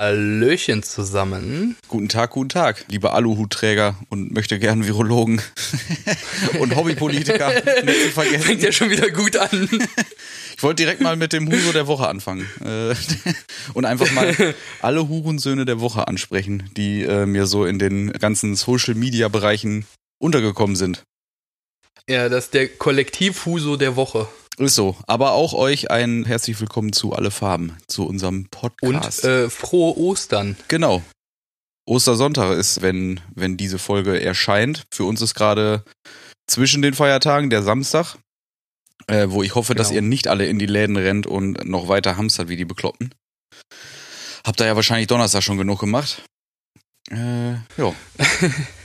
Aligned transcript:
Hallöchen 0.00 0.82
zusammen. 0.82 1.76
Guten 1.88 2.08
Tag, 2.08 2.30
guten 2.30 2.48
Tag, 2.48 2.86
liebe 2.88 3.12
Aluhutträger 3.12 3.96
und 4.08 4.32
möchte 4.32 4.58
gern 4.58 4.86
Virologen 4.86 5.42
und 6.58 6.74
Hobbypolitiker. 6.74 7.52
Nicht 7.84 8.04
zu 8.04 8.08
vergessen. 8.12 8.40
Fängt 8.40 8.62
ja 8.62 8.72
schon 8.72 8.88
wieder 8.88 9.10
gut 9.10 9.36
an. 9.36 9.68
Ich 10.56 10.62
wollte 10.62 10.84
direkt 10.84 11.02
mal 11.02 11.16
mit 11.16 11.34
dem 11.34 11.52
Huso 11.52 11.72
der 11.72 11.86
Woche 11.86 12.08
anfangen 12.08 12.48
äh, 12.64 12.94
und 13.74 13.84
einfach 13.84 14.10
mal 14.12 14.54
alle 14.80 15.06
Hurensöhne 15.06 15.66
der 15.66 15.80
Woche 15.80 16.08
ansprechen, 16.08 16.70
die 16.78 17.02
äh, 17.02 17.26
mir 17.26 17.44
so 17.44 17.66
in 17.66 17.78
den 17.78 18.10
ganzen 18.12 18.56
Social-Media-Bereichen 18.56 19.84
untergekommen 20.18 20.76
sind. 20.76 21.02
Ja, 22.08 22.30
das 22.30 22.44
ist 22.44 22.54
der 22.54 22.68
Kollektiv-Huso 22.68 23.76
der 23.76 23.96
Woche. 23.96 24.28
Ist 24.60 24.74
so. 24.74 24.94
Aber 25.06 25.32
auch 25.32 25.54
euch 25.54 25.90
ein 25.90 26.26
herzlich 26.26 26.60
willkommen 26.60 26.92
zu 26.92 27.14
Alle 27.14 27.30
Farben, 27.30 27.78
zu 27.86 28.06
unserem 28.06 28.46
Podcast. 28.50 29.24
Und 29.24 29.30
äh, 29.30 29.48
frohe 29.48 29.96
Ostern. 29.96 30.54
Genau. 30.68 31.02
Ostersonntag 31.88 32.52
ist, 32.58 32.82
wenn, 32.82 33.20
wenn 33.34 33.56
diese 33.56 33.78
Folge 33.78 34.20
erscheint. 34.22 34.84
Für 34.92 35.04
uns 35.04 35.22
ist 35.22 35.34
gerade 35.34 35.82
zwischen 36.46 36.82
den 36.82 36.92
Feiertagen 36.92 37.48
der 37.48 37.62
Samstag, 37.62 38.18
äh, 39.06 39.28
wo 39.30 39.42
ich 39.42 39.54
hoffe, 39.54 39.74
dass 39.74 39.88
Genau. 39.88 39.96
ihr 39.96 40.02
nicht 40.02 40.28
alle 40.28 40.44
in 40.44 40.58
die 40.58 40.66
Läden 40.66 40.98
rennt 40.98 41.26
und 41.26 41.64
noch 41.64 41.88
weiter 41.88 42.18
hamstert 42.18 42.48
wie 42.50 42.56
die 42.56 42.66
Bekloppten. 42.66 43.14
Habt 44.44 44.60
ihr 44.60 44.66
ja 44.66 44.76
wahrscheinlich 44.76 45.06
Donnerstag 45.06 45.42
schon 45.42 45.56
genug 45.56 45.80
gemacht. 45.80 46.22
Äh, 47.10 47.52
ja. 47.78 47.94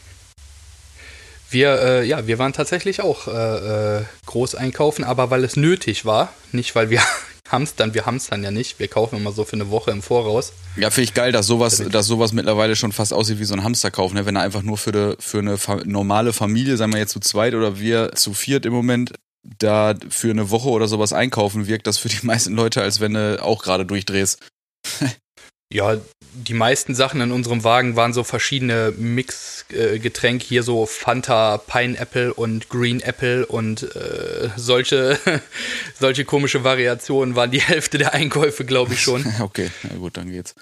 Wir, 1.55 1.81
äh, 1.81 2.05
ja, 2.05 2.27
wir 2.27 2.37
waren 2.37 2.51
tatsächlich 2.51 2.99
auch 2.99 3.29
äh, 3.29 3.99
äh, 3.99 4.03
groß 4.25 4.55
einkaufen, 4.55 5.05
aber 5.05 5.29
weil 5.29 5.41
es 5.45 5.55
nötig 5.55 6.03
war. 6.03 6.33
Nicht, 6.51 6.75
weil 6.75 6.89
wir 6.89 6.99
hamstern. 7.49 7.93
Wir 7.93 8.05
hamstern 8.05 8.43
ja 8.43 8.51
nicht. 8.51 8.77
Wir 8.77 8.89
kaufen 8.89 9.15
immer 9.15 9.31
so 9.31 9.45
für 9.45 9.53
eine 9.53 9.69
Woche 9.69 9.91
im 9.91 10.01
Voraus. 10.01 10.51
Ja, 10.75 10.89
finde 10.89 11.05
ich 11.05 11.13
geil, 11.13 11.31
dass 11.31 11.47
sowas, 11.47 11.81
dass 11.89 12.07
sowas 12.07 12.33
mittlerweile 12.33 12.75
schon 12.75 12.91
fast 12.91 13.13
aussieht 13.13 13.39
wie 13.39 13.45
so 13.45 13.53
ein 13.53 13.63
Hamsterkauf, 13.63 14.11
ne? 14.13 14.25
Wenn 14.25 14.35
er 14.35 14.41
einfach 14.41 14.63
nur 14.63 14.77
für, 14.77 14.91
de, 14.91 15.15
für 15.17 15.39
eine 15.39 15.57
normale 15.85 16.33
Familie, 16.33 16.75
sagen 16.75 16.91
wir 16.91 16.99
jetzt 16.99 17.13
zu 17.13 17.21
zweit 17.21 17.53
oder 17.53 17.79
wir 17.79 18.11
zu 18.15 18.33
viert 18.33 18.65
im 18.65 18.73
Moment, 18.73 19.13
da 19.41 19.93
für 20.09 20.31
eine 20.31 20.49
Woche 20.49 20.67
oder 20.67 20.89
sowas 20.89 21.13
einkaufen, 21.13 21.67
wirkt 21.67 21.87
das 21.87 21.97
für 21.97 22.09
die 22.09 22.19
meisten 22.25 22.53
Leute, 22.53 22.81
als 22.81 22.99
wenn 22.99 23.13
du 23.13 23.41
auch 23.41 23.63
gerade 23.63 23.85
durchdrehst. 23.85 24.45
Ja, 25.73 25.97
die 26.33 26.53
meisten 26.53 26.95
Sachen 26.95 27.21
in 27.21 27.31
unserem 27.31 27.63
Wagen 27.63 27.95
waren 27.95 28.13
so 28.13 28.23
verschiedene 28.23 28.93
Mix-Getränke. 28.97 30.45
Hier 30.45 30.63
so 30.63 30.85
Fanta, 30.85 31.57
Pineapple 31.57 32.33
und 32.33 32.69
Green 32.69 33.01
Apple 33.01 33.45
und 33.45 33.83
äh, 33.95 34.49
solche, 34.55 35.19
solche 35.99 36.25
komische 36.25 36.63
Variationen 36.63 37.35
waren 37.35 37.51
die 37.51 37.61
Hälfte 37.61 37.97
der 37.97 38.13
Einkäufe, 38.13 38.65
glaube 38.65 38.93
ich 38.93 39.01
schon. 39.01 39.25
Okay, 39.39 39.69
na 39.83 39.95
gut, 39.97 40.17
dann 40.17 40.31
geht's. 40.31 40.55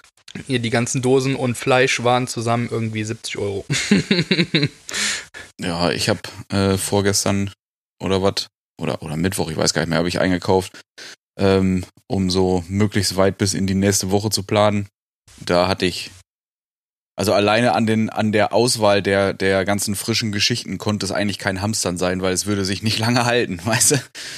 Hier 0.46 0.58
die 0.58 0.70
ganzen 0.70 1.00
Dosen 1.00 1.36
und 1.36 1.56
Fleisch 1.56 2.02
waren 2.02 2.26
zusammen 2.26 2.68
irgendwie 2.70 3.04
70 3.04 3.38
Euro. 3.38 3.64
Ja, 5.60 5.90
ich 5.90 6.08
habe 6.08 6.20
äh, 6.48 6.76
vorgestern 6.76 7.52
oder 8.02 8.22
was, 8.22 8.48
oder, 8.80 9.02
oder 9.02 9.16
Mittwoch, 9.16 9.50
ich 9.50 9.56
weiß 9.56 9.72
gar 9.72 9.82
nicht 9.82 9.90
mehr, 9.90 9.98
habe 9.98 10.08
ich 10.08 10.18
eingekauft, 10.18 10.80
ähm, 11.38 11.84
um 12.08 12.30
so 12.30 12.64
möglichst 12.68 13.16
weit 13.16 13.38
bis 13.38 13.54
in 13.54 13.66
die 13.66 13.74
nächste 13.74 14.10
Woche 14.10 14.30
zu 14.30 14.42
planen. 14.42 14.88
Da 15.40 15.68
hatte 15.68 15.86
ich, 15.86 16.10
also 17.16 17.32
alleine 17.32 17.74
an, 17.74 17.86
den, 17.86 18.10
an 18.10 18.32
der 18.32 18.52
Auswahl 18.52 19.02
der, 19.02 19.34
der 19.34 19.64
ganzen 19.64 19.94
frischen 19.94 20.32
Geschichten 20.32 20.78
konnte 20.78 21.06
es 21.06 21.12
eigentlich 21.12 21.38
kein 21.38 21.60
Hamstern 21.62 21.96
sein, 21.98 22.22
weil 22.22 22.32
es 22.32 22.46
würde 22.46 22.64
sich 22.64 22.82
nicht 22.82 22.98
lange 22.98 23.24
halten, 23.24 23.60
weißt 23.64 23.92
du? 23.92 23.96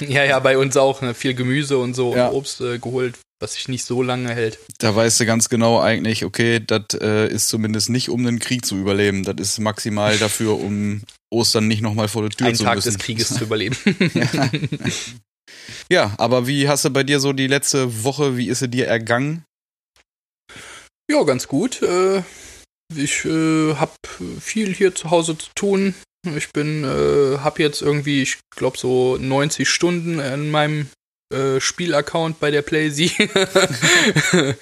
Ja, 0.08 0.24
ja, 0.24 0.38
bei 0.40 0.58
uns 0.58 0.76
auch. 0.76 1.00
Ne? 1.02 1.14
Viel 1.14 1.34
Gemüse 1.34 1.78
und 1.78 1.94
so 1.94 2.14
Ja. 2.14 2.28
und 2.28 2.34
Obst 2.34 2.60
äh, 2.60 2.78
geholt, 2.78 3.18
was 3.40 3.54
sich 3.54 3.68
nicht 3.68 3.84
so 3.84 4.02
lange 4.02 4.34
hält. 4.34 4.58
Da 4.78 4.94
weißt 4.94 5.20
du 5.20 5.26
ganz 5.26 5.48
genau 5.48 5.80
eigentlich, 5.80 6.24
okay, 6.24 6.60
das 6.64 6.82
äh, 7.00 7.28
ist 7.28 7.48
zumindest 7.48 7.88
nicht, 7.88 8.10
um 8.10 8.24
den 8.24 8.38
Krieg 8.40 8.64
zu 8.66 8.76
überleben. 8.76 9.24
Das 9.24 9.36
ist 9.38 9.58
maximal 9.58 10.18
dafür, 10.18 10.58
um 10.58 11.02
Ostern 11.32 11.66
nicht 11.68 11.82
nochmal 11.82 12.08
vor 12.08 12.22
der 12.22 12.30
Tür 12.30 12.46
Einen 12.48 12.56
zu 12.56 12.64
Tag 12.64 12.76
müssen. 12.76 12.92
des 12.92 12.98
Krieges 12.98 13.28
zu 13.34 13.44
überleben. 13.44 13.76
Ja, 15.90 16.14
aber 16.18 16.46
wie 16.46 16.68
hast 16.68 16.84
du 16.84 16.90
bei 16.90 17.04
dir 17.04 17.20
so 17.20 17.32
die 17.32 17.46
letzte 17.46 18.04
Woche, 18.04 18.36
wie 18.36 18.48
ist 18.48 18.58
sie 18.60 18.68
dir 18.68 18.86
ergangen? 18.86 19.44
Ja, 21.10 21.22
ganz 21.22 21.48
gut. 21.48 21.82
Äh, 21.82 22.22
ich 22.94 23.24
äh, 23.24 23.74
habe 23.74 23.92
viel 24.40 24.74
hier 24.74 24.94
zu 24.94 25.10
Hause 25.10 25.38
zu 25.38 25.50
tun. 25.54 25.94
Ich 26.36 26.52
bin, 26.52 26.82
äh, 26.84 27.38
habe 27.38 27.62
jetzt 27.62 27.82
irgendwie, 27.82 28.22
ich 28.22 28.38
glaube, 28.50 28.78
so 28.78 29.16
90 29.16 29.68
Stunden 29.68 30.18
in 30.20 30.50
meinem 30.50 30.88
Spielaccount 31.58 32.38
bei 32.38 32.52
der 32.52 32.62
PlayZ. 32.62 33.10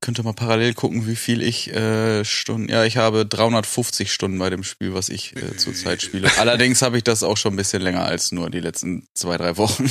Könnte 0.00 0.22
mal 0.22 0.32
parallel 0.32 0.72
gucken, 0.72 1.06
wie 1.06 1.16
viel 1.16 1.42
ich 1.42 1.72
äh, 1.74 2.24
Stunden. 2.24 2.68
Ja, 2.70 2.84
ich 2.84 2.96
habe 2.96 3.26
350 3.26 4.12
Stunden 4.12 4.38
bei 4.38 4.50
dem 4.50 4.62
Spiel, 4.62 4.94
was 4.94 5.08
ich 5.08 5.36
äh, 5.36 5.56
zurzeit 5.56 6.00
spiele. 6.00 6.30
Allerdings 6.38 6.80
habe 6.80 6.96
ich 6.96 7.04
das 7.04 7.22
auch 7.22 7.36
schon 7.36 7.54
ein 7.54 7.56
bisschen 7.56 7.82
länger 7.82 8.04
als 8.04 8.32
nur 8.32 8.48
die 8.48 8.60
letzten 8.60 9.06
zwei, 9.14 9.36
drei 9.36 9.56
Wochen. 9.56 9.90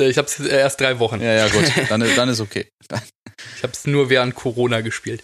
Ich 0.00 0.18
habe 0.18 0.28
es 0.28 0.40
erst 0.40 0.80
drei 0.80 0.98
Wochen. 0.98 1.20
ja, 1.20 1.32
ja, 1.32 1.48
gut. 1.48 1.64
Dann, 1.88 2.04
dann 2.16 2.28
ist 2.28 2.40
okay. 2.40 2.68
Ich 3.56 3.62
habe 3.62 3.72
es 3.72 3.86
nur 3.86 4.10
während 4.10 4.34
Corona 4.34 4.80
gespielt. 4.80 5.22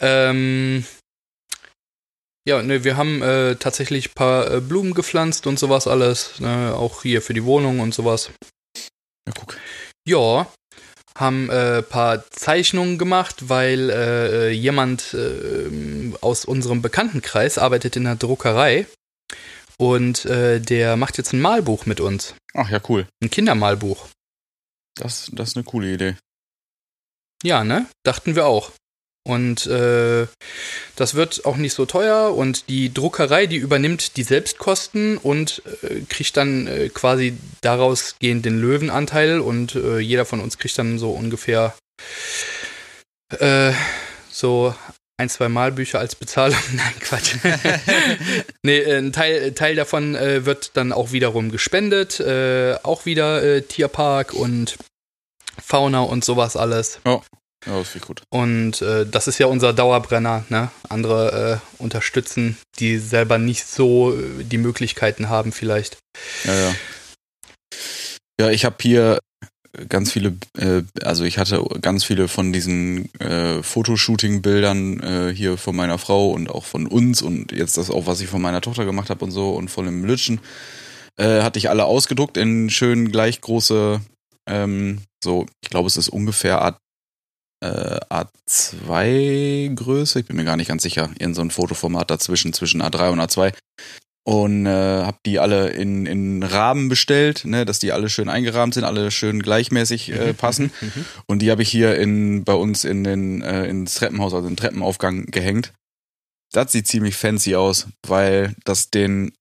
Ähm, 0.00 0.84
ja, 2.48 2.62
ne, 2.62 2.84
wir 2.84 2.96
haben 2.96 3.22
äh, 3.22 3.56
tatsächlich 3.56 4.10
ein 4.10 4.14
paar 4.14 4.50
äh, 4.50 4.60
Blumen 4.60 4.94
gepflanzt 4.94 5.46
und 5.46 5.58
sowas 5.58 5.86
alles. 5.86 6.38
Ne, 6.40 6.74
auch 6.74 7.02
hier 7.02 7.22
für 7.22 7.34
die 7.34 7.44
Wohnung 7.44 7.80
und 7.80 7.94
sowas. 7.94 8.30
Ja, 9.26 9.32
guck. 9.34 9.56
Ja, 10.06 10.46
haben 11.16 11.50
ein 11.50 11.78
äh, 11.78 11.82
paar 11.82 12.30
Zeichnungen 12.30 12.98
gemacht, 12.98 13.48
weil 13.48 13.90
äh, 13.90 14.50
jemand 14.50 15.14
äh, 15.14 16.14
aus 16.20 16.44
unserem 16.44 16.82
Bekanntenkreis 16.82 17.58
arbeitet 17.58 17.96
in 17.96 18.04
der 18.04 18.16
Druckerei 18.16 18.86
und 19.78 20.24
äh, 20.24 20.60
der 20.60 20.96
macht 20.96 21.18
jetzt 21.18 21.32
ein 21.32 21.40
Malbuch 21.40 21.86
mit 21.86 22.00
uns. 22.00 22.34
Ach 22.54 22.70
ja, 22.70 22.80
cool. 22.88 23.06
Ein 23.22 23.30
Kindermalbuch. 23.30 24.08
Das, 24.94 25.30
das 25.32 25.50
ist 25.50 25.56
eine 25.56 25.64
coole 25.64 25.92
Idee. 25.92 26.16
Ja, 27.42 27.64
ne? 27.64 27.86
Dachten 28.02 28.34
wir 28.34 28.46
auch. 28.46 28.72
Und 29.26 29.66
äh, 29.66 30.28
das 30.94 31.14
wird 31.14 31.44
auch 31.46 31.56
nicht 31.56 31.74
so 31.74 31.84
teuer 31.84 32.34
und 32.36 32.68
die 32.68 32.94
Druckerei, 32.94 33.46
die 33.46 33.56
übernimmt 33.56 34.16
die 34.16 34.22
Selbstkosten 34.22 35.18
und 35.18 35.62
äh, 35.82 36.02
kriegt 36.08 36.36
dann 36.36 36.68
äh, 36.68 36.88
quasi 36.90 37.36
daraus 37.60 38.14
gehend 38.20 38.44
den 38.44 38.60
Löwenanteil 38.60 39.40
und 39.40 39.74
äh, 39.74 39.98
jeder 39.98 40.26
von 40.26 40.38
uns 40.38 40.58
kriegt 40.58 40.78
dann 40.78 41.00
so 41.00 41.10
ungefähr 41.10 41.74
äh, 43.40 43.72
so 44.30 44.76
ein, 45.18 45.28
zwei 45.28 45.48
Malbücher 45.48 45.98
als 45.98 46.14
Bezahlung. 46.14 46.58
Nein, 46.72 46.94
Quatsch. 47.00 47.36
nee, 48.62 48.78
äh, 48.78 48.98
ein 48.98 49.12
Teil, 49.12 49.52
Teil 49.52 49.74
davon 49.74 50.14
äh, 50.14 50.44
wird 50.44 50.76
dann 50.76 50.92
auch 50.92 51.12
wiederum 51.12 51.50
gespendet. 51.50 52.20
Äh, 52.20 52.76
auch 52.82 53.06
wieder 53.06 53.42
äh, 53.42 53.62
Tierpark 53.62 54.34
und 54.34 54.76
Fauna 55.62 56.00
und 56.00 56.24
sowas 56.24 56.56
alles. 56.56 57.00
Ja, 57.04 57.22
das 57.78 57.96
gut. 58.00 58.22
Und 58.30 58.82
äh, 58.82 59.06
das 59.06 59.26
ist 59.26 59.38
ja 59.38 59.46
unser 59.46 59.72
Dauerbrenner, 59.72 60.44
ne? 60.50 60.70
Andere 60.88 61.60
äh, 61.78 61.82
unterstützen, 61.82 62.58
die 62.78 62.98
selber 62.98 63.38
nicht 63.38 63.66
so 63.66 64.14
die 64.16 64.58
Möglichkeiten 64.58 65.28
haben, 65.28 65.50
vielleicht. 65.50 65.96
Ja, 66.44 66.54
ja. 66.54 66.74
Ja, 68.38 68.50
ich 68.50 68.66
habe 68.66 68.76
hier 68.80 69.18
ganz 69.88 70.12
viele, 70.12 70.36
äh, 70.58 70.82
also 71.02 71.24
ich 71.24 71.38
hatte 71.38 71.64
ganz 71.80 72.04
viele 72.04 72.28
von 72.28 72.52
diesen 72.52 73.12
äh, 73.20 73.62
Fotoshooting-Bildern 73.62 75.00
äh, 75.00 75.34
hier 75.34 75.56
von 75.56 75.76
meiner 75.76 75.98
Frau 75.98 76.30
und 76.30 76.50
auch 76.50 76.64
von 76.64 76.86
uns 76.86 77.22
und 77.22 77.52
jetzt 77.52 77.76
das 77.76 77.90
auch, 77.90 78.06
was 78.06 78.20
ich 78.20 78.28
von 78.28 78.42
meiner 78.42 78.60
Tochter 78.60 78.84
gemacht 78.84 79.10
habe 79.10 79.24
und 79.24 79.30
so 79.30 79.50
und 79.50 79.68
von 79.68 79.86
dem 79.86 80.04
Lütschen, 80.04 80.40
äh, 81.16 81.42
hatte 81.42 81.58
ich 81.58 81.70
alle 81.70 81.84
ausgedruckt 81.84 82.36
in 82.36 82.70
schön 82.70 83.10
gleich 83.10 83.40
große, 83.40 84.00
ähm, 84.48 85.00
so, 85.22 85.46
ich 85.62 85.70
glaube, 85.70 85.88
es 85.88 85.96
ist 85.96 86.08
ungefähr 86.08 86.62
A, 86.62 86.78
äh, 87.64 87.98
A2 88.10 89.74
Größe, 89.74 90.20
ich 90.20 90.26
bin 90.26 90.36
mir 90.36 90.44
gar 90.44 90.56
nicht 90.56 90.68
ganz 90.68 90.82
sicher, 90.82 91.10
in 91.18 91.34
so 91.34 91.40
ein 91.40 91.50
Fotoformat 91.50 92.10
dazwischen, 92.10 92.52
zwischen 92.52 92.82
A3 92.82 93.10
und 93.10 93.20
A2 93.20 93.52
und 94.26 94.66
äh, 94.66 95.04
habe 95.04 95.18
die 95.24 95.38
alle 95.38 95.68
in, 95.68 96.04
in 96.04 96.42
Rahmen 96.42 96.88
bestellt, 96.88 97.44
ne, 97.44 97.64
dass 97.64 97.78
die 97.78 97.92
alle 97.92 98.08
schön 98.08 98.28
eingerahmt 98.28 98.74
sind, 98.74 98.82
alle 98.82 99.12
schön 99.12 99.40
gleichmäßig 99.40 100.10
äh, 100.10 100.34
passen. 100.34 100.72
Und 101.26 101.42
die 101.42 101.50
habe 101.52 101.62
ich 101.62 101.68
hier 101.68 101.96
in 101.96 102.42
bei 102.42 102.54
uns 102.54 102.84
in 102.84 103.04
den 103.04 103.42
äh, 103.42 103.66
ins 103.66 103.94
Treppenhaus, 103.94 104.34
also 104.34 104.48
im 104.48 104.56
Treppenaufgang 104.56 105.26
gehängt. 105.26 105.72
Das 106.52 106.72
sieht 106.72 106.88
ziemlich 106.88 107.14
fancy 107.14 107.54
aus, 107.54 107.86
weil 108.04 108.54
das 108.64 108.90
den 108.90 109.32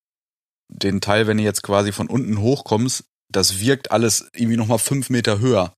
den 0.69 1.01
Teil, 1.01 1.25
wenn 1.25 1.37
du 1.37 1.43
jetzt 1.43 1.63
quasi 1.63 1.91
von 1.91 2.07
unten 2.07 2.39
hochkommst, 2.39 3.05
das 3.31 3.59
wirkt 3.59 3.91
alles 3.91 4.29
irgendwie 4.33 4.57
noch 4.57 4.67
mal 4.67 4.77
fünf 4.77 5.09
Meter 5.09 5.39
höher. 5.39 5.73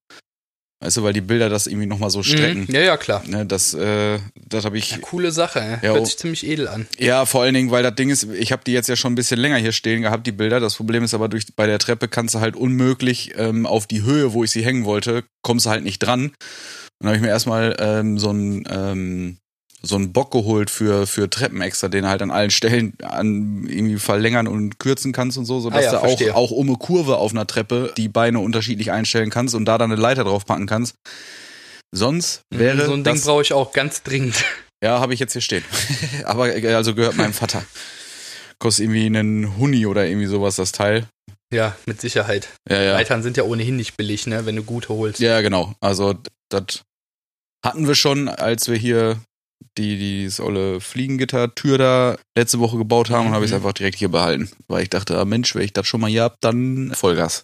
Weißt 0.80 0.98
du, 0.98 1.04
weil 1.04 1.14
die 1.14 1.22
Bilder 1.22 1.50
das 1.50 1.66
irgendwie 1.66 1.88
nochmal 1.88 2.12
so 2.12 2.22
strecken. 2.22 2.66
Mhm. 2.68 2.74
Ja, 2.76 2.82
ja, 2.82 2.98
klar. 2.98 3.24
Ne, 3.26 3.48
das 3.48 3.74
äh, 3.74 4.20
das 4.36 4.64
habe 4.64 4.78
ich. 4.78 4.92
Ja, 4.92 4.98
coole 5.00 5.32
Sache. 5.32 5.60
Ja, 5.60 5.90
Hört 5.90 6.02
oh. 6.02 6.06
sich 6.06 6.18
ziemlich 6.18 6.46
edel 6.46 6.68
an. 6.68 6.88
Ja, 7.00 7.26
vor 7.26 7.42
allen 7.42 7.56
Dingen, 7.56 7.72
weil 7.72 7.82
das 7.82 7.96
Ding 7.96 8.12
ist, 8.12 8.28
ich 8.32 8.52
habe 8.52 8.62
die 8.64 8.74
jetzt 8.74 8.88
ja 8.88 8.96
schon 8.96 9.14
ein 9.14 9.16
bisschen 9.16 9.40
länger 9.40 9.58
hier 9.58 9.72
stehen 9.72 10.04
gehabt, 10.04 10.28
die 10.28 10.32
Bilder. 10.32 10.60
Das 10.60 10.76
Problem 10.76 11.04
ist 11.04 11.16
aber, 11.16 11.30
durch 11.30 11.48
bei 11.56 11.66
der 11.66 11.80
Treppe 11.80 12.08
kannst 12.08 12.36
du 12.36 12.42
halt 12.42 12.56
unmöglich 12.56 13.34
ähm, 13.38 13.66
auf 13.66 13.88
die 13.88 14.04
Höhe, 14.04 14.34
wo 14.34 14.44
ich 14.44 14.52
sie 14.52 14.64
hängen 14.64 14.86
wollte, 14.86 15.24
kommst 15.42 15.66
du 15.66 15.72
halt 15.72 15.84
nicht 15.84 16.00
dran. 16.00 16.34
Dann 17.00 17.08
habe 17.08 17.16
ich 17.16 17.24
mir 17.24 17.30
erstmal 17.30 17.76
ähm, 17.80 18.20
so 18.20 18.30
ein 18.30 18.68
ähm, 18.70 19.38
so 19.84 19.96
einen 19.96 20.12
Bock 20.12 20.32
geholt 20.32 20.70
für, 20.70 21.06
für 21.08 21.30
Treppen 21.30 21.62
extra, 21.62 21.88
den 21.88 22.04
du 22.04 22.10
halt 22.10 22.22
an 22.22 22.32
allen 22.32 22.50
Stellen 22.50 22.94
an 23.04 23.68
irgendwie 23.70 23.98
verlängern 24.00 24.48
und 24.48 24.80
kürzen 24.80 25.14
kannst 25.14 25.38
und 25.38 25.46
so, 25.46 25.60
sodass 25.60 25.80
Ah 25.80 25.84
ja, 25.84 25.92
du 25.92 25.98
auch, 25.98 26.02
verstehe. 26.08 26.36
auch 26.36 26.52
um 26.52 26.68
eine 26.68 26.78
Kurve 26.78 27.18
auf 27.18 27.32
einer 27.32 27.46
Treppe 27.46 27.94
die 27.96 28.10
Beine 28.10 28.40
unterschiedlich 28.40 28.92
einstellen 28.92 29.30
kannst 29.30 29.54
und 29.56 29.66
da 29.66 29.78
dann 29.78 29.92
eine 29.92 30.02
Leiter 30.02 30.24
drauf 30.24 30.46
packen 30.46 30.66
kannst. 30.66 30.96
Sonst 31.92 32.42
wäre 32.50 32.76
Mhm, 32.76 32.86
so 32.86 32.94
ein 32.94 33.04
Ding 33.04 33.22
brauche 33.22 33.42
ich 33.44 33.54
auch 33.54 33.72
ganz 33.72 34.04
dringend. 34.04 34.44
ja, 34.84 35.00
habe 35.00 35.14
ich 35.14 35.20
jetzt 35.20 35.34
hier 35.34 35.42
stehen. 35.42 35.64
Aber 36.26 36.56
äh, 36.56 36.74
also 36.74 36.94
gehört 36.96 37.16
meinem 37.16 37.34
Vater. 37.34 37.64
Kostet 38.60 38.86
irgendwie 38.86 39.06
einen 39.06 39.58
Huni 39.58 39.86
oder 39.86 40.06
irgendwie 40.08 40.28
sowas 40.28 40.56
das 40.56 40.72
Teil. 40.72 41.08
Ja, 41.54 41.78
mit 41.86 42.02
Sicherheit. 42.02 42.50
Ja, 42.70 42.82
ja. 42.82 42.94
Leitern 42.94 43.24
sind 43.24 43.38
ja 43.38 43.44
ohnehin 43.44 43.78
nicht 43.78 43.96
billig, 43.96 44.28
ne, 44.28 44.46
wenn 44.46 44.56
du 44.56 44.64
gute 44.64 44.90
holst. 44.90 45.20
Ja, 45.20 45.40
genau. 45.42 45.76
Also 45.80 46.16
das 46.50 46.82
hatten 47.64 47.88
wir 47.88 47.96
schon, 47.96 48.28
als 48.28 48.68
wir 48.68 48.76
hier 48.76 49.18
die, 49.78 49.98
die 49.98 50.26
das 50.26 50.40
olle 50.40 50.82
Fliegengittertür 50.82 51.78
da 51.78 52.18
letzte 52.38 52.60
Woche 52.60 52.78
gebaut 52.78 53.10
haben 53.10 53.28
und 53.28 53.34
habe 53.34 53.46
ich 53.46 53.52
es 53.52 53.58
Mhm. 53.58 53.64
einfach 53.66 53.74
direkt 53.74 53.98
hier 53.98 54.10
behalten. 54.10 54.50
Weil 54.68 54.84
ich 54.84 54.90
dachte, 54.90 55.18
ah, 55.20 55.26
Mensch, 55.26 55.54
wenn 55.56 55.64
ich 55.64 55.74
das 55.74 55.88
schon 55.88 56.02
mal 56.02 56.10
hier 56.10 56.24
hab, 56.24 56.40
dann 56.42 56.94
Vollgas. 56.96 57.44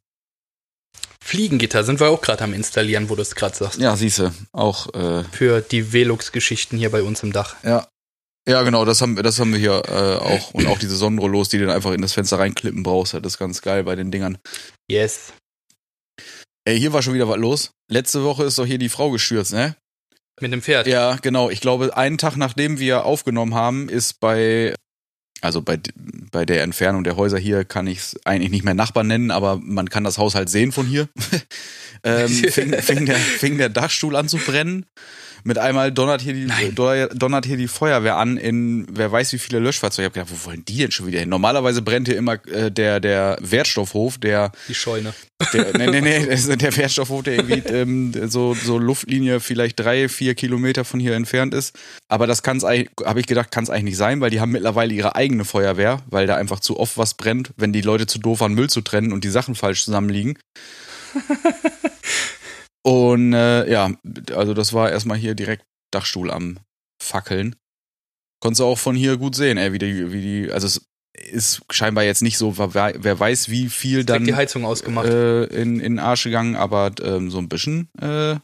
Fliegengitter 1.24 1.83
sind 1.83 2.00
wir 2.00 2.09
auch 2.09 2.21
gerade 2.21 2.44
am 2.44 2.53
installieren, 2.53 3.09
wo 3.09 3.15
du 3.15 3.21
es 3.21 3.35
gerade 3.35 3.56
sagst. 3.56 3.80
Ja, 3.80 3.95
siehste, 3.95 4.33
auch 4.51 4.94
äh, 4.94 5.24
Für 5.31 5.62
die 5.62 5.94
Velux-Geschichten 5.94 6.77
hier 6.77 6.91
bei 6.91 7.01
uns 7.03 7.24
im 7.24 7.31
Dach. 7.31 7.56
ja. 7.63 7.88
Ja, 8.45 8.62
genau, 8.63 8.83
das 8.83 9.00
haben, 9.00 9.15
wir- 9.15 9.24
das 9.24 9.39
haben 9.39 9.53
wir 9.53 9.59
hier 9.59 9.81
äh, 9.88 10.18
auch. 10.18 10.53
Und 10.53 10.68
auch 10.68 10.77
diese 10.77 10.97
Sonnenrollos, 10.97 11.47
die 11.47 11.59
du 11.59 11.65
dann 11.65 11.74
einfach 11.77 11.94
in 11.94 12.01
das 12.01 12.12
Fenster 12.12 12.39
reinklippen 12.39 12.83
brauchst. 12.83 13.13
Das 13.13 13.21
ist 13.24 13.38
ganz 13.38 13.62
geil 13.62 13.85
bei 13.85 13.95
den 13.95 14.12
Dingern. 14.12 14.38
Yes. 14.91 15.31
Ey, 16.65 16.77
hier 16.77 16.91
war 16.91 17.01
schon 17.01 17.13
wieder 17.13 17.30
was 17.30 17.38
los. 17.38 17.71
Letzte 17.89 18.21
Woche 18.25 18.44
ist 18.44 18.59
doch 18.59 18.65
hier 18.65 18.77
die 18.80 18.89
Frau 18.89 19.12
gestürzt, 19.12 19.53
ne? 19.53 19.77
Mit 20.41 20.51
dem 20.51 20.62
Pferd. 20.62 20.88
Ja, 20.88 21.18
genau. 21.21 21.50
Ich 21.50 21.62
glaube, 21.62 21.95
einen 21.95 22.18
Tag 22.18 22.38
nachdem 22.38 22.80
wir 22.80 23.06
aufgenommen 23.06 23.53
haben, 23.53 23.88
ist 23.88 24.19
bei, 24.19 24.74
also 25.41 25.62
bei, 25.62 25.80
bei 26.31 26.45
der 26.45 26.63
Entfernung 26.63 27.03
der 27.03 27.15
Häuser 27.15 27.38
hier 27.38 27.65
kann 27.65 27.88
ich 27.88 28.00
es 28.00 28.25
eigentlich 28.25 28.51
nicht 28.51 28.65
mehr 28.65 28.74
Nachbarn 28.74 29.07
nennen, 29.07 29.31
aber 29.31 29.59
man 29.62 29.89
kann 29.89 30.03
das 30.03 30.18
Haus 30.18 30.35
halt 30.35 30.50
sehen 30.50 30.71
von 30.71 30.88
hier. 30.88 31.07
ähm, 32.03 32.30
fing, 32.30 32.74
fing, 32.74 33.06
der, 33.06 33.18
fing 33.18 33.57
der 33.57 33.69
Dachstuhl 33.69 34.15
an 34.15 34.27
zu 34.27 34.38
brennen. 34.38 34.85
Mit 35.45 35.57
einmal 35.57 35.92
donnert 35.92 36.22
hier 36.22 36.34
die 36.34 36.45
Nein. 36.45 36.74
donner- 36.75 37.07
donnert 37.10 37.45
hier 37.45 37.57
die 37.57 37.68
Feuerwehr 37.68 38.16
an 38.18 38.38
in 38.38 38.86
wer 38.90 39.12
weiß 39.12 39.34
wie 39.34 39.38
viele 39.40 39.60
Löschfahrzeuge. 39.60 40.04
Ich 40.07 40.10
habe 40.18 40.25
gedacht, 40.28 40.42
wo 40.45 40.50
wollen 40.50 40.63
die 40.66 40.78
denn 40.78 40.92
schon 40.92 41.07
wieder 41.07 41.19
hin? 41.19 41.30
Normalerweise 41.30 41.81
brennt 41.81 42.07
hier 42.07 42.18
immer 42.18 42.36
äh, 42.48 42.72
der 42.72 43.00
der 43.00 43.38
Wertstoffhof, 43.42 44.18
der 44.18 44.51
Die 44.69 44.74
Scheune. 44.74 45.13
der, 45.51 45.78
nee, 45.78 45.88
nee, 45.88 46.01
nee, 46.01 46.56
der 46.56 46.78
Wertstoffhof, 46.78 47.24
der 47.24 47.36
irgendwie 47.36 47.68
ähm, 47.69 48.30
so, 48.30 48.54
so 48.54 48.78
Luftlinie 48.78 49.42
vielleicht 49.42 49.80
drei, 49.80 50.07
vier 50.07 50.36
Kilometer 50.36 50.86
von 50.86 51.00
hier 51.01 51.16
entfernt 51.16 51.54
ist. 51.54 51.75
Aber 52.07 52.28
das 52.28 52.44
kann 52.44 52.57
es 52.57 52.63
eigentlich, 52.63 52.90
habe 53.06 53.19
ich 53.19 53.25
gedacht, 53.28 53.51
kann 53.51 53.63
es 53.66 53.69
eigentlich 53.69 53.84
nicht 53.84 53.98
sein, 53.98 54.22
weil 54.22 54.30
die 54.30 54.40
haben 54.40 54.51
mittlerweile 54.51 54.94
ihre 54.94 55.16
eigene 55.16 55.44
Feuerwehr, 55.44 56.01
weil 56.10 56.28
da 56.28 56.36
einfach 56.38 56.62
zu 56.62 56.80
oft 56.80 56.98
was 56.98 57.16
brennt, 57.16 57.51
wenn 57.57 57.74
die 57.74 57.81
Leute 57.81 58.07
zu 58.07 58.19
doof 58.19 58.40
waren, 58.40 58.54
Müll 58.54 58.69
zu 58.69 58.80
trennen 58.81 59.12
und 59.12 59.24
die 59.25 59.30
Sachen 59.30 59.56
falsch 59.56 59.84
zusammenliegen. 59.84 60.38
und 62.83 63.33
äh, 63.33 63.69
ja, 63.71 63.91
also 64.35 64.53
das 64.53 64.74
war 64.74 64.91
erstmal 64.91 65.18
hier 65.18 65.35
direkt 65.35 65.65
Dachstuhl 65.91 66.31
am 66.31 66.59
Fackeln. 67.01 67.56
Konntest 68.39 68.59
du 68.59 68.65
auch 68.65 68.77
von 68.77 68.95
hier 68.95 69.18
gut 69.18 69.35
sehen, 69.35 69.57
ey, 69.57 69.74
wie 69.74 69.80
die, 69.80 70.12
wie 70.12 70.21
die, 70.21 70.51
also 70.51 70.68
es 70.68 70.85
ist 71.31 71.62
scheinbar 71.71 72.03
jetzt 72.03 72.21
nicht 72.21 72.38
so, 72.38 72.57
wer 72.57 72.94
wer 72.97 73.19
weiß, 73.19 73.50
wie 73.50 73.69
viel 73.69 74.03
Direkt 74.03 74.09
dann 74.09 74.25
die 74.25 74.35
Heizung 74.35 74.65
ausgemacht. 74.65 75.07
äh, 75.07 75.45
in, 75.45 75.80
in 75.80 75.94
den 75.94 76.00
Arsch 76.00 76.24
gegangen, 76.24 76.56
aber 76.56 76.91
ähm, 77.01 77.31
so 77.31 77.38
ein 77.38 77.50
bisschen. 77.50 77.89
Äh, 78.01 78.35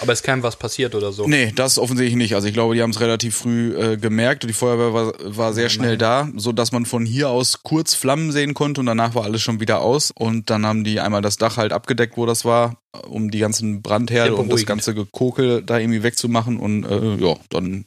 Aber 0.00 0.12
ist 0.12 0.22
keinem 0.22 0.42
was 0.42 0.56
passiert 0.56 0.94
oder 0.94 1.12
so. 1.12 1.26
nee, 1.26 1.52
das 1.54 1.78
offensichtlich 1.78 2.16
nicht. 2.16 2.34
Also 2.34 2.48
ich 2.48 2.54
glaube, 2.54 2.74
die 2.74 2.82
haben 2.82 2.90
es 2.90 3.00
relativ 3.00 3.36
früh 3.36 3.76
äh, 3.76 3.96
gemerkt 3.96 4.44
und 4.44 4.48
die 4.48 4.54
Feuerwehr 4.54 4.92
war, 4.92 5.12
war 5.18 5.52
sehr 5.52 5.68
schnell 5.68 5.96
da, 5.98 6.28
so 6.36 6.52
dass 6.52 6.72
man 6.72 6.86
von 6.86 7.06
hier 7.06 7.30
aus 7.30 7.62
kurz 7.62 7.94
Flammen 7.94 8.32
sehen 8.32 8.54
konnte 8.54 8.80
und 8.80 8.86
danach 8.86 9.14
war 9.14 9.24
alles 9.24 9.42
schon 9.42 9.60
wieder 9.60 9.80
aus. 9.80 10.12
Und 10.14 10.50
dann 10.50 10.66
haben 10.66 10.84
die 10.84 11.00
einmal 11.00 11.22
das 11.22 11.36
Dach 11.36 11.56
halt 11.56 11.72
abgedeckt, 11.72 12.16
wo 12.16 12.26
das 12.26 12.44
war, 12.44 12.78
um 13.08 13.30
die 13.30 13.38
ganzen 13.38 13.82
Brandherde 13.82 14.36
und 14.36 14.52
das 14.52 14.66
ganze 14.66 14.94
Gekokel 14.94 15.62
da 15.62 15.78
irgendwie 15.78 16.02
wegzumachen. 16.02 16.58
Und 16.58 16.84
äh, 16.84 17.16
ja, 17.16 17.36
dann 17.50 17.86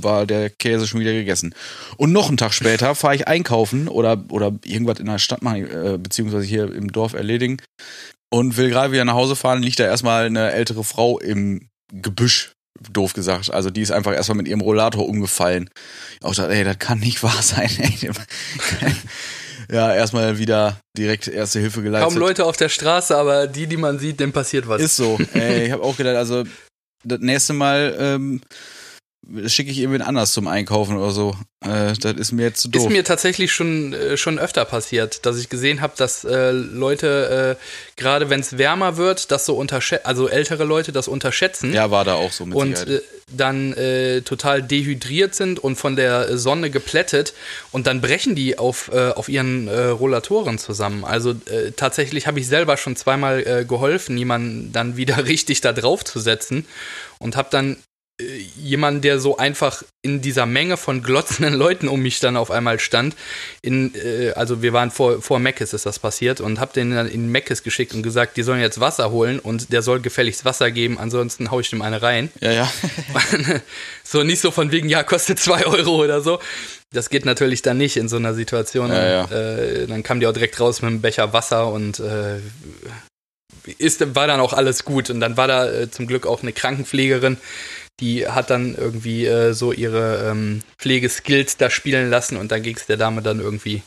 war 0.00 0.26
der 0.26 0.50
Käse 0.50 0.86
schon 0.86 1.00
wieder 1.00 1.12
gegessen. 1.12 1.54
Und 1.96 2.12
noch 2.12 2.28
einen 2.28 2.36
Tag 2.36 2.52
später 2.52 2.94
fahre 2.94 3.16
ich 3.16 3.28
einkaufen 3.28 3.88
oder, 3.88 4.22
oder 4.30 4.52
irgendwas 4.64 5.00
in 5.00 5.06
der 5.06 5.18
Stadt 5.18 5.42
machen, 5.42 5.68
äh, 5.70 5.98
beziehungsweise 5.98 6.44
hier 6.44 6.72
im 6.72 6.92
Dorf 6.92 7.14
erledigen 7.14 7.58
und 8.32 8.56
will 8.56 8.70
gerade 8.70 8.92
wieder 8.92 9.04
nach 9.04 9.14
Hause 9.14 9.36
fahren, 9.36 9.62
liegt 9.62 9.78
da 9.78 9.84
erstmal 9.84 10.24
eine 10.24 10.52
ältere 10.52 10.84
Frau 10.84 11.18
im 11.18 11.68
Gebüsch, 11.92 12.52
doof 12.90 13.12
gesagt. 13.12 13.52
Also 13.52 13.70
die 13.70 13.82
ist 13.82 13.92
einfach 13.92 14.14
erstmal 14.14 14.38
mit 14.38 14.48
ihrem 14.48 14.62
Rollator 14.62 15.06
umgefallen. 15.06 15.68
Ich 16.18 16.24
auch 16.24 16.34
dachte, 16.34 16.54
ey, 16.54 16.64
das 16.64 16.78
kann 16.78 16.98
nicht 16.98 17.22
wahr 17.22 17.42
sein. 17.42 17.70
Ey. 17.78 18.10
ja, 19.70 19.94
erstmal 19.94 20.38
wieder 20.38 20.80
direkt 20.96 21.28
erste 21.28 21.60
Hilfe 21.60 21.82
geleistet. 21.82 22.08
Kaum 22.08 22.18
Leute 22.18 22.46
auf 22.46 22.56
der 22.56 22.70
Straße, 22.70 23.14
aber 23.16 23.46
die, 23.46 23.66
die 23.66 23.76
man 23.76 23.98
sieht, 23.98 24.18
dem 24.18 24.32
passiert 24.32 24.66
was. 24.66 24.80
Ist 24.80 24.96
so. 24.96 25.18
Ey, 25.34 25.66
ich 25.66 25.72
habe 25.72 25.82
auch 25.82 25.96
gedacht, 25.96 26.16
also 26.16 26.44
das 27.04 27.20
nächste 27.20 27.52
Mal 27.52 27.94
ähm, 27.98 28.40
schicke 29.46 29.70
ich 29.70 29.78
irgendwen 29.78 30.02
anders 30.02 30.32
zum 30.32 30.48
Einkaufen 30.48 30.96
oder 30.96 31.10
so. 31.10 31.36
Äh, 31.60 31.92
das 32.00 32.14
ist 32.14 32.32
mir 32.32 32.42
jetzt 32.42 32.60
zu 32.60 32.68
doof. 32.68 32.82
Ist 32.82 32.90
mir 32.90 33.04
tatsächlich 33.04 33.52
schon, 33.52 33.92
äh, 33.92 34.16
schon 34.16 34.38
öfter 34.38 34.64
passiert, 34.64 35.24
dass 35.24 35.38
ich 35.38 35.48
gesehen 35.48 35.80
habe, 35.80 35.92
dass 35.96 36.24
äh, 36.24 36.50
Leute, 36.50 37.56
äh, 37.58 38.00
gerade 38.00 38.30
wenn 38.30 38.40
es 38.40 38.58
wärmer 38.58 38.96
wird, 38.96 39.30
das 39.30 39.46
so 39.46 39.54
unterschätzen, 39.54 40.06
also 40.06 40.28
ältere 40.28 40.64
Leute 40.64 40.90
das 40.90 41.06
unterschätzen 41.06 41.72
ja, 41.72 41.90
war 41.90 42.04
da 42.04 42.14
auch 42.14 42.32
so 42.32 42.46
mit 42.46 42.56
und 42.56 42.88
äh, 42.88 43.00
dann 43.28 43.72
äh, 43.74 44.22
total 44.22 44.62
dehydriert 44.62 45.34
sind 45.34 45.60
und 45.60 45.76
von 45.76 45.94
der 45.94 46.36
Sonne 46.36 46.70
geplättet 46.70 47.32
und 47.70 47.86
dann 47.86 48.00
brechen 48.00 48.34
die 48.34 48.58
auf, 48.58 48.90
auf 48.90 49.30
ihren 49.30 49.68
Rollatoren 49.68 50.58
zusammen. 50.58 51.04
Also 51.04 51.34
tatsächlich 51.76 52.26
habe 52.26 52.40
ich 52.40 52.46
selber 52.46 52.76
schon 52.76 52.94
zweimal 52.94 53.64
geholfen, 53.64 54.18
jemanden 54.18 54.72
dann 54.72 54.96
wieder 54.98 55.24
richtig 55.24 55.62
da 55.62 55.72
drauf 55.72 56.04
zu 56.04 56.20
setzen 56.20 56.66
und 57.18 57.36
habe 57.36 57.48
dann 57.50 57.78
jemanden, 58.56 59.00
der 59.00 59.18
so 59.18 59.36
einfach 59.36 59.82
in 60.02 60.20
dieser 60.20 60.46
Menge 60.46 60.76
von 60.76 61.02
glotzenden 61.02 61.54
Leuten 61.54 61.88
um 61.88 62.00
mich 62.00 62.20
dann 62.20 62.36
auf 62.36 62.50
einmal 62.50 62.80
stand, 62.80 63.14
in, 63.62 63.94
äh, 63.94 64.30
also 64.32 64.62
wir 64.62 64.72
waren 64.72 64.90
vor, 64.90 65.22
vor 65.22 65.38
Meckes 65.38 65.72
ist 65.72 65.86
das 65.86 65.98
passiert 65.98 66.40
und 66.40 66.60
hab 66.60 66.72
den 66.72 66.90
dann 66.90 67.08
in 67.08 67.28
Meckes 67.28 67.62
geschickt 67.62 67.94
und 67.94 68.02
gesagt, 68.02 68.36
die 68.36 68.42
sollen 68.42 68.60
jetzt 68.60 68.80
Wasser 68.80 69.10
holen 69.10 69.38
und 69.38 69.72
der 69.72 69.82
soll 69.82 70.00
gefälligst 70.00 70.44
Wasser 70.44 70.70
geben, 70.70 70.98
ansonsten 70.98 71.50
hau 71.50 71.60
ich 71.60 71.70
dem 71.70 71.82
eine 71.82 72.02
rein. 72.02 72.30
ja, 72.40 72.52
ja. 72.52 72.72
so 74.04 74.22
nicht 74.22 74.40
so 74.40 74.50
von 74.50 74.72
wegen, 74.72 74.88
ja, 74.88 75.02
kostet 75.02 75.38
zwei 75.38 75.66
Euro 75.66 76.02
oder 76.02 76.20
so. 76.20 76.40
Das 76.92 77.08
geht 77.08 77.24
natürlich 77.24 77.62
dann 77.62 77.78
nicht 77.78 77.96
in 77.96 78.08
so 78.08 78.16
einer 78.16 78.34
Situation. 78.34 78.90
Ja, 78.90 79.08
ja. 79.08 79.22
Und, 79.24 79.32
äh, 79.32 79.86
dann 79.86 80.02
kam 80.02 80.20
die 80.20 80.26
auch 80.26 80.32
direkt 80.32 80.60
raus 80.60 80.82
mit 80.82 80.90
einem 80.90 81.00
Becher 81.00 81.32
Wasser 81.32 81.68
und 81.68 82.00
äh, 82.00 82.38
ist, 83.78 84.14
war 84.14 84.26
dann 84.26 84.40
auch 84.40 84.52
alles 84.52 84.84
gut. 84.84 85.10
Und 85.10 85.20
dann 85.20 85.36
war 85.36 85.48
da 85.48 85.70
äh, 85.70 85.90
zum 85.90 86.06
Glück 86.06 86.26
auch 86.26 86.42
eine 86.42 86.52
Krankenpflegerin, 86.52 87.38
die 88.02 88.26
hat 88.26 88.50
dann 88.50 88.74
irgendwie 88.74 89.24
äh, 89.26 89.54
so 89.54 89.72
ihre 89.72 90.28
ähm, 90.28 90.62
Pflegeskills 90.76 91.56
da 91.56 91.70
spielen 91.70 92.10
lassen 92.10 92.36
und 92.36 92.50
dann 92.50 92.62
ging 92.62 92.76
es 92.76 92.86
der 92.86 92.96
Dame 92.96 93.22
dann 93.22 93.40
irgendwie 93.40 93.82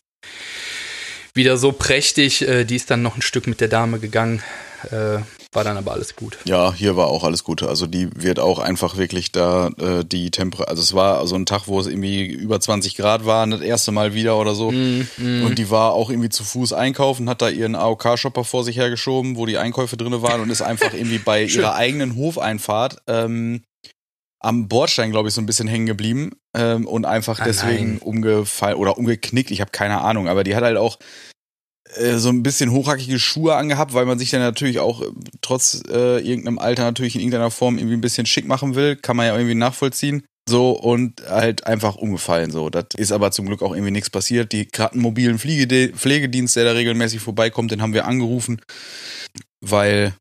wieder 1.34 1.58
so 1.58 1.74
prächtig. 1.74 2.48
Äh, 2.48 2.64
die 2.64 2.78
ist 2.78 2.90
dann 2.90 3.02
noch 3.02 3.18
ein 3.18 3.22
Stück 3.22 3.46
mit 3.46 3.60
der 3.60 3.68
Dame 3.68 4.00
gegangen. 4.00 4.42
Äh, 4.90 5.20
war 5.52 5.64
dann 5.64 5.78
aber 5.78 5.94
alles 5.94 6.16
gut. 6.16 6.38
Ja, 6.46 6.74
hier 6.74 6.96
war 6.96 7.08
auch 7.08 7.24
alles 7.24 7.44
Gute. 7.44 7.70
Also 7.70 7.88
die 7.88 8.10
wird 8.14 8.40
auch 8.40 8.60
einfach 8.60 8.98
wirklich 8.98 9.32
da 9.32 9.70
äh, 9.80 10.04
die 10.04 10.30
Temperatur, 10.30 10.70
also 10.70 10.82
es 10.82 10.94
war 10.94 11.26
so 11.28 11.36
ein 11.36 11.46
Tag, 11.46 11.68
wo 11.68 11.80
es 11.80 11.88
irgendwie 11.88 12.26
über 12.26 12.60
20 12.60 12.96
Grad 12.96 13.26
war, 13.26 13.48
das 13.48 13.62
erste 13.62 13.92
Mal 13.92 14.14
wieder 14.14 14.38
oder 14.38 14.54
so. 14.54 14.72
Mm, 14.72 15.08
mm. 15.18 15.46
Und 15.46 15.58
die 15.58 15.70
war 15.70 15.94
auch 15.94 16.10
irgendwie 16.10 16.30
zu 16.30 16.44
Fuß 16.44 16.74
einkaufen, 16.74 17.30
hat 17.30 17.42
da 17.42 17.50
ihren 17.50 17.76
AOK-Shopper 17.76 18.44
vor 18.44 18.64
sich 18.64 18.78
hergeschoben, 18.78 19.38
wo 19.38 19.46
die 19.46 19.58
Einkäufe 19.58 19.98
drinne 19.98 20.22
waren 20.22 20.42
und 20.42 20.50
ist 20.50 20.62
einfach 20.62 20.94
irgendwie 20.94 21.20
bei 21.20 21.44
ihrer 21.46 21.76
eigenen 21.76 22.16
Hofeinfahrt 22.16 22.98
ähm, 23.08 23.62
am 24.46 24.68
Bordstein, 24.68 25.12
glaube 25.12 25.28
ich, 25.30 25.34
so 25.36 25.42
ein 25.42 25.46
bisschen 25.46 25.68
hängen 25.68 25.86
geblieben 25.86 26.32
ähm, 26.56 26.88
und 26.88 27.06
einfach 27.06 27.40
Ah, 27.40 27.44
deswegen 27.46 27.94
nein. 27.94 28.02
umgefallen 28.02 28.78
oder 28.78 28.98
umgeknickt. 28.98 29.52
Ich 29.52 29.62
habe 29.62 29.72
keine 29.72 30.02
Ahnung, 30.02 30.28
aber 30.28 30.44
die 30.44 30.56
hat 30.56 30.64
halt 30.64 30.78
auch 30.78 30.98
äh, 31.96 32.16
so 32.18 32.30
ein 32.30 32.44
bisschen 32.44 32.72
hochhackige 32.72 33.20
Schuhe 33.20 33.56
angehabt, 33.56 33.94
weil 33.94 34.06
man 34.06 34.20
sich 34.20 34.32
dann 34.32 34.42
natürlich 34.42 34.80
auch 34.80 35.02
äh, 35.02 35.06
trotz 35.42 35.82
äh, 35.90 36.20
irgendeinem 36.20 36.60
Alter 36.60 36.84
natürlich 36.84 37.16
in 37.16 37.22
irgendeiner 37.22 37.52
Form 37.52 37.78
irgendwie 37.78 37.98
ein 37.98 38.02
bisschen 38.02 38.26
schick 38.26 38.48
machen 38.48 38.76
will. 38.76 38.96
Kann 38.96 39.18
man 39.18 39.28
ja 39.28 39.36
irgendwie 39.36 39.56
nachvollziehen. 39.56 40.24
So 40.48 40.72
und 40.74 41.24
halt 41.28 41.66
einfach 41.66 41.96
umgefallen. 41.96 42.52
So, 42.52 42.70
das 42.70 42.86
ist 42.98 43.12
aber 43.12 43.32
zum 43.32 43.48
Glück 43.48 43.64
auch 43.64 43.74
irgendwie 43.74 43.90
nichts 43.92 44.12
passiert. 44.12 44.52
Die 44.52 44.68
gerade 44.68 44.94
einen 44.94 45.02
mobilen 45.02 45.40
Pflegedienst, 45.40 46.56
der 46.56 46.66
da 46.66 46.72
regelmäßig 46.74 47.20
vorbeikommt, 47.20 47.72
den 47.72 47.82
haben 47.82 47.94
wir 47.96 48.06
angerufen, 48.06 48.62
weil 49.62 50.14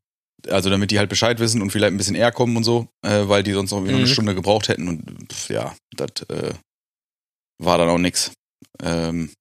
also 0.49 0.69
damit 0.69 0.91
die 0.91 0.99
halt 0.99 1.09
Bescheid 1.09 1.39
wissen 1.39 1.61
und 1.61 1.71
vielleicht 1.71 1.93
ein 1.93 1.97
bisschen 1.97 2.15
eher 2.15 2.31
kommen 2.31 2.55
und 2.57 2.63
so, 2.63 2.87
äh, 3.05 3.27
weil 3.27 3.43
die 3.43 3.53
sonst 3.53 3.71
noch, 3.71 3.81
noch 3.81 3.87
eine 3.89 3.99
Mhm. 3.99 4.07
Stunde 4.07 4.35
gebraucht 4.35 4.67
hätten 4.67 4.87
und 4.87 5.31
pf, 5.31 5.49
ja, 5.49 5.75
das 5.95 6.09
äh, 6.29 6.53
war 7.61 7.77
dann 7.77 7.89
auch 7.89 7.97
nix. 7.97 8.31
Ähm, 8.81 9.31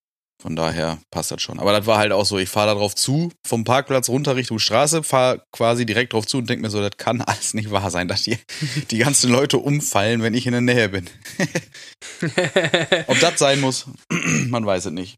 Von 0.43 0.57
daher 0.57 0.99
passt 1.11 1.31
das 1.31 1.41
schon. 1.41 1.59
Aber 1.59 1.73
das 1.73 1.87
war 1.87 1.97
halt 1.97 2.13
auch 2.13 2.27
so, 2.27 2.37
ich 2.39 2.51
fahre 2.51 2.67
da 2.69 2.75
drauf 2.75 2.95
zu, 2.95 3.33
vom 3.47 3.65
Parkplatz 3.65 4.11
runter 4.11 4.37
Richtung 4.37 4.59
Straße, 4.59 5.03
fahre 5.03 5.43
quasi 5.53 5.87
direkt 5.87 6.13
drauf 6.13 6.27
zu 6.27 6.37
und 6.37 6.51
denke 6.51 6.61
mir 6.63 6.71
so, 6.71 6.81
das 6.83 6.99
kann 6.99 7.21
alles 7.23 7.55
nicht 7.55 7.71
wahr 7.71 7.91
sein, 7.91 8.09
dass 8.09 8.25
die, 8.25 8.37
die 8.91 8.99
ganzen 8.99 9.31
Leute 9.33 9.57
umfallen, 9.59 10.21
wenn 10.23 10.35
ich 10.35 10.45
in 10.47 10.53
der 10.53 10.61
Nähe 10.61 10.91
bin. 10.91 11.09
Ob 13.07 13.19
das 13.21 13.39
sein 13.39 13.61
muss, 13.61 13.87
man 14.49 14.67
weiß 14.67 14.87
es 14.87 14.93
nicht. 14.93 15.17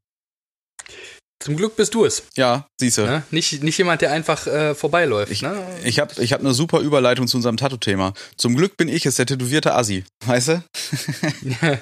Zum 1.46 1.54
Glück 1.54 1.76
bist 1.76 1.94
du 1.94 2.04
es. 2.04 2.24
Ja, 2.34 2.66
siehst 2.76 2.98
du. 2.98 3.02
Ne? 3.02 3.22
Nicht, 3.30 3.62
nicht 3.62 3.78
jemand, 3.78 4.02
der 4.02 4.10
einfach 4.10 4.48
äh, 4.48 4.74
vorbeiläuft. 4.74 5.30
Ich, 5.30 5.42
ne? 5.42 5.56
ich 5.84 6.00
habe 6.00 6.20
ich 6.20 6.32
hab 6.32 6.40
eine 6.40 6.52
super 6.52 6.80
Überleitung 6.80 7.28
zu 7.28 7.36
unserem 7.36 7.56
Tattoo-Thema. 7.56 8.14
Zum 8.36 8.56
Glück 8.56 8.76
bin 8.76 8.88
ich 8.88 9.06
es, 9.06 9.14
der 9.14 9.26
tätowierte 9.26 9.72
Assi. 9.76 10.02
Weißt 10.24 10.48
du? 10.48 10.64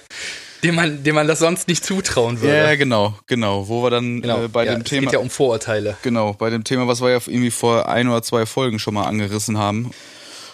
dem, 0.62 0.74
man, 0.74 1.02
dem 1.02 1.14
man 1.14 1.26
das 1.26 1.38
sonst 1.38 1.66
nicht 1.66 1.82
zutrauen 1.82 2.42
würde. 2.42 2.58
Ja, 2.58 2.74
genau, 2.74 3.18
genau. 3.26 3.66
Wo 3.66 3.82
wir 3.82 3.88
dann 3.88 4.20
genau. 4.20 4.44
äh, 4.44 4.48
bei 4.48 4.66
ja, 4.66 4.74
dem 4.74 4.82
es 4.82 4.90
Thema. 4.90 5.06
geht 5.06 5.14
ja 5.14 5.18
um 5.18 5.30
Vorurteile. 5.30 5.96
Genau, 6.02 6.34
bei 6.34 6.50
dem 6.50 6.64
Thema, 6.64 6.86
was 6.86 7.00
wir 7.00 7.08
ja 7.08 7.20
irgendwie 7.24 7.50
vor 7.50 7.88
ein 7.88 8.06
oder 8.08 8.22
zwei 8.22 8.44
Folgen 8.44 8.78
schon 8.78 8.92
mal 8.92 9.04
angerissen 9.04 9.56
haben. 9.56 9.92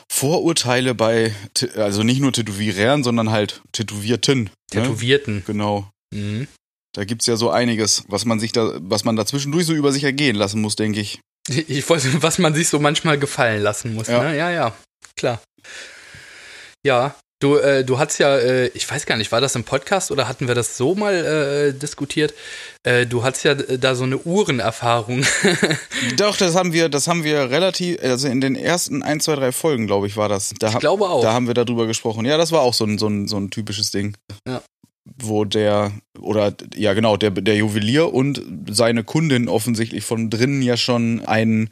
Vorurteile 0.09 0.95
bei, 0.95 1.35
also 1.75 2.05
nicht 2.05 2.21
nur 2.21 2.33
Tätowierern, 2.33 3.02
sondern 3.02 3.33
halt 3.33 3.61
Tätowierten. 3.73 4.45
Ne? 4.45 4.50
Tätowierten. 4.71 5.43
Genau. 5.49 5.90
Mhm. 6.14 6.47
Da 6.92 7.04
gibt's 7.04 7.26
ja 7.26 7.37
so 7.37 7.50
einiges, 7.50 8.04
was 8.09 8.25
man 8.25 8.40
sich 8.40 8.52
da, 8.52 8.73
was 8.80 9.04
man 9.04 9.16
da 9.16 9.25
zwischendurch 9.25 9.66
so 9.66 9.75
über 9.75 9.92
sich 9.92 10.04
ergehen 10.04 10.37
lassen 10.37 10.61
muss, 10.61 10.76
denke 10.76 11.00
ich. 11.00 11.20
Ich 11.49 11.88
weiß, 11.88 12.09
was 12.23 12.38
man 12.38 12.54
sich 12.54 12.68
so 12.68 12.78
manchmal 12.78 13.18
gefallen 13.18 13.62
lassen 13.62 13.94
muss. 13.94 14.09
Ja. 14.09 14.23
Ne? 14.23 14.37
ja, 14.37 14.50
ja, 14.50 14.75
klar. 15.16 15.40
Ja, 16.85 17.14
du, 17.40 17.56
äh, 17.56 17.85
du 17.85 17.99
hast 17.99 18.18
ja, 18.18 18.37
äh, 18.37 18.68
ich 18.68 18.90
weiß 18.90 19.06
gar 19.06 19.16
nicht, 19.16 19.30
war 19.30 19.40
das 19.40 19.54
im 19.54 19.64
Podcast 19.64 20.11
oder 20.11 20.28
hatten 20.28 20.49
wir 20.49 20.54
das 20.54 20.76
so 20.76 20.94
mal 20.94 21.14
äh, 21.14 21.78
diskutiert? 21.78 22.35
Äh, 22.82 23.06
du 23.06 23.23
hast 23.23 23.42
ja 23.44 23.54
da 23.54 23.94
so 23.94 24.04
eine 24.04 24.18
Uhrenerfahrung. 24.18 25.25
Doch, 26.16 26.37
das 26.37 26.56
haben 26.56 26.73
wir, 26.73 26.88
das 26.88 27.06
haben 27.06 27.23
wir 27.23 27.50
relativ, 27.50 28.02
also 28.02 28.28
in 28.28 28.40
den 28.40 28.56
ersten 28.56 29.02
ein, 29.02 29.20
zwei, 29.20 29.37
drei 29.37 29.52
Folgen, 29.52 29.87
glaube 29.87 30.06
ich, 30.06 30.16
war 30.16 30.28
das. 30.28 30.54
Da, 30.59 30.70
ich 30.70 30.78
glaube 30.78 31.09
auch. 31.09 31.23
da 31.23 31.32
haben 31.32 31.47
wir 31.47 31.54
darüber 31.54 31.87
gesprochen. 31.87 32.25
Ja, 32.25 32.37
das 32.37 32.50
war 32.52 32.62
auch 32.62 32.75
so 32.75 32.85
ein, 32.85 32.99
so 32.99 33.06
ein, 33.06 33.28
so 33.28 33.37
ein 33.37 33.50
typisches 33.50 33.90
Ding. 33.90 34.16
Ja. 34.49 34.62
Wo 35.19 35.45
der, 35.45 35.92
oder 36.19 36.54
ja 36.75 36.92
genau, 36.92 37.16
der, 37.16 37.30
der 37.30 37.57
Juwelier 37.57 38.12
und 38.12 38.42
seine 38.69 39.02
Kundin 39.02 39.49
offensichtlich 39.49 40.04
von 40.04 40.30
drinnen 40.30 40.62
ja 40.62 40.76
schon 40.76 41.25
einen 41.25 41.71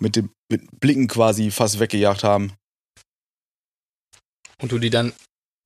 mit 0.00 0.16
den 0.16 0.30
mit 0.50 0.80
Blicken 0.80 1.08
quasi 1.08 1.50
fast 1.50 1.78
weggejagt 1.78 2.24
haben. 2.24 2.52
Und 4.60 4.72
du 4.72 4.78
die 4.78 4.90
dann, 4.90 5.12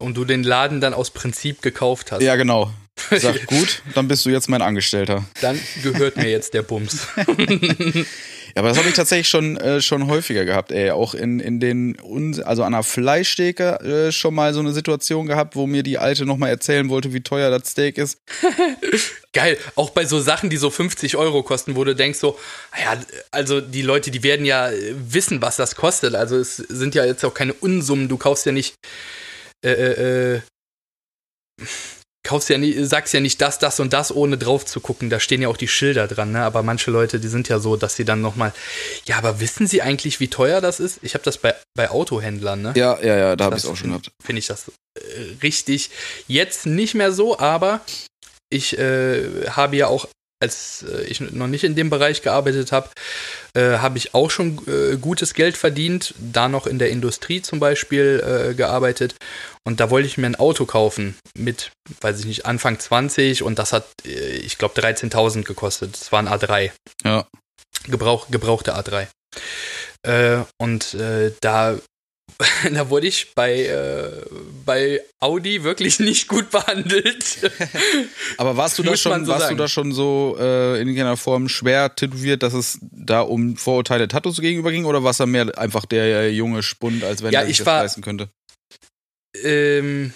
und 0.00 0.16
du 0.16 0.24
den 0.24 0.42
Laden 0.42 0.80
dann 0.80 0.92
aus 0.92 1.10
Prinzip 1.10 1.62
gekauft 1.62 2.12
hast. 2.12 2.22
Ja, 2.22 2.36
genau. 2.36 2.72
Sag, 3.10 3.46
gut, 3.46 3.82
dann 3.94 4.06
bist 4.08 4.26
du 4.26 4.30
jetzt 4.30 4.48
mein 4.48 4.60
Angestellter. 4.60 5.24
Dann 5.40 5.58
gehört 5.82 6.16
mir 6.16 6.28
jetzt 6.28 6.52
der 6.52 6.62
Bums. 6.62 7.06
Ja, 8.54 8.60
aber 8.60 8.68
das 8.68 8.78
habe 8.78 8.88
ich 8.88 8.94
tatsächlich 8.94 9.28
schon, 9.28 9.56
äh, 9.56 9.80
schon 9.80 10.08
häufiger 10.08 10.44
gehabt, 10.44 10.72
ey. 10.72 10.90
Auch 10.90 11.14
in, 11.14 11.40
in 11.40 11.58
den, 11.58 11.96
also 12.44 12.62
an 12.64 12.72
der 12.72 12.82
Fleischtheke 12.82 13.80
äh, 13.80 14.12
schon 14.12 14.34
mal 14.34 14.52
so 14.52 14.60
eine 14.60 14.72
Situation 14.72 15.26
gehabt, 15.26 15.56
wo 15.56 15.66
mir 15.66 15.82
die 15.82 15.98
Alte 15.98 16.26
nochmal 16.26 16.50
erzählen 16.50 16.88
wollte, 16.90 17.14
wie 17.14 17.22
teuer 17.22 17.50
das 17.50 17.70
Steak 17.70 17.96
ist. 17.96 18.18
Geil, 19.32 19.56
auch 19.76 19.90
bei 19.90 20.04
so 20.04 20.20
Sachen, 20.20 20.50
die 20.50 20.58
so 20.58 20.68
50 20.68 21.16
Euro 21.16 21.42
kosten, 21.42 21.76
wo 21.76 21.84
du 21.84 21.94
denkst 21.94 22.18
so, 22.18 22.38
ja, 22.78 23.00
also 23.30 23.62
die 23.62 23.82
Leute, 23.82 24.10
die 24.10 24.22
werden 24.22 24.44
ja 24.44 24.70
äh, 24.70 24.94
wissen, 24.96 25.40
was 25.40 25.56
das 25.56 25.74
kostet. 25.74 26.14
Also 26.14 26.36
es 26.36 26.56
sind 26.56 26.94
ja 26.94 27.06
jetzt 27.06 27.24
auch 27.24 27.34
keine 27.34 27.54
Unsummen. 27.54 28.08
Du 28.08 28.18
kaufst 28.18 28.44
ja 28.44 28.52
nicht, 28.52 28.74
äh, 29.64 29.70
äh, 29.70 30.34
äh, 30.34 30.40
kaufst 32.22 32.48
ja 32.48 32.58
nicht, 32.58 32.78
sagst 32.86 33.14
ja 33.14 33.20
nicht 33.20 33.40
das, 33.40 33.58
das 33.58 33.80
und 33.80 33.92
das, 33.92 34.14
ohne 34.14 34.38
drauf 34.38 34.64
zu 34.64 34.80
gucken. 34.80 35.10
Da 35.10 35.20
stehen 35.20 35.42
ja 35.42 35.48
auch 35.48 35.56
die 35.56 35.68
Schilder 35.68 36.06
dran, 36.06 36.32
ne? 36.32 36.42
Aber 36.42 36.62
manche 36.62 36.90
Leute, 36.90 37.18
die 37.18 37.28
sind 37.28 37.48
ja 37.48 37.58
so, 37.58 37.76
dass 37.76 37.96
sie 37.96 38.04
dann 38.04 38.20
nochmal, 38.20 38.52
ja, 39.06 39.18
aber 39.18 39.40
wissen 39.40 39.66
sie 39.66 39.82
eigentlich, 39.82 40.20
wie 40.20 40.28
teuer 40.28 40.60
das 40.60 40.80
ist? 40.80 40.98
Ich 41.02 41.14
habe 41.14 41.24
das 41.24 41.38
bei, 41.38 41.54
bei 41.74 41.90
Autohändlern, 41.90 42.62
ne? 42.62 42.72
Ja, 42.76 42.98
ja, 43.00 43.16
ja, 43.16 43.36
da 43.36 43.46
habe 43.46 43.56
ich 43.56 43.62
Das 43.62 43.70
auch 43.70 43.76
schon 43.76 43.88
gehabt. 43.88 44.10
Finde 44.22 44.40
ich 44.40 44.46
das 44.46 44.70
äh, 44.94 45.00
richtig. 45.42 45.90
Jetzt 46.28 46.66
nicht 46.66 46.94
mehr 46.94 47.12
so, 47.12 47.38
aber 47.38 47.80
ich 48.50 48.78
äh, 48.78 49.48
habe 49.48 49.76
ja 49.76 49.88
auch, 49.88 50.06
als 50.42 50.84
äh, 50.86 51.04
ich 51.04 51.20
noch 51.20 51.46
nicht 51.46 51.64
in 51.64 51.74
dem 51.74 51.88
Bereich 51.88 52.20
gearbeitet 52.20 52.72
habe, 52.72 52.90
äh, 53.54 53.78
habe 53.78 53.96
ich 53.96 54.14
auch 54.14 54.30
schon 54.30 54.60
äh, 54.66 54.96
gutes 54.96 55.32
Geld 55.34 55.56
verdient, 55.56 56.14
da 56.18 56.48
noch 56.48 56.66
in 56.66 56.78
der 56.78 56.90
Industrie 56.90 57.40
zum 57.40 57.60
Beispiel 57.60 58.50
äh, 58.50 58.54
gearbeitet. 58.54 59.14
Und 59.64 59.80
da 59.80 59.90
wollte 59.90 60.08
ich 60.08 60.18
mir 60.18 60.26
ein 60.26 60.36
Auto 60.36 60.66
kaufen 60.66 61.16
mit, 61.34 61.70
weiß 62.00 62.18
ich 62.18 62.26
nicht, 62.26 62.44
Anfang 62.44 62.78
20 62.78 63.44
und 63.44 63.58
das 63.58 63.72
hat, 63.72 63.86
äh, 64.04 64.36
ich 64.36 64.58
glaube, 64.58 64.78
13.000 64.78 65.44
gekostet. 65.44 65.94
Das 65.94 66.12
war 66.12 66.18
ein 66.18 66.28
A3. 66.28 66.72
Ja. 67.04 67.26
Gebrauch, 67.84 68.28
gebrauchte 68.30 68.76
A3. 68.76 69.06
Äh, 70.02 70.44
und 70.58 70.96
da, 71.40 71.78
da 72.72 72.88
wurde 72.90 73.06
ich 73.06 73.34
bei, 73.34 73.66
äh, 73.66 74.10
bei 74.64 75.00
Audi 75.20 75.64
wirklich 75.64 75.98
nicht 76.00 76.28
gut 76.28 76.50
behandelt. 76.50 77.38
Aber 78.38 78.56
warst 78.56 78.78
du 78.78 78.82
da 78.82 78.96
schon, 78.96 79.24
so 79.24 79.32
warst 79.32 79.42
sagen. 79.44 79.56
du 79.56 79.62
da 79.62 79.68
schon 79.68 79.92
so 79.92 80.36
äh, 80.38 80.74
in 80.80 80.88
irgendeiner 80.88 81.16
Form 81.16 81.48
schwer 81.48 81.94
tätowiert, 81.94 82.42
dass 82.42 82.52
es 82.54 82.78
da 82.82 83.20
um 83.20 83.56
Vorurteile 83.56 84.08
Tattoos 84.08 84.40
gegenüber 84.40 84.70
ging 84.72 84.84
oder 84.86 85.04
war 85.04 85.10
es 85.10 85.18
da 85.18 85.26
mehr 85.26 85.56
einfach 85.58 85.84
der 85.84 86.04
äh, 86.04 86.28
junge 86.30 86.62
Spund, 86.62 87.04
als 87.04 87.22
wenn 87.22 87.32
Ja, 87.32 87.40
er 87.40 87.46
sich 87.46 87.52
ich 87.52 87.58
das 87.58 87.66
war- 87.66 87.82
leisten 87.82 88.02
könnte? 88.02 88.28
ähm, 89.42 90.12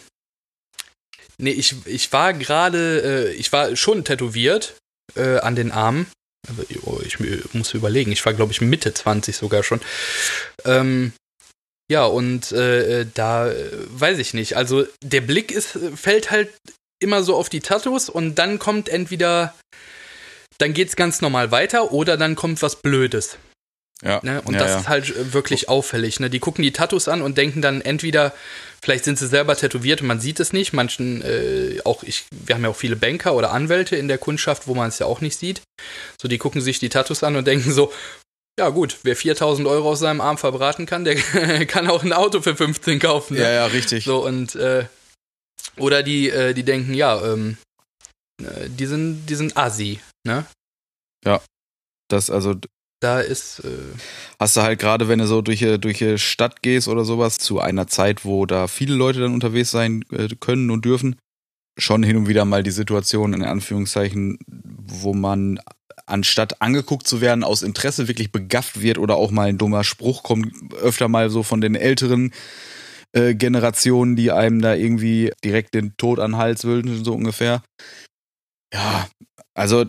nee, 1.39 1.51
ich, 1.53 1.75
ich 1.87 2.13
war 2.13 2.33
gerade, 2.35 3.29
äh, 3.31 3.35
ich 3.35 3.53
war 3.53 3.75
schon 3.77 4.05
tätowiert 4.05 4.75
äh, 5.15 5.39
an 5.39 5.57
den 5.57 5.73
Armen. 5.73 6.07
Aber, 6.49 6.63
oh, 6.83 7.01
ich 7.05 7.19
mu- 7.19 7.27
muss 7.55 7.75
überlegen, 7.75 8.13
ich 8.13 8.25
war, 8.27 8.35
glaube 8.35 8.53
ich, 8.53 8.61
Mitte 8.61 8.93
20 8.95 9.37
sogar 9.37 9.63
schon. 9.63 9.81
Ähm, 10.65 11.13
ja, 11.91 12.05
und 12.05 12.53
äh, 12.53 13.07
da 13.15 13.49
äh, 13.49 13.71
weiß 13.89 14.19
ich 14.19 14.35
nicht. 14.35 14.57
Also 14.57 14.87
der 15.03 15.21
Blick 15.21 15.53
ist, 15.53 15.79
fällt 15.95 16.31
halt 16.31 16.51
immer 16.99 17.23
so 17.23 17.37
auf 17.37 17.49
die 17.49 17.61
Tattoos 17.61 18.09
und 18.09 18.37
dann 18.37 18.59
kommt 18.59 18.89
entweder, 18.89 19.55
dann 20.59 20.73
geht's 20.73 20.97
ganz 20.97 21.21
normal 21.21 21.51
weiter 21.51 21.93
oder 21.93 22.17
dann 22.17 22.35
kommt 22.35 22.63
was 22.63 22.77
Blödes. 22.83 23.39
Ja. 24.03 24.21
Ne? 24.23 24.43
Und 24.43 24.55
ja, 24.55 24.61
das 24.61 24.71
ja. 24.73 24.79
ist 24.81 24.89
halt 24.89 25.17
äh, 25.17 25.33
wirklich 25.33 25.69
auffällig. 25.69 26.21
Ne? 26.21 26.29
Die 26.29 26.41
gucken 26.41 26.63
die 26.63 26.73
Tattoos 26.73 27.09
an 27.09 27.23
und 27.23 27.39
denken 27.39 27.63
dann 27.63 27.81
entweder, 27.81 28.35
vielleicht 28.83 29.05
sind 29.05 29.19
sie 29.19 29.27
selber 29.27 29.57
tätowiert 29.57 30.03
und 30.03 30.09
man 30.09 30.21
sieht 30.21 30.39
es 30.41 30.53
nicht. 30.53 30.73
Manchen, 30.73 31.23
äh, 31.23 31.81
auch 31.85 32.03
ich, 32.03 32.27
wir 32.31 32.55
haben 32.55 32.63
ja 32.63 32.71
auch 32.71 32.77
viele 32.77 32.97
Banker 32.97 33.35
oder 33.35 33.53
Anwälte 33.53 33.97
in 33.97 34.09
der 34.09 34.19
Kundschaft, 34.19 34.67
wo 34.67 34.75
man 34.75 34.89
es 34.89 34.99
ja 34.99 35.07
auch 35.07 35.21
nicht 35.21 35.39
sieht. 35.39 35.63
So, 36.21 36.29
die 36.29 36.39
gucken 36.39 36.61
sich 36.61 36.79
die 36.79 36.89
Tattoos 36.89 37.23
an 37.23 37.37
und 37.37 37.47
denken 37.47 37.73
so, 37.73 37.93
ja 38.59 38.69
gut, 38.71 38.99
wer 39.03 39.17
4000 39.17 39.67
Euro 39.69 39.91
aus 39.91 39.99
seinem 40.01 40.21
Arm 40.21 40.39
verbraten 40.39 40.87
kann, 40.87 41.05
der 41.05 41.17
kann 41.67 41.89
auch 41.89 42.03
ein 42.03 42.13
Auto 42.13 42.41
für 42.43 42.57
15 42.57 42.99
kaufen. 42.99 43.35
Ne? 43.35 43.41
ja, 43.43 43.51
ja, 43.51 43.67
richtig. 43.67 44.05
So, 44.05 44.25
und, 44.25 44.55
äh, 44.55 44.87
oder 45.77 46.03
die, 46.03 46.31
äh, 46.31 46.55
die 46.55 46.63
denken, 46.63 46.95
ja, 46.95 47.23
ähm, 47.33 47.59
äh, 48.43 48.69
die 48.69 48.87
sind, 48.87 49.27
die 49.27 49.35
sind 49.35 49.57
assi, 49.57 50.01
ne? 50.27 50.47
Das, 52.09 52.31
also 52.31 52.55
Da 53.03 53.21
ist, 53.21 53.59
äh, 53.65 53.69
hast 54.39 54.57
du 54.57 54.63
halt 54.63 54.79
gerade, 54.79 55.09
wenn 55.09 55.19
du 55.19 55.27
so 55.27 55.43
durch, 55.43 55.59
die- 55.59 55.79
durch 55.79 55.99
die 55.99 56.19
Stadt 56.19 56.63
gehst 56.63 56.87
oder 56.87 57.05
sowas, 57.05 57.37
zu 57.39 57.59
einer 57.61 57.89
Zeit, 57.89 58.25
wo 58.25 58.47
da 58.47 58.69
viele 58.69 58.95
Leute 58.95 59.19
dann 59.21 59.35
unterwegs 59.35 59.73
sein 59.73 60.05
äh, 60.13 60.29
können 60.39 60.71
und 60.71 60.85
dürfen, 60.85 61.17
schon 61.79 62.05
hin 62.05 62.17
und 62.17 62.29
wieder 62.29 62.45
mal 62.45 62.63
die 62.63 62.71
Situation, 62.71 63.33
in 63.35 63.43
Anführungszeichen, 63.43 64.39
wo 64.47 65.15
man 65.15 65.61
anstatt 66.07 66.63
angeguckt 66.63 67.07
zu 67.07 67.21
werden, 67.21 67.45
aus 67.45 67.63
Interesse 67.63 68.09
wirklich 68.09 68.33
begafft 68.33 68.81
wird 68.81 68.99
oder 68.99 69.17
auch 69.17 69.31
mal 69.31 69.49
ein 69.49 69.59
dummer 69.59 69.85
Spruch 69.85 70.23
kommt, 70.23 70.53
öfter 70.75 71.09
mal 71.09 71.31
so 71.31 71.43
von 71.43 71.61
den 71.61 71.75
älteren 71.75 72.33
äh, 73.13 73.35
Generationen, 73.35 74.17
die 74.17 74.31
einem 74.31 74.63
da 74.63 74.75
irgendwie 74.75 75.33
direkt 75.45 75.75
den 75.75 75.97
Tod 75.97 76.19
an 76.19 76.33
den 76.33 76.39
Hals 76.39 76.65
wünschen, 76.65 77.05
so 77.05 77.15
ungefähr. 77.15 77.63
Ja, 78.73 79.09
also 79.55 79.87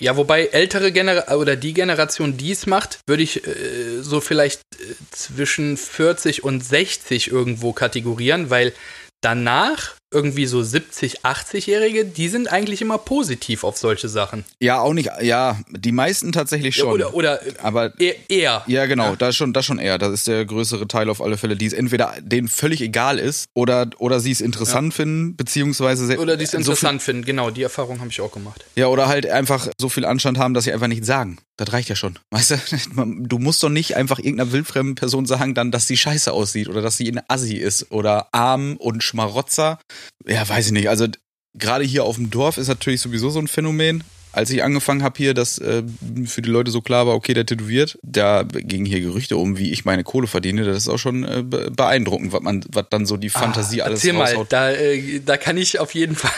Ja, 0.00 0.16
wobei 0.16 0.46
ältere 0.46 0.90
Generation 0.90 1.38
oder 1.38 1.56
die 1.56 1.74
Generation, 1.74 2.36
die 2.36 2.52
es 2.52 2.66
macht, 2.66 3.00
würde 3.06 3.22
ich 3.22 3.46
äh, 3.46 4.00
so 4.00 4.20
vielleicht 4.20 4.62
äh, 4.80 4.94
zwischen 5.10 5.76
40 5.76 6.44
und 6.44 6.64
60 6.64 7.30
irgendwo 7.30 7.72
kategorieren, 7.72 8.48
weil 8.48 8.72
danach 9.20 9.96
irgendwie 10.12 10.46
so 10.46 10.62
70, 10.62 11.24
80-Jährige, 11.24 12.04
die 12.04 12.28
sind 12.28 12.50
eigentlich 12.50 12.80
immer 12.80 12.96
positiv 12.98 13.64
auf 13.64 13.76
solche 13.76 14.08
Sachen. 14.08 14.44
ja 14.60 14.80
auch 14.80 14.92
nicht, 14.94 15.10
ja, 15.22 15.58
die 15.70 15.92
meisten 15.92 16.32
tatsächlich 16.32 16.76
Ja, 16.76 16.84
schon. 16.84 16.92
oder 16.92 17.14
oder 17.14 17.44
äh, 17.46 17.52
aber 17.62 17.98
eher. 18.00 18.14
eher. 18.28 18.62
Ja, 18.66 18.86
genau, 18.86 19.10
Ja. 19.10 19.16
da 19.16 19.32
schon, 19.32 19.52
das 19.52 19.66
schon 19.66 19.78
eher. 19.78 19.98
Das 19.98 20.12
ist 20.12 20.28
der 20.28 20.44
größere 20.44 20.86
Teil 20.86 21.10
auf 21.10 21.20
alle 21.20 21.36
Fälle, 21.36 21.56
die 21.56 21.66
es 21.66 21.72
entweder 21.72 22.14
denen 22.20 22.48
völlig 22.48 22.80
egal 22.80 23.18
ist 23.18 23.46
oder, 23.54 23.88
oder 23.98 24.20
sie 24.20 24.30
es 24.30 24.40
interessant 24.40 24.94
finden, 24.94 25.36
beziehungsweise 25.36 26.06
se- 26.06 26.18
Oder 26.18 26.36
die 26.36 26.44
es 26.44 26.52
so 26.52 26.56
interessant 26.58 27.02
finden, 27.02 27.24
genau, 27.24 27.50
die 27.50 27.62
Erfahrung 27.62 27.98
habe 28.00 28.10
ich 28.10 28.20
auch 28.20 28.32
gemacht. 28.32 28.64
Viel, 28.74 28.82
ja, 28.82 28.86
oder 28.88 29.08
halt 29.08 29.26
einfach 29.28 29.68
so 29.78 29.88
viel 29.88 30.04
Anstand 30.04 30.38
haben, 30.38 30.54
dass 30.54 30.64
sie 30.64 30.72
einfach 30.72 30.86
nichts 30.88 31.06
sagen. 31.06 31.38
Das 31.56 31.72
reicht 31.72 31.88
ja 31.88 31.96
schon. 31.96 32.18
Weißt 32.30 32.50
du, 32.52 32.56
du 32.96 33.38
musst 33.38 33.62
doch 33.62 33.70
nicht 33.70 33.96
einfach 33.96 34.18
irgendeiner 34.18 34.52
wildfremden 34.52 34.94
Person 34.94 35.26
sagen 35.26 35.54
dann, 35.54 35.70
dass 35.70 35.86
sie 35.86 35.96
scheiße 35.96 36.32
aussieht 36.32 36.68
oder 36.68 36.80
dass 36.82 36.96
sie 36.96 37.08
ein 37.10 37.20
Assi 37.28 37.56
ist 37.56 37.90
oder 37.90 38.28
arm 38.32 38.76
und 38.76 39.02
Schmarotzer. 39.02 39.78
Ja, 40.26 40.48
weiß 40.48 40.66
ich 40.66 40.72
nicht. 40.72 40.88
Also 40.88 41.06
gerade 41.54 41.84
hier 41.84 42.04
auf 42.04 42.16
dem 42.16 42.30
Dorf 42.30 42.58
ist 42.58 42.68
natürlich 42.68 43.00
sowieso 43.00 43.30
so 43.30 43.38
ein 43.38 43.48
Phänomen. 43.48 44.04
Als 44.32 44.50
ich 44.50 44.62
angefangen 44.62 45.02
habe 45.02 45.16
hier, 45.16 45.32
dass 45.32 45.56
äh, 45.58 45.82
für 46.26 46.42
die 46.42 46.50
Leute 46.50 46.70
so 46.70 46.82
klar 46.82 47.06
war, 47.06 47.14
okay, 47.14 47.32
der 47.32 47.46
tätowiert, 47.46 47.98
da 48.02 48.42
gingen 48.42 48.84
hier 48.84 49.00
Gerüchte 49.00 49.38
um, 49.38 49.56
wie 49.56 49.72
ich 49.72 49.86
meine 49.86 50.04
Kohle 50.04 50.26
verdiene. 50.26 50.64
Das 50.64 50.76
ist 50.76 50.88
auch 50.88 50.98
schon 50.98 51.24
äh, 51.24 51.42
beeindruckend, 51.42 52.32
was 52.32 52.42
man, 52.42 52.62
was 52.70 52.84
dann 52.90 53.06
so 53.06 53.16
die 53.16 53.30
Fantasie 53.30 53.80
ah, 53.80 53.86
alles 53.86 54.04
erzähl 54.04 54.20
raushaut. 54.20 54.36
mal, 54.36 54.46
da, 54.50 54.70
äh, 54.72 55.20
da 55.24 55.38
kann 55.38 55.56
ich 55.56 55.78
auf 55.78 55.94
jeden 55.94 56.14
Fall 56.16 56.30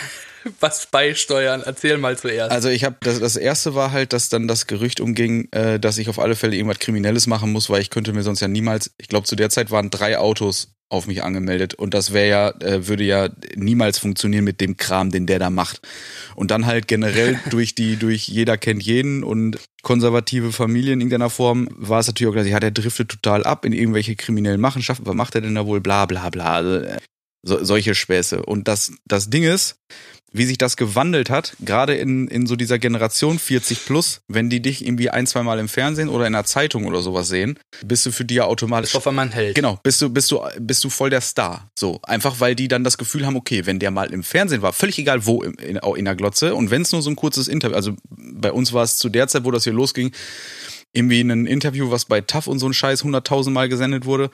was 0.60 0.86
beisteuern. 0.86 1.62
Erzähl 1.64 1.98
mal 1.98 2.16
zuerst. 2.16 2.52
Also 2.52 2.68
ich 2.68 2.84
habe 2.84 2.96
das, 3.00 3.18
das 3.18 3.34
erste 3.34 3.74
war 3.74 3.90
halt, 3.90 4.12
dass 4.12 4.28
dann 4.28 4.46
das 4.46 4.68
Gerücht 4.68 5.00
umging, 5.00 5.48
äh, 5.50 5.80
dass 5.80 5.98
ich 5.98 6.08
auf 6.08 6.20
alle 6.20 6.36
Fälle 6.36 6.54
irgendwas 6.54 6.78
Kriminelles 6.78 7.26
machen 7.26 7.50
muss, 7.50 7.68
weil 7.68 7.82
ich 7.82 7.90
könnte 7.90 8.12
mir 8.12 8.22
sonst 8.22 8.40
ja 8.40 8.46
niemals. 8.46 8.92
Ich 8.98 9.08
glaube 9.08 9.26
zu 9.26 9.34
der 9.34 9.50
Zeit 9.50 9.72
waren 9.72 9.90
drei 9.90 10.18
Autos 10.18 10.68
auf 10.90 11.06
mich 11.06 11.22
angemeldet 11.22 11.74
und 11.74 11.92
das 11.92 12.12
wäre 12.12 12.28
ja 12.28 12.48
äh, 12.66 12.88
würde 12.88 13.04
ja 13.04 13.28
niemals 13.56 13.98
funktionieren 13.98 14.44
mit 14.44 14.60
dem 14.60 14.76
Kram, 14.76 15.10
den 15.10 15.26
der 15.26 15.38
da 15.38 15.50
macht. 15.50 15.80
Und 16.34 16.50
dann 16.50 16.66
halt 16.66 16.88
generell 16.88 17.38
durch 17.50 17.74
die 17.74 17.96
durch 17.96 18.28
jeder 18.28 18.56
kennt 18.56 18.82
jeden 18.82 19.22
und 19.22 19.58
konservative 19.82 20.52
Familien 20.52 20.94
in 20.94 21.00
irgendeiner 21.02 21.30
Form 21.30 21.68
war 21.72 22.00
es 22.00 22.06
natürlich 22.06 22.30
auch 22.30 22.34
klar, 22.34 22.46
ja, 22.46 22.60
der 22.60 22.70
driftet 22.70 23.10
total 23.10 23.44
ab 23.44 23.64
in 23.64 23.72
irgendwelche 23.72 24.16
kriminellen 24.16 24.60
Machenschaften. 24.60 25.06
Was 25.06 25.14
macht 25.14 25.34
er 25.34 25.42
denn 25.42 25.54
da 25.54 25.66
wohl? 25.66 25.80
Bla 25.80 26.06
bla 26.06 26.30
bla. 26.30 26.54
Also, 26.54 26.78
äh, 26.78 26.98
so, 27.42 27.62
solche 27.64 27.94
Späße. 27.94 28.44
Und 28.44 28.66
das 28.66 28.92
das 29.04 29.30
Ding 29.30 29.44
ist, 29.44 29.76
wie 30.32 30.44
sich 30.44 30.58
das 30.58 30.76
gewandelt 30.76 31.30
hat, 31.30 31.54
gerade 31.60 31.94
in, 31.94 32.28
in 32.28 32.46
so 32.46 32.56
dieser 32.56 32.78
Generation 32.78 33.38
40 33.38 33.86
plus, 33.86 34.20
wenn 34.28 34.50
die 34.50 34.60
dich 34.60 34.84
irgendwie 34.84 35.10
ein, 35.10 35.26
zwei 35.26 35.42
Mal 35.42 35.58
im 35.58 35.68
Fernsehen 35.68 36.08
oder 36.08 36.26
in 36.26 36.34
einer 36.34 36.44
Zeitung 36.44 36.86
oder 36.86 37.00
sowas 37.00 37.28
sehen, 37.28 37.58
bist 37.84 38.04
du 38.06 38.12
für 38.12 38.24
die 38.24 38.34
ja 38.34 38.44
automatisch. 38.44 38.94
Auf 38.94 39.06
man 39.10 39.30
hält. 39.30 39.54
Genau, 39.54 39.78
bist 39.82 40.02
du, 40.02 40.10
bist 40.10 40.30
du, 40.30 40.40
bist 40.60 40.84
du 40.84 40.90
voll 40.90 41.10
der 41.10 41.20
Star. 41.20 41.70
So. 41.74 42.00
Einfach 42.02 42.40
weil 42.40 42.54
die 42.54 42.68
dann 42.68 42.84
das 42.84 42.98
Gefühl 42.98 43.26
haben, 43.26 43.36
okay, 43.36 43.64
wenn 43.66 43.78
der 43.78 43.90
mal 43.90 44.12
im 44.12 44.22
Fernsehen 44.22 44.62
war, 44.62 44.72
völlig 44.72 44.98
egal 44.98 45.24
wo 45.24 45.42
in, 45.42 45.54
in, 45.54 45.76
in 45.76 46.04
der 46.04 46.14
Glotze, 46.14 46.54
und 46.54 46.70
wenn 46.70 46.82
es 46.82 46.92
nur 46.92 47.02
so 47.02 47.10
ein 47.10 47.16
kurzes 47.16 47.48
Interview, 47.48 47.76
also 47.76 47.94
bei 48.10 48.52
uns 48.52 48.72
war 48.72 48.84
es 48.84 48.98
zu 48.98 49.08
der 49.08 49.28
Zeit, 49.28 49.44
wo 49.44 49.50
das 49.50 49.64
hier 49.64 49.72
losging, 49.72 50.12
irgendwie 50.92 51.20
ein 51.20 51.46
Interview, 51.46 51.90
was 51.90 52.06
bei 52.06 52.20
TAF 52.20 52.46
und 52.46 52.58
so 52.58 52.66
ein 52.66 52.72
Scheiß 52.72 53.04
hunderttausendmal 53.04 53.68
gesendet 53.68 54.04
wurde. 54.04 54.30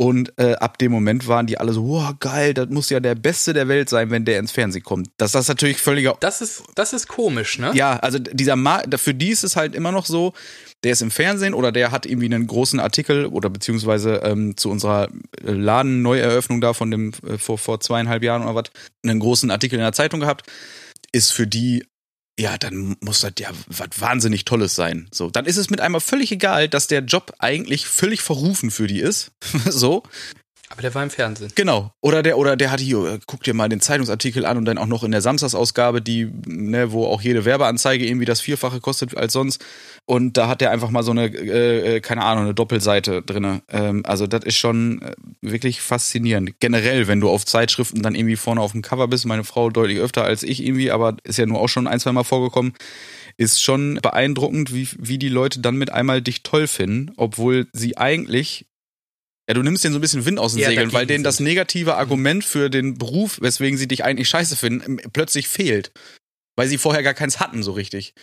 Und 0.00 0.32
äh, 0.38 0.54
ab 0.54 0.78
dem 0.78 0.92
Moment 0.92 1.28
waren 1.28 1.46
die 1.46 1.58
alle 1.58 1.74
so, 1.74 1.86
wow, 1.86 2.14
geil, 2.18 2.54
das 2.54 2.70
muss 2.70 2.88
ja 2.88 3.00
der 3.00 3.14
Beste 3.14 3.52
der 3.52 3.68
Welt 3.68 3.90
sein, 3.90 4.10
wenn 4.10 4.24
der 4.24 4.38
ins 4.38 4.50
Fernsehen 4.50 4.82
kommt. 4.82 5.10
Das 5.18 5.34
ist 5.34 5.48
natürlich 5.48 5.76
völliger. 5.76 6.16
Das 6.20 6.40
ist, 6.40 6.62
das 6.74 6.94
ist 6.94 7.06
komisch, 7.06 7.58
ne? 7.58 7.72
Ja, 7.74 7.98
also 7.98 8.18
dieser 8.18 8.56
Ma 8.56 8.82
für 8.96 9.12
die 9.12 9.28
ist 9.28 9.44
es 9.44 9.56
halt 9.56 9.74
immer 9.74 9.92
noch 9.92 10.06
so, 10.06 10.32
der 10.84 10.92
ist 10.92 11.02
im 11.02 11.10
Fernsehen 11.10 11.52
oder 11.52 11.70
der 11.70 11.90
hat 11.90 12.06
irgendwie 12.06 12.32
einen 12.32 12.46
großen 12.46 12.80
Artikel 12.80 13.26
oder 13.26 13.50
beziehungsweise 13.50 14.22
ähm, 14.24 14.56
zu 14.56 14.70
unserer 14.70 15.08
Laden-Neueröffnung 15.42 16.62
da 16.62 16.72
von 16.72 16.90
dem 16.90 17.12
äh, 17.28 17.36
vor, 17.36 17.58
vor 17.58 17.80
zweieinhalb 17.80 18.22
Jahren 18.22 18.42
oder 18.42 18.54
was, 18.54 18.70
einen 19.04 19.20
großen 19.20 19.50
Artikel 19.50 19.74
in 19.74 19.82
der 19.82 19.92
Zeitung 19.92 20.20
gehabt, 20.20 20.50
ist 21.12 21.30
für 21.30 21.46
die 21.46 21.84
ja, 22.40 22.56
dann 22.56 22.96
muss 23.00 23.20
das 23.20 23.34
ja 23.38 23.50
was 23.66 24.00
wahnsinnig 24.00 24.46
Tolles 24.46 24.74
sein. 24.74 25.08
So, 25.12 25.28
dann 25.28 25.44
ist 25.44 25.58
es 25.58 25.68
mit 25.68 25.80
einmal 25.82 26.00
völlig 26.00 26.32
egal, 26.32 26.68
dass 26.68 26.86
der 26.86 27.00
Job 27.00 27.34
eigentlich 27.38 27.86
völlig 27.86 28.22
verrufen 28.22 28.70
für 28.70 28.86
die 28.86 29.00
ist. 29.00 29.32
so. 29.68 30.02
Aber 30.72 30.82
der 30.82 30.94
war 30.94 31.02
im 31.02 31.10
Fernsehen. 31.10 31.50
Genau. 31.56 31.92
Oder 32.00 32.22
der, 32.22 32.38
oder 32.38 32.56
der 32.56 32.70
hat 32.70 32.78
hier, 32.78 33.04
äh, 33.04 33.18
guck 33.26 33.42
dir 33.42 33.54
mal 33.54 33.68
den 33.68 33.80
Zeitungsartikel 33.80 34.46
an 34.46 34.56
und 34.56 34.64
dann 34.66 34.78
auch 34.78 34.86
noch 34.86 35.02
in 35.02 35.10
der 35.10 35.20
Samstagsausgabe, 35.20 36.00
die, 36.00 36.30
ne, 36.46 36.92
wo 36.92 37.06
auch 37.06 37.20
jede 37.22 37.44
Werbeanzeige 37.44 38.06
irgendwie 38.06 38.24
das 38.24 38.40
Vierfache 38.40 38.80
kostet 38.80 39.16
als 39.16 39.32
sonst. 39.32 39.64
Und 40.06 40.36
da 40.36 40.46
hat 40.46 40.60
der 40.60 40.70
einfach 40.70 40.90
mal 40.90 41.02
so 41.02 41.10
eine, 41.10 41.26
äh, 41.26 41.96
äh 41.96 42.00
keine 42.00 42.22
Ahnung, 42.22 42.44
eine 42.44 42.54
Doppelseite 42.54 43.20
drinne. 43.20 43.62
Ähm, 43.68 44.04
also 44.06 44.28
das 44.28 44.44
ist 44.44 44.58
schon 44.58 45.02
äh, 45.02 45.16
wirklich 45.40 45.80
faszinierend. 45.80 46.60
Generell, 46.60 47.08
wenn 47.08 47.20
du 47.20 47.28
auf 47.28 47.44
Zeitschriften 47.44 48.02
dann 48.02 48.14
irgendwie 48.14 48.36
vorne 48.36 48.60
auf 48.60 48.70
dem 48.70 48.82
Cover 48.82 49.08
bist, 49.08 49.26
meine 49.26 49.42
Frau 49.42 49.70
deutlich 49.70 49.98
öfter 49.98 50.22
als 50.22 50.44
ich 50.44 50.64
irgendwie, 50.64 50.92
aber 50.92 51.16
ist 51.24 51.38
ja 51.38 51.46
nur 51.46 51.60
auch 51.60 51.68
schon 51.68 51.88
ein, 51.88 51.98
zwei 51.98 52.12
Mal 52.12 52.24
vorgekommen 52.24 52.74
ist 53.36 53.62
schon 53.62 53.98
beeindruckend, 54.02 54.74
wie, 54.74 54.86
wie 54.98 55.16
die 55.16 55.30
Leute 55.30 55.60
dann 55.60 55.76
mit 55.76 55.90
einmal 55.90 56.20
dich 56.20 56.42
toll 56.42 56.66
finden, 56.66 57.12
obwohl 57.16 57.68
sie 57.72 57.96
eigentlich 57.96 58.66
ja, 59.50 59.54
du 59.54 59.64
nimmst 59.64 59.82
denen 59.82 59.94
so 59.94 59.98
ein 59.98 60.00
bisschen 60.00 60.24
Wind 60.26 60.38
aus 60.38 60.54
den 60.54 60.64
Segeln, 60.64 60.92
weil 60.92 61.06
denen 61.06 61.24
das 61.24 61.40
negative 61.40 61.96
Argument 61.96 62.44
für 62.44 62.70
den 62.70 62.96
Beruf, 62.98 63.40
weswegen 63.42 63.76
sie 63.76 63.88
dich 63.88 64.04
eigentlich 64.04 64.28
scheiße 64.28 64.54
finden, 64.54 64.98
plötzlich 65.12 65.48
fehlt. 65.48 65.90
Weil 66.54 66.68
sie 66.68 66.78
vorher 66.78 67.02
gar 67.02 67.14
keins 67.14 67.40
hatten, 67.40 67.64
so 67.64 67.72
richtig. 67.72 68.14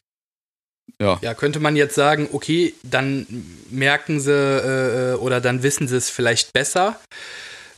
Ja. 1.02 1.20
ja, 1.22 1.34
könnte 1.34 1.60
man 1.60 1.76
jetzt 1.76 1.96
sagen, 1.96 2.30
okay, 2.32 2.74
dann 2.84 3.28
merken 3.70 4.22
sie 4.22 4.32
äh, 4.32 5.16
oder 5.16 5.42
dann 5.42 5.64
wissen 5.64 5.90
sie 5.90 5.98
es 5.98 6.10
vielleicht 6.10 6.54
besser. 6.54 6.98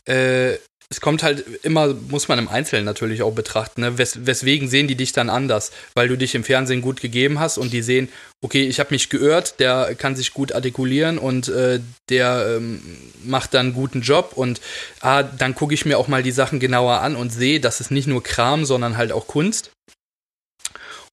Äh, 0.04 0.54
es 0.92 1.00
kommt 1.00 1.22
halt 1.22 1.44
immer, 1.62 1.94
muss 1.94 2.26
man 2.26 2.40
im 2.40 2.48
Einzelnen 2.48 2.84
natürlich 2.84 3.22
auch 3.22 3.32
betrachten, 3.32 3.82
ne? 3.82 3.96
Wes 3.96 4.26
weswegen 4.26 4.68
sehen 4.68 4.88
die 4.88 4.96
dich 4.96 5.12
dann 5.12 5.30
anders? 5.30 5.70
Weil 5.94 6.08
du 6.08 6.18
dich 6.18 6.34
im 6.34 6.42
Fernsehen 6.42 6.82
gut 6.82 7.00
gegeben 7.00 7.38
hast 7.38 7.58
und 7.58 7.72
die 7.72 7.82
sehen, 7.82 8.08
okay, 8.42 8.64
ich 8.64 8.80
habe 8.80 8.92
mich 8.92 9.08
geirrt, 9.08 9.60
der 9.60 9.94
kann 9.94 10.16
sich 10.16 10.34
gut 10.34 10.52
artikulieren 10.52 11.18
und 11.18 11.48
äh, 11.48 11.78
der 12.08 12.56
ähm, 12.56 12.82
macht 13.22 13.54
dann 13.54 13.66
einen 13.66 13.74
guten 13.74 14.00
Job 14.00 14.32
und 14.34 14.60
ah, 15.00 15.22
dann 15.22 15.54
gucke 15.54 15.74
ich 15.74 15.86
mir 15.86 15.96
auch 15.96 16.08
mal 16.08 16.24
die 16.24 16.32
Sachen 16.32 16.58
genauer 16.58 17.00
an 17.02 17.14
und 17.14 17.30
sehe, 17.30 17.60
das 17.60 17.80
ist 17.80 17.92
nicht 17.92 18.08
nur 18.08 18.24
Kram, 18.24 18.64
sondern 18.64 18.96
halt 18.96 19.12
auch 19.12 19.28
Kunst. 19.28 19.70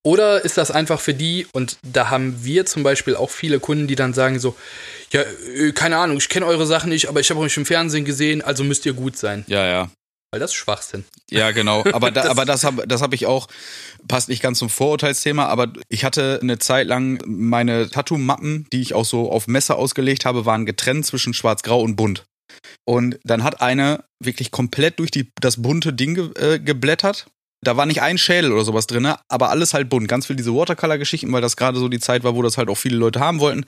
Oder 0.02 0.44
ist 0.44 0.58
das 0.58 0.72
einfach 0.72 1.02
für 1.02 1.14
die, 1.14 1.46
und 1.52 1.78
da 1.84 2.10
haben 2.10 2.44
wir 2.44 2.66
zum 2.66 2.82
Beispiel 2.82 3.16
auch 3.16 3.30
viele 3.30 3.60
Kunden, 3.60 3.88
die 3.88 3.96
dann 3.96 4.14
sagen 4.14 4.40
so, 4.40 4.56
ja, 5.14 5.22
äh, 5.22 5.72
keine 5.72 5.98
Ahnung, 5.98 6.18
ich 6.18 6.30
kenne 6.30 6.46
eure 6.46 6.66
Sachen 6.66 6.90
nicht, 6.90 7.08
aber 7.08 7.20
ich 7.20 7.30
habe 7.30 7.40
euch 7.40 7.56
im 7.58 7.66
Fernsehen 7.66 8.06
gesehen, 8.06 8.42
also 8.42 8.64
müsst 8.64 8.86
ihr 8.86 8.94
gut 8.94 9.18
sein. 9.18 9.46
Ja, 9.48 9.66
ja. 9.66 9.90
Weil 10.32 10.42
das 10.42 10.52
ist 10.52 10.58
Schwachsinn. 10.58 11.06
Ja, 11.32 11.52
genau. 11.52 11.86
Aber, 11.94 12.12
da, 12.12 12.22
das, 12.22 12.30
aber 12.30 12.46
das 12.46 12.64
habe 12.64 12.86
das 12.88 13.02
hab 13.02 13.14
ich 13.14 13.26
auch, 13.26 13.48
passt 14.08 14.28
nicht 14.28 14.42
ganz 14.42 14.60
zum 14.60 14.70
Vorurteilsthema, 14.70 15.46
aber 15.46 15.72
ich 15.90 16.04
hatte 16.04 16.40
eine 16.42 16.60
Zeit 16.60 16.88
lang 16.88 17.22
meine 17.26 17.90
Tattoo-Mappen, 17.90 18.68
die 18.74 18.82
ich 18.82 18.94
auch 18.94 19.06
so 19.06 19.32
auf 19.32 19.48
Messer 19.48 19.78
ausgelegt 19.78 20.26
habe, 20.26 20.46
waren 20.46 20.66
getrennt 20.66 21.06
zwischen 21.06 21.34
schwarz-grau 21.34 21.82
und 21.82 21.96
bunt. 21.96 22.26
Und 22.86 23.20
dann 23.24 23.44
hat 23.44 23.62
eine 23.62 24.04
wirklich 24.22 24.52
komplett 24.52 25.00
durch 25.00 25.12
die, 25.12 25.32
das 25.40 25.62
bunte 25.62 25.94
Ding 25.94 26.16
ge, 26.16 26.32
äh, 26.36 26.60
geblättert. 26.60 27.28
Da 27.64 27.76
war 27.76 27.86
nicht 27.86 28.02
ein 28.02 28.18
Schädel 28.18 28.52
oder 28.52 28.64
sowas 28.64 28.88
drin, 28.88 29.14
aber 29.30 29.50
alles 29.50 29.74
halt 29.74 29.90
bunt. 29.90 30.08
Ganz 30.08 30.28
viel 30.28 30.36
diese 30.36 30.54
Watercolor-Geschichten, 30.54 31.32
weil 31.32 31.42
das 31.42 31.58
gerade 31.58 31.80
so 31.80 31.88
die 31.88 32.00
Zeit 32.00 32.24
war, 32.24 32.36
wo 32.36 32.42
das 32.42 32.58
halt 32.58 32.70
auch 32.70 32.78
viele 32.78 32.98
Leute 32.98 33.20
haben 33.20 33.40
wollten 33.40 33.66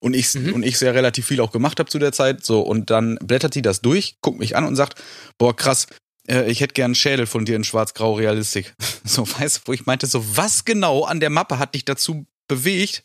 und 0.00 0.14
ich 0.14 0.34
mhm. 0.34 0.54
und 0.54 0.62
ich 0.64 0.78
sehr 0.78 0.94
relativ 0.94 1.26
viel 1.26 1.40
auch 1.40 1.52
gemacht 1.52 1.78
habe 1.78 1.90
zu 1.90 1.98
der 1.98 2.12
Zeit. 2.12 2.44
So 2.44 2.60
und 2.60 2.90
dann 2.90 3.16
blättert 3.22 3.54
die 3.54 3.62
das 3.62 3.80
durch, 3.80 4.16
guckt 4.20 4.38
mich 4.38 4.56
an 4.56 4.64
und 4.64 4.76
sagt, 4.76 5.00
boah 5.38 5.54
krass, 5.54 5.86
äh, 6.28 6.50
ich 6.50 6.60
hätte 6.60 6.74
gern 6.74 6.86
einen 6.86 6.94
Schädel 6.94 7.26
von 7.26 7.44
dir 7.44 7.56
in 7.56 7.64
Schwarz-Grau 7.64 8.14
Realistik. 8.14 8.74
So 9.06 9.28
weißt, 9.28 9.62
wo 9.66 9.74
ich 9.74 9.84
meinte, 9.84 10.06
so 10.06 10.24
was 10.36 10.64
genau 10.64 11.04
an 11.04 11.20
der 11.20 11.28
Mappe 11.28 11.58
hat 11.58 11.74
dich 11.74 11.84
dazu 11.84 12.26
bewegt, 12.48 13.04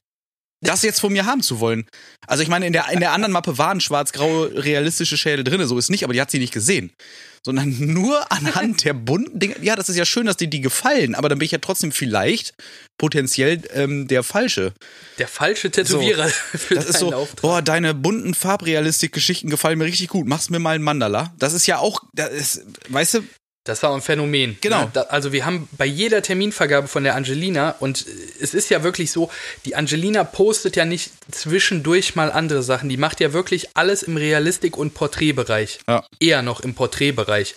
das 0.62 0.82
jetzt 0.82 1.00
von 1.00 1.14
mir 1.14 1.26
haben 1.26 1.42
zu 1.42 1.60
wollen. 1.60 1.88
Also 2.28 2.44
ich 2.44 2.50
meine, 2.50 2.68
in 2.68 2.74
der, 2.74 2.90
in 2.90 3.00
der 3.00 3.14
anderen 3.14 3.32
Mappe 3.32 3.58
waren 3.58 3.80
schwarz-grau 3.80 4.44
realistische 4.44 5.18
Schädel 5.18 5.44
drin, 5.44 5.66
so 5.66 5.78
ist 5.78 5.90
nicht, 5.90 6.04
aber 6.04 6.14
die 6.14 6.22
hat 6.22 6.32
sie 6.32 6.40
nicht 6.40 6.54
gesehen. 6.54 6.92
Sondern 7.46 7.74
nur 7.80 8.32
anhand 8.32 8.84
der 8.84 8.94
bunten 8.94 9.40
Dinge. 9.40 9.56
Ja, 9.62 9.76
das 9.76 9.88
ist 9.88 9.96
ja 9.96 10.06
schön, 10.06 10.26
dass 10.26 10.38
dir 10.38 10.50
die 10.50 10.62
gefallen, 10.62 11.16
aber 11.16 11.30
dann 11.30 11.40
bin 11.40 11.46
ich 11.46 11.52
ja 11.52 11.60
trotzdem 11.60 11.92
vielleicht 11.92 12.54
potenziell 12.98 13.62
ähm, 13.74 14.08
der 14.10 14.24
Falsche. 14.24 14.74
Der 15.18 15.30
falsche 15.30 15.72
Tätowierer 15.72 16.28
so, 16.28 16.34
für 16.58 16.76
das 16.76 16.86
ist 16.86 17.00
so, 17.00 17.14
Auftrag. 17.14 17.42
Boah, 17.42 17.62
deine 17.62 17.94
bunten 17.94 18.34
Farbrealistik-Geschichten 18.34 19.50
gefallen 19.50 19.78
mir 19.80 19.86
richtig 19.86 20.10
gut. 20.10 20.28
Machst 20.28 20.52
mir 20.52 20.60
mal 20.60 20.76
ein 20.76 20.84
Mandala. 20.84 21.34
Das 21.40 21.54
ist 21.54 21.66
ja 21.68 21.78
auch, 21.78 22.02
das 22.14 22.32
ist, 22.32 22.66
weißt 22.90 23.14
du, 23.16 23.24
das 23.66 23.84
war 23.84 23.94
ein 23.94 24.02
Phänomen. 24.02 24.58
Genau. 24.62 24.84
Ne? 24.84 24.90
Da, 24.94 25.02
also 25.04 25.32
wir 25.32 25.46
haben 25.46 25.68
bei 25.74 25.86
jeder 25.86 26.22
Terminvergabe 26.22 26.88
von 26.88 27.04
der 27.04 27.16
Angelina 27.16 27.76
und 27.80 28.06
es 28.40 28.54
ist 28.54 28.70
ja 28.70 28.84
wirklich 28.84 29.12
so, 29.12 29.30
die 29.66 29.76
Angelina 29.76 30.24
postet 30.24 30.76
ja 30.76 30.86
nicht 30.86 31.12
zwischendurch 31.32 32.16
mal 32.16 32.32
andere 32.32 32.64
Sachen. 32.64 32.90
Die 32.90 32.98
macht 32.98 33.20
ja 33.20 33.34
wirklich 33.34 33.70
alles 33.76 34.04
im 34.04 34.18
Realistik- 34.18 34.78
und 34.78 34.94
Porträtbereich. 34.94 35.80
Ja. 35.88 36.06
Eher 36.20 36.42
noch 36.42 36.62
im 36.62 36.74
Porträtbereich. 36.74 37.56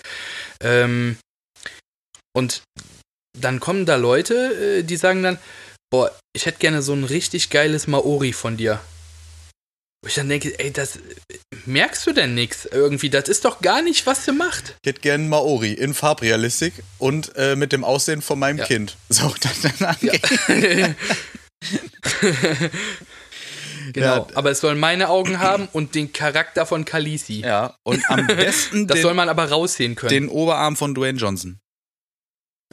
Ähm, 0.61 1.17
und 2.35 2.63
dann 3.39 3.61
kommen 3.61 3.87
da 3.87 3.97
Leute, 3.97 4.81
äh, 4.81 4.83
die 4.83 4.97
sagen 4.97 5.23
dann, 5.23 5.39
boah, 5.91 6.11
ich 6.35 6.47
hätte 6.47 6.59
gerne 6.59 6.83
so 6.83 6.93
ein 6.93 7.05
richtig 7.05 7.51
geiles 7.51 7.87
Maori 7.87 8.33
von 8.33 8.57
dir. 8.57 8.81
Wo 10.03 10.09
ich 10.09 10.15
dann 10.17 10.29
denke, 10.29 10.59
ey, 10.59 10.73
das 10.73 10.99
merkst 11.65 12.05
du 12.09 12.13
denn 12.13 12.35
nichts 12.35 12.67
irgendwie? 12.67 13.09
Das 13.09 13.29
ist 13.29 13.45
doch 13.45 13.61
gar 13.61 13.83
nicht, 13.83 14.05
was 14.05 14.25
sie 14.25 14.33
macht. 14.33 14.77
Ich 14.83 14.89
hätte 14.89 15.01
gern 15.01 15.29
Maori 15.29 15.75
in 15.75 15.95
Farbrealistik 15.95 16.75
und 16.99 17.31
äh, 17.37 17.55
mit 17.55 17.71
dem 17.71 17.85
Aussehen 17.85 18.21
von 18.21 18.37
meinem 18.39 18.59
ja. 18.59 18.65
Kind. 18.67 18.97
So, 19.09 19.33
dann, 19.41 19.73
dann 19.79 19.97
ja. 20.01 20.13
Genau, 23.93 24.17
ja. 24.17 24.27
aber 24.35 24.51
es 24.51 24.61
sollen 24.61 24.79
meine 24.81 25.09
Augen 25.09 25.39
haben 25.39 25.69
und 25.73 25.95
den 25.95 26.13
Charakter 26.13 26.67
von 26.67 26.85
Khaleesi. 26.85 27.41
Ja, 27.41 27.77
und 27.83 28.03
am 28.09 28.27
besten 28.29 28.87
Das 28.87 28.97
den, 28.97 29.03
soll 29.03 29.15
man 29.15 29.29
aber 29.29 29.51
raussehen 29.51 29.95
können. 29.95 30.11
Den 30.11 30.29
Oberarm 30.29 30.77
von 30.77 30.95
Dwayne 30.95 31.19
Johnson. 31.19 31.59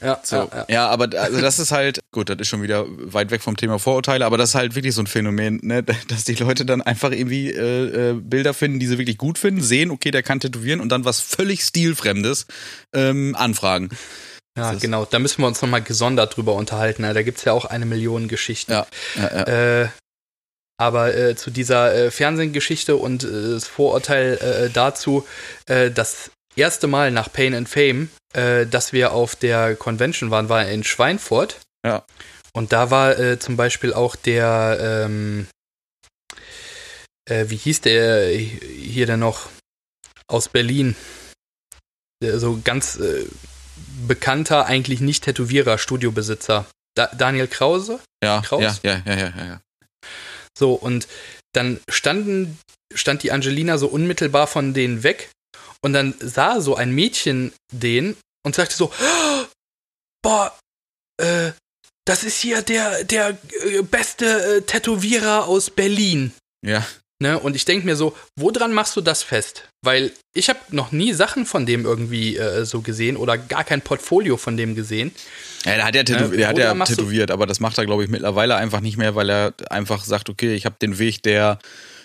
Ja, 0.01 0.19
so. 0.23 0.35
ja, 0.35 0.49
ja. 0.53 0.65
ja, 0.69 0.89
aber 0.89 1.09
also 1.19 1.41
das 1.41 1.59
ist 1.59 1.71
halt, 1.71 1.99
gut, 2.11 2.29
das 2.29 2.37
ist 2.39 2.47
schon 2.47 2.61
wieder 2.61 2.85
weit 2.87 3.31
weg 3.31 3.41
vom 3.41 3.57
Thema 3.57 3.79
Vorurteile, 3.79 4.25
aber 4.25 4.37
das 4.37 4.49
ist 4.49 4.55
halt 4.55 4.75
wirklich 4.75 4.95
so 4.95 5.01
ein 5.01 5.07
Phänomen, 5.07 5.59
ne, 5.63 5.83
dass 6.07 6.23
die 6.23 6.35
Leute 6.35 6.65
dann 6.65 6.81
einfach 6.81 7.11
irgendwie 7.11 7.51
äh, 7.51 8.11
äh, 8.11 8.13
Bilder 8.13 8.53
finden, 8.53 8.79
die 8.79 8.87
sie 8.87 8.97
wirklich 8.97 9.17
gut 9.17 9.37
finden, 9.37 9.61
sehen, 9.61 9.91
okay, 9.91 10.11
der 10.11 10.23
kann 10.23 10.39
tätowieren 10.39 10.81
und 10.81 10.89
dann 10.89 11.05
was 11.05 11.19
völlig 11.19 11.63
Stilfremdes 11.63 12.47
ähm, 12.93 13.35
anfragen. 13.37 13.89
Ja, 14.57 14.73
genau. 14.73 15.05
Da 15.05 15.19
müssen 15.19 15.41
wir 15.41 15.47
uns 15.47 15.61
nochmal 15.61 15.81
gesondert 15.81 16.35
drüber 16.35 16.53
unterhalten. 16.53 17.03
Da 17.03 17.21
gibt 17.21 17.37
es 17.37 17.45
ja 17.45 17.53
auch 17.53 17.65
eine 17.65 17.85
Million 17.85 18.27
Geschichten. 18.27 18.71
Ja, 18.73 18.87
ja, 19.15 19.23
ja. 19.23 19.83
Äh, 19.83 19.89
aber 20.77 21.15
äh, 21.15 21.35
zu 21.35 21.51
dieser 21.51 21.93
äh, 21.93 22.11
Fernsehgeschichte 22.11 22.95
und 22.95 23.23
äh, 23.23 23.27
das 23.51 23.67
Vorurteil 23.67 24.37
äh, 24.37 24.69
dazu, 24.69 25.25
äh, 25.65 25.91
das 25.91 26.31
erste 26.59 26.87
Mal 26.87 27.11
nach 27.11 27.31
Pain 27.31 27.53
and 27.53 27.69
Fame, 27.69 28.09
äh, 28.33 28.65
dass 28.65 28.93
wir 28.93 29.13
auf 29.13 29.35
der 29.35 29.75
Convention 29.75 30.31
waren, 30.31 30.49
war 30.49 30.67
in 30.67 30.83
Schweinfurt. 30.83 31.59
Ja. 31.85 32.05
Und 32.53 32.73
da 32.73 32.91
war 32.91 33.17
äh, 33.17 33.39
zum 33.39 33.57
Beispiel 33.57 33.93
auch 33.93 34.15
der, 34.15 35.05
ähm, 35.05 35.47
äh, 37.29 37.45
wie 37.49 37.55
hieß 37.55 37.81
der 37.81 38.29
hier 38.29 39.05
denn 39.05 39.19
noch 39.19 39.49
aus 40.27 40.49
Berlin? 40.49 40.95
Der, 42.21 42.39
so 42.39 42.59
ganz 42.63 42.97
äh, 42.97 43.25
bekannter, 44.07 44.65
eigentlich 44.65 44.99
nicht 44.99 45.23
Tätowierer, 45.23 45.77
Studiobesitzer. 45.77 46.65
Da, 46.95 47.07
Daniel 47.07 47.47
Krause? 47.47 47.99
Ja, 48.23 48.41
Kraus? 48.41 48.61
ja, 48.61 48.79
ja, 48.83 49.01
ja, 49.05 49.15
ja, 49.15 49.45
ja. 49.45 49.61
So, 50.57 50.73
und 50.73 51.07
dann 51.53 51.79
standen, 51.87 52.59
stand 52.93 53.23
die 53.23 53.31
Angelina 53.31 53.77
so 53.77 53.87
unmittelbar 53.87 54.47
von 54.47 54.73
denen 54.73 55.03
weg 55.03 55.29
und 55.83 55.93
dann 55.93 56.13
sah 56.19 56.61
so 56.61 56.75
ein 56.75 56.91
Mädchen 56.91 57.53
den 57.71 58.15
und 58.45 58.55
sagte 58.55 58.75
so, 58.75 58.91
"Oh, 58.91 59.45
boah, 60.21 60.57
äh, 61.17 61.51
das 62.05 62.23
ist 62.23 62.41
hier 62.41 62.61
der, 62.61 63.03
der 63.03 63.37
äh, 63.65 63.81
beste 63.83 64.25
äh, 64.57 64.61
Tätowierer 64.61 65.47
aus 65.47 65.69
Berlin. 65.69 66.33
Ja, 66.65 66.85
Ne? 67.21 67.37
Und 67.37 67.57
ich 67.57 67.65
denke 67.65 67.85
mir 67.85 67.97
so, 67.97 68.15
woran 68.37 68.71
machst 68.71 68.95
du 68.95 69.01
das 69.01 69.23
fest? 69.23 69.67
Weil 69.83 70.13
ich 70.33 70.47
habe 70.47 70.59
noch 70.69 70.93
nie 70.93 71.11
Sachen 71.11 71.45
von 71.45 71.65
dem 71.65 71.83
irgendwie 71.83 72.37
äh, 72.37 72.63
so 72.63 72.79
gesehen 72.79 73.17
oder 73.17 73.37
gar 73.37 73.65
kein 73.65 73.81
Portfolio 73.81 74.37
von 74.37 74.55
dem 74.55 74.73
gesehen. 74.73 75.11
Ja, 75.65 75.75
der 75.75 75.85
hat 75.85 75.95
ja, 75.95 76.03
tätow 76.03 76.31
der 76.31 76.47
hat 76.47 76.57
ja 76.57 76.73
tätowiert, 76.73 77.29
aber 77.29 77.45
das 77.45 77.59
macht 77.59 77.77
er, 77.77 77.85
glaube 77.85 78.05
ich, 78.05 78.09
mittlerweile 78.09 78.55
einfach 78.55 78.79
nicht 78.79 78.95
mehr, 78.97 79.15
weil 79.15 79.29
er 79.29 79.53
einfach 79.69 80.05
sagt, 80.05 80.29
okay, 80.29 80.55
ich 80.55 80.65
habe 80.65 80.77
den 80.81 80.97
Weg 80.97 81.21
der 81.23 81.59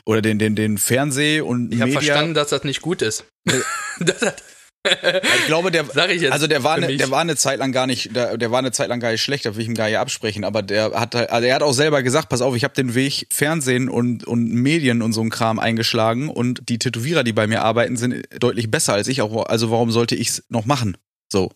oder 0.06 0.22
den, 0.22 0.38
den, 0.38 0.54
den 0.54 0.78
Fernseh- 0.78 1.40
und 1.40 1.72
Ich 1.72 1.80
habe 1.80 1.90
Media. 1.92 2.00
verstanden, 2.00 2.34
dass 2.34 2.48
das 2.48 2.64
nicht 2.64 2.82
gut 2.82 3.02
ist. 3.02 3.24
das 4.00 4.22
hat, 4.22 4.42
Ich 4.84 5.46
glaube, 5.46 5.70
der, 5.70 5.86
ich 6.10 6.20
jetzt. 6.20 6.32
also 6.32 6.46
der 6.46 6.62
war, 6.62 6.78
ne, 6.78 6.94
der 6.96 7.10
war 7.10 7.20
eine 7.20 7.36
Zeit 7.36 7.58
lang 7.58 7.72
gar 7.72 7.86
nicht, 7.86 8.14
der, 8.14 8.36
der 8.36 8.50
war 8.50 8.58
eine 8.58 8.70
Zeit 8.70 8.88
lang 8.88 9.00
gar 9.00 9.12
nicht 9.12 9.22
schlecht, 9.22 9.46
da 9.46 9.54
will 9.54 9.62
ich 9.62 9.68
ihm 9.68 9.74
gar 9.74 9.86
nicht 9.88 9.96
absprechen, 9.96 10.44
aber 10.44 10.62
der 10.62 10.92
hat, 10.92 11.14
also 11.14 11.46
er 11.46 11.54
hat 11.54 11.62
auch 11.62 11.72
selber 11.72 12.02
gesagt, 12.02 12.28
pass 12.28 12.42
auf, 12.42 12.54
ich 12.54 12.64
habe 12.64 12.74
den 12.74 12.94
Weg 12.94 13.26
Fernsehen 13.32 13.88
und, 13.88 14.24
und 14.24 14.52
Medien 14.52 15.00
und 15.00 15.14
so 15.14 15.22
ein 15.22 15.30
Kram 15.30 15.58
eingeschlagen 15.58 16.28
und 16.28 16.68
die 16.68 16.78
Tätowierer, 16.78 17.24
die 17.24 17.32
bei 17.32 17.46
mir 17.46 17.62
arbeiten, 17.62 17.96
sind 17.96 18.24
deutlich 18.38 18.70
besser 18.70 18.92
als 18.92 19.08
ich, 19.08 19.22
auch, 19.22 19.46
also 19.46 19.70
warum 19.70 19.90
sollte 19.90 20.16
ich 20.16 20.28
es 20.28 20.44
noch 20.50 20.66
machen? 20.66 20.98
So. 21.32 21.50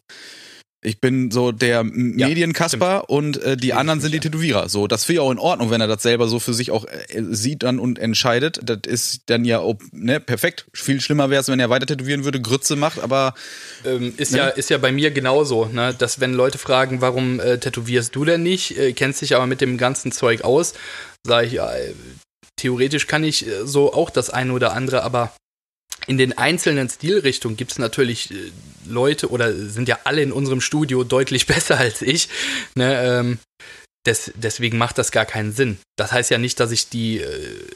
Ich 0.81 1.01
bin 1.01 1.33
so 1.33 1.51
der 1.51 1.79
Ja, 1.79 2.29
Medienkasper 2.29 3.11
und 3.11 3.37
äh, 3.39 3.57
die 3.57 3.69
Verstehe 3.69 3.77
anderen 3.77 4.01
sind 4.01 4.13
die. 4.15 4.21
Tätowierer. 4.21 4.69
So, 4.69 4.87
das 4.87 5.05
finde 5.05 5.15
ich 5.15 5.27
auch 5.27 5.33
in 5.33 5.39
Ordnung, 5.39 5.71
wenn 5.71 5.81
er 5.81 5.89
das 5.89 6.03
selber 6.03 6.29
so 6.29 6.39
für 6.39 6.55
sich 6.55 6.71
auch 6.71 6.85
äh, 6.85 7.23
sieht 7.31 7.65
dann 7.65 7.81
und 7.81 7.99
entscheidet. 7.99 8.61
Das 8.63 8.79
ist 8.87 9.23
dann 9.27 9.45
ja 9.45 9.59
auch, 9.59 9.75
ne, 9.91 10.21
perfekt. 10.21 10.67
Viel 10.73 11.01
schlimmer 11.01 11.31
wäre 11.31 11.41
es, 11.41 11.49
wenn 11.49 11.59
er 11.59 11.69
weiter 11.69 11.87
tätowieren 11.87 12.25
würde, 12.25 12.41
Grütze 12.41 12.77
macht, 12.77 13.01
aber 13.01 13.35
ähm, 13.85 14.15
ist, 14.19 14.31
Ne? 14.33 14.39
ja, 14.39 14.49
ist 14.49 14.71
ja 14.71 14.79
bei 14.79 14.93
mir 14.93 15.11
genauso, 15.11 15.65
ne? 15.67 15.95
dass 15.99 16.21
wenn 16.21 16.33
Leute 16.33 16.59
fragen, 16.59 17.01
warum 17.01 17.41
äh, 17.41 17.59
tätowierst 17.59 18.15
du 18.15 18.25
denn 18.25 18.45
nicht, 18.45 18.79
äh, 18.79 18.93
kennst 18.93 19.21
dich 19.21 19.35
aber 19.35 19.47
mit 19.49 19.61
dem 19.61 19.79
ganzen 19.79 20.13
Zeug 20.13 20.43
aus, 20.43 20.75
sage 21.27 21.49
ich, 21.49 21.55
ja, 21.55 21.73
äh, 21.75 21.93
theoretisch 22.57 23.09
kann 23.09 23.25
ich 23.25 23.47
äh, 23.47 23.65
so 23.67 23.93
auch 23.93 24.11
das 24.11 24.31
eine 24.31 24.53
oder 24.53 24.75
andere, 24.75 25.03
aber 25.03 25.33
in 26.07 26.19
den 26.19 26.37
einzelnen 26.37 26.89
Stilrichtungen 26.89 27.57
gibt 27.57 27.73
es 27.73 27.79
natürlich 27.79 28.31
äh, 28.31 28.35
Leute 28.87 29.31
oder 29.31 29.53
sind 29.53 29.89
ja 29.89 29.99
alle 30.05 30.23
in 30.23 30.33
unserem 30.33 30.61
Studio 30.61 31.05
deutlich 31.05 31.47
besser 31.47 31.79
als 31.79 32.03
ich. 32.03 32.29
Ne? 32.75 33.03
Ähm, 33.03 33.39
des, 34.07 34.33
deswegen 34.37 34.79
macht 34.79 34.99
das 34.99 35.11
gar 35.11 35.27
keinen 35.27 35.53
Sinn. 35.53 35.79
Das 35.97 36.13
heißt 36.13 36.31
ja 36.31 36.39
nicht, 36.39 36.61
dass 36.61 36.71
ich 36.71 36.89
die, 36.89 37.19
äh, 37.19 37.67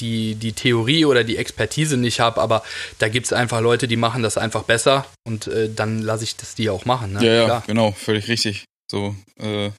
die, 0.00 0.34
die 0.34 0.52
Theorie 0.52 1.04
oder 1.04 1.24
die 1.24 1.36
Expertise 1.36 1.96
nicht 1.96 2.20
habe, 2.20 2.40
aber 2.40 2.62
da 2.98 3.08
gibt 3.08 3.26
es 3.26 3.32
einfach 3.32 3.60
Leute, 3.60 3.86
die 3.86 3.96
machen 3.96 4.22
das 4.22 4.38
einfach 4.38 4.64
besser 4.64 5.06
und 5.24 5.46
äh, 5.46 5.72
dann 5.72 6.00
lasse 6.02 6.24
ich 6.24 6.36
das 6.36 6.54
die 6.54 6.70
auch 6.70 6.84
machen. 6.84 7.12
Ne? 7.12 7.24
Ja, 7.24 7.46
ja, 7.46 7.62
genau, 7.66 7.92
völlig 7.92 8.28
richtig. 8.28 8.64
So, 8.90 9.14
äh, 9.38 9.70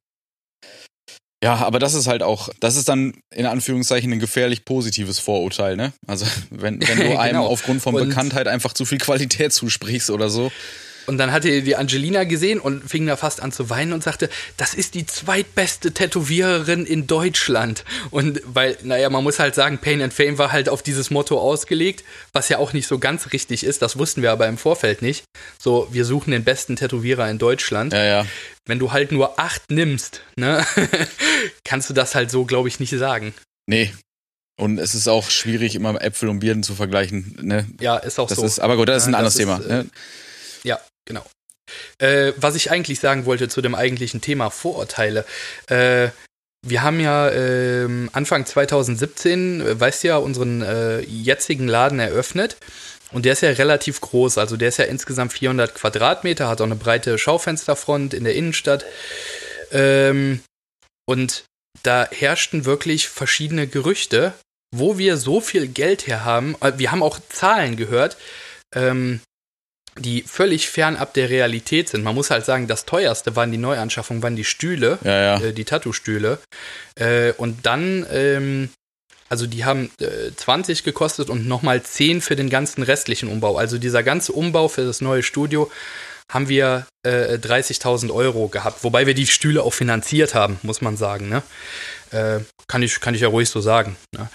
ja, 1.43 1.55
aber 1.55 1.77
das 1.77 1.93
ist 1.93 2.07
halt 2.07 2.23
auch, 2.23 2.49
das 2.61 2.75
ist 2.77 2.87
dann 2.87 3.13
in 3.31 3.45
Anführungszeichen 3.45 4.11
ein 4.13 4.19
gefährlich 4.19 4.63
positives 4.65 5.19
Vorurteil, 5.19 5.75
ne? 5.75 5.91
Also 6.07 6.25
wenn, 6.49 6.79
wenn 6.87 6.97
du 6.97 7.19
einem 7.19 7.37
Genau. 7.41 7.47
aufgrund 7.47 7.81
von 7.81 7.93
Und- 7.95 8.07
Bekanntheit 8.07 8.47
einfach 8.47 8.71
zu 8.73 8.85
viel 8.85 8.97
Qualität 8.97 9.51
zusprichst 9.53 10.09
oder 10.09 10.29
so. 10.29 10.51
Und 11.05 11.17
dann 11.17 11.31
hatte 11.31 11.61
die 11.61 11.75
Angelina 11.75 12.23
gesehen 12.23 12.59
und 12.59 12.89
fing 12.89 13.05
da 13.05 13.17
fast 13.17 13.41
an 13.41 13.51
zu 13.51 13.69
weinen 13.69 13.93
und 13.93 14.03
sagte, 14.03 14.29
das 14.57 14.73
ist 14.73 14.93
die 14.95 15.05
zweitbeste 15.05 15.91
Tätowiererin 15.91 16.85
in 16.85 17.07
Deutschland. 17.07 17.83
Und 18.09 18.41
weil, 18.45 18.77
naja, 18.83 19.09
man 19.09 19.23
muss 19.23 19.39
halt 19.39 19.55
sagen, 19.55 19.79
Pain 19.79 20.01
and 20.01 20.13
Fame 20.13 20.37
war 20.37 20.51
halt 20.51 20.69
auf 20.69 20.81
dieses 20.81 21.09
Motto 21.11 21.39
ausgelegt, 21.39 22.03
was 22.31 22.49
ja 22.49 22.57
auch 22.57 22.73
nicht 22.73 22.87
so 22.87 22.99
ganz 22.99 23.33
richtig 23.33 23.63
ist. 23.63 23.81
Das 23.81 23.97
wussten 23.97 24.21
wir 24.21 24.31
aber 24.31 24.47
im 24.47 24.57
Vorfeld 24.57 25.01
nicht. 25.01 25.23
So, 25.61 25.87
wir 25.91 26.05
suchen 26.05 26.31
den 26.31 26.43
besten 26.43 26.75
Tätowierer 26.75 27.29
in 27.29 27.37
Deutschland. 27.37 27.91
Ja, 27.93 28.03
ja. 28.03 28.25
Wenn 28.65 28.79
du 28.79 28.93
halt 28.93 29.11
nur 29.11 29.39
acht 29.39 29.69
nimmst, 29.69 30.21
ne, 30.37 30.65
kannst 31.65 31.89
du 31.89 31.93
das 31.93 32.15
halt 32.15 32.31
so, 32.31 32.45
glaube 32.45 32.67
ich, 32.69 32.79
nicht 32.79 32.91
sagen. 32.97 33.33
Nee. 33.67 33.93
Und 34.55 34.77
es 34.77 34.93
ist 34.93 35.07
auch 35.07 35.29
schwierig, 35.31 35.73
immer 35.75 35.99
Äpfel 36.01 36.29
und 36.29 36.39
Birnen 36.39 36.61
zu 36.63 36.75
vergleichen, 36.75 37.35
ne? 37.41 37.67
Ja, 37.81 37.97
ist 37.97 38.19
auch 38.19 38.27
Das 38.29 38.37
so. 38.37 38.45
ist, 38.45 38.59
aber 38.59 38.77
gut, 38.77 38.87
das 38.87 39.03
ist 39.03 39.07
ein 39.07 39.13
Ja, 39.13 39.17
anderes 39.17 39.35
Thema. 39.35 39.57
ist, 39.57 39.65
äh, 39.65 39.69
ne? 39.69 39.85
Ja, 40.63 40.79
genau. 41.05 41.25
Äh, 41.97 42.33
was 42.37 42.55
ich 42.55 42.71
eigentlich 42.71 42.99
sagen 42.99 43.25
wollte 43.25 43.47
zu 43.49 43.61
dem 43.61 43.75
eigentlichen 43.75 44.21
Thema 44.21 44.49
Vorurteile. 44.49 45.25
Äh, 45.67 46.09
wir 46.65 46.81
haben 46.81 46.99
ja 46.99 47.29
ähm, 47.29 48.09
Anfang 48.13 48.45
2017, 48.45 49.61
äh, 49.61 49.79
weißt 49.79 50.03
du 50.03 50.07
ja, 50.07 50.17
unseren 50.17 50.61
äh, 50.61 51.01
jetzigen 51.01 51.67
Laden 51.67 51.99
eröffnet. 51.99 52.57
Und 53.11 53.25
der 53.25 53.33
ist 53.33 53.41
ja 53.41 53.49
relativ 53.51 54.01
groß. 54.01 54.37
Also 54.37 54.57
der 54.57 54.69
ist 54.69 54.77
ja 54.77 54.85
insgesamt 54.85 55.33
400 55.33 55.75
Quadratmeter, 55.75 56.47
hat 56.47 56.61
auch 56.61 56.65
eine 56.65 56.75
breite 56.75 57.17
Schaufensterfront 57.17 58.13
in 58.13 58.23
der 58.23 58.35
Innenstadt. 58.35 58.85
Ähm, 59.71 60.41
und 61.05 61.43
da 61.83 62.07
herrschten 62.09 62.65
wirklich 62.65 63.09
verschiedene 63.09 63.67
Gerüchte, 63.67 64.33
wo 64.73 64.97
wir 64.97 65.17
so 65.17 65.41
viel 65.41 65.67
Geld 65.67 66.07
her 66.07 66.23
haben. 66.23 66.55
Äh, 66.61 66.73
Wir 66.77 66.91
haben 66.91 67.03
auch 67.03 67.19
Zahlen 67.29 67.75
gehört. 67.75 68.17
Ähm, 68.73 69.21
die 69.99 70.23
völlig 70.23 70.69
fernab 70.69 71.13
der 71.13 71.29
Realität 71.29 71.89
sind. 71.89 72.03
Man 72.03 72.15
muss 72.15 72.31
halt 72.31 72.45
sagen, 72.45 72.67
das 72.67 72.85
teuerste 72.85 73.35
waren 73.35 73.51
die 73.51 73.57
Neuanschaffungen, 73.57 74.23
waren 74.23 74.35
die 74.35 74.43
Stühle, 74.43 74.97
Ja, 75.03 75.37
ja. 75.37 75.41
äh, 75.41 75.53
die 75.53 75.65
Tattoo-Stühle. 75.65 76.39
Äh, 76.95 77.33
und 77.33 77.65
dann, 77.65 78.05
ähm, 78.11 78.69
also 79.29 79.45
die 79.47 79.65
haben 79.65 79.91
äh, 79.99 80.31
20 80.35 80.83
gekostet 80.83 81.29
und 81.29 81.47
nochmal 81.47 81.83
10 81.83 82.21
für 82.21 82.35
den 82.35 82.49
ganzen 82.49 82.83
restlichen 82.83 83.29
Umbau. 83.29 83.57
Also 83.57 83.77
dieser 83.77 84.03
ganze 84.03 84.31
Umbau 84.33 84.67
für 84.67 84.85
das 84.85 85.01
neue 85.01 85.23
Studio 85.23 85.71
haben 86.31 86.49
wir 86.49 86.87
äh, 87.05 87.35
30.000 87.35 88.11
Euro 88.11 88.47
gehabt, 88.47 88.83
wobei 88.83 89.05
wir 89.05 89.13
die 89.13 89.27
Stühle 89.27 89.61
auch 89.61 89.73
finanziert 89.73 90.33
haben, 90.33 90.57
muss 90.63 90.81
man 90.81 90.97
sagen. 90.97 91.29
Ne? 91.29 91.43
Äh, 92.11 92.39
kann, 92.67 92.81
ich, 92.81 92.99
kann 92.99 93.13
ich 93.13 93.21
ja 93.21 93.27
ruhig 93.27 93.49
so 93.49 93.61
sagen. 93.61 93.95
Ne? 94.15 94.29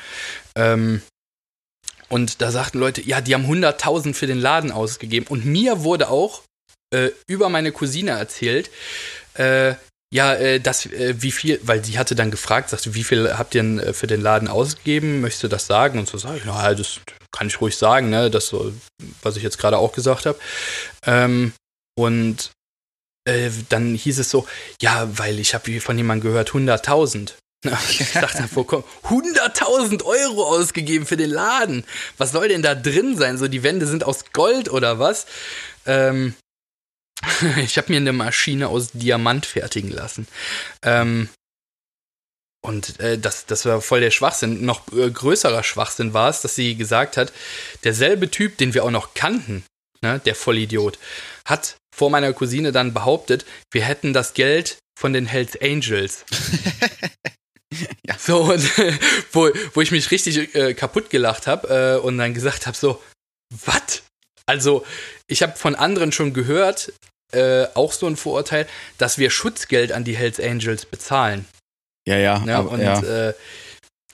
Ähm, 0.54 1.02
und 2.08 2.40
da 2.40 2.50
sagten 2.50 2.78
Leute, 2.78 3.02
ja, 3.02 3.20
die 3.20 3.34
haben 3.34 3.46
100.000 3.46 4.14
für 4.14 4.26
den 4.26 4.38
Laden 4.38 4.72
ausgegeben. 4.72 5.26
Und 5.28 5.44
mir 5.44 5.82
wurde 5.84 6.08
auch 6.08 6.42
äh, 6.92 7.10
über 7.26 7.48
meine 7.48 7.72
Cousine 7.72 8.12
erzählt, 8.12 8.70
äh, 9.34 9.74
ja, 10.12 10.34
äh, 10.34 10.58
das, 10.58 10.86
äh, 10.86 11.16
wie 11.18 11.32
viel, 11.32 11.60
weil 11.62 11.80
die 11.80 11.98
hatte 11.98 12.14
dann 12.14 12.30
gefragt, 12.30 12.70
sagte, 12.70 12.94
wie 12.94 13.04
viel 13.04 13.36
habt 13.36 13.54
ihr 13.54 13.62
denn 13.62 13.78
äh, 13.78 13.92
für 13.92 14.06
den 14.06 14.22
Laden 14.22 14.48
ausgegeben? 14.48 15.20
Möchtest 15.20 15.44
du 15.44 15.48
das 15.48 15.66
sagen? 15.66 15.98
Und 15.98 16.08
so 16.08 16.16
sage 16.16 16.38
ich, 16.38 16.44
na, 16.46 16.74
das 16.74 17.00
kann 17.30 17.48
ich 17.48 17.60
ruhig 17.60 17.76
sagen, 17.76 18.08
ne? 18.08 18.30
Das 18.30 18.54
was 19.22 19.36
ich 19.36 19.42
jetzt 19.42 19.58
gerade 19.58 19.76
auch 19.76 19.92
gesagt 19.92 20.24
habe. 20.24 20.38
Ähm, 21.04 21.52
und 21.94 22.50
äh, 23.28 23.50
dann 23.68 23.94
hieß 23.94 24.18
es 24.18 24.30
so, 24.30 24.46
ja, 24.80 25.06
weil 25.18 25.38
ich 25.38 25.52
habe 25.52 25.80
von 25.80 25.98
jemandem 25.98 26.30
gehört, 26.30 26.50
100.000. 26.50 27.34
Ich 27.90 28.12
dachte, 28.12 28.48
wo 28.54 28.64
kommt 28.64 28.84
100.000 29.04 30.04
Euro 30.04 30.44
ausgegeben 30.44 31.06
für 31.06 31.16
den 31.16 31.30
Laden? 31.30 31.84
Was 32.16 32.32
soll 32.32 32.48
denn 32.48 32.62
da 32.62 32.74
drin 32.74 33.16
sein? 33.16 33.38
So, 33.38 33.48
die 33.48 33.62
Wände 33.62 33.86
sind 33.86 34.04
aus 34.04 34.32
Gold 34.32 34.68
oder 34.68 34.98
was? 34.98 35.26
Ähm, 35.86 36.34
ich 37.56 37.76
habe 37.78 37.92
mir 37.92 37.96
eine 37.96 38.12
Maschine 38.12 38.68
aus 38.68 38.92
Diamant 38.92 39.46
fertigen 39.46 39.90
lassen. 39.90 40.28
Ähm, 40.82 41.28
und 42.60 43.00
äh, 43.00 43.18
das, 43.18 43.46
das 43.46 43.64
war 43.64 43.80
voll 43.80 44.00
der 44.00 44.10
Schwachsinn. 44.10 44.64
Noch 44.64 44.92
äh, 44.92 45.10
größerer 45.10 45.62
Schwachsinn 45.62 46.12
war 46.14 46.28
es, 46.28 46.42
dass 46.42 46.54
sie 46.54 46.76
gesagt 46.76 47.16
hat, 47.16 47.32
derselbe 47.84 48.30
Typ, 48.30 48.58
den 48.58 48.74
wir 48.74 48.84
auch 48.84 48.90
noch 48.90 49.14
kannten, 49.14 49.64
ne, 50.00 50.20
der 50.24 50.34
Vollidiot, 50.34 50.98
hat 51.44 51.76
vor 51.94 52.10
meiner 52.10 52.32
Cousine 52.32 52.72
dann 52.72 52.94
behauptet, 52.94 53.46
wir 53.72 53.84
hätten 53.84 54.12
das 54.12 54.34
Geld 54.34 54.78
von 54.98 55.12
den 55.12 55.26
Hells 55.26 55.60
Angels. 55.60 56.24
Ja. 58.06 58.16
So, 58.18 58.42
und, 58.42 58.62
wo, 59.32 59.50
wo 59.74 59.80
ich 59.80 59.90
mich 59.90 60.10
richtig 60.10 60.54
äh, 60.54 60.74
kaputt 60.74 61.10
gelacht 61.10 61.46
habe 61.46 61.98
äh, 61.98 62.04
und 62.04 62.18
dann 62.18 62.34
gesagt 62.34 62.66
habe, 62.66 62.76
so, 62.76 63.02
was? 63.64 64.02
Also, 64.46 64.84
ich 65.26 65.42
habe 65.42 65.56
von 65.56 65.74
anderen 65.74 66.12
schon 66.12 66.32
gehört, 66.32 66.92
äh, 67.32 67.66
auch 67.74 67.92
so 67.92 68.06
ein 68.06 68.16
Vorurteil, 68.16 68.66
dass 68.96 69.18
wir 69.18 69.30
Schutzgeld 69.30 69.92
an 69.92 70.04
die 70.04 70.16
Hells 70.16 70.40
Angels 70.40 70.86
bezahlen. 70.86 71.44
Ja, 72.06 72.16
ja. 72.16 72.42
Ja, 72.46 72.58
aber, 72.58 72.70
und 72.70 72.80
ja. 72.80 73.28
Äh, 73.28 73.34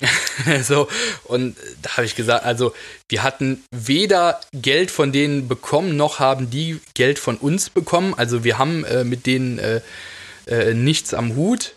so, 0.63 0.89
und 1.25 1.57
da 1.83 1.97
habe 1.97 2.07
ich 2.07 2.17
gesagt, 2.17 2.45
also 2.45 2.75
wir 3.09 3.23
hatten 3.23 3.63
weder 3.71 4.41
Geld 4.53 4.91
von 4.91 5.13
denen 5.13 5.47
bekommen, 5.47 5.97
noch 5.97 6.19
haben 6.19 6.51
die 6.51 6.81
Geld 6.95 7.21
von 7.21 7.37
uns 7.37 7.71
bekommen. 7.71 8.15
Also 8.15 8.43
wir 8.43 8.59
haben 8.59 8.85
äh, 8.85 9.05
mit 9.05 9.27
denen 9.27 9.59
äh, 9.59 10.75
nichts 10.75 11.15
am 11.15 11.37
Hut. 11.37 11.77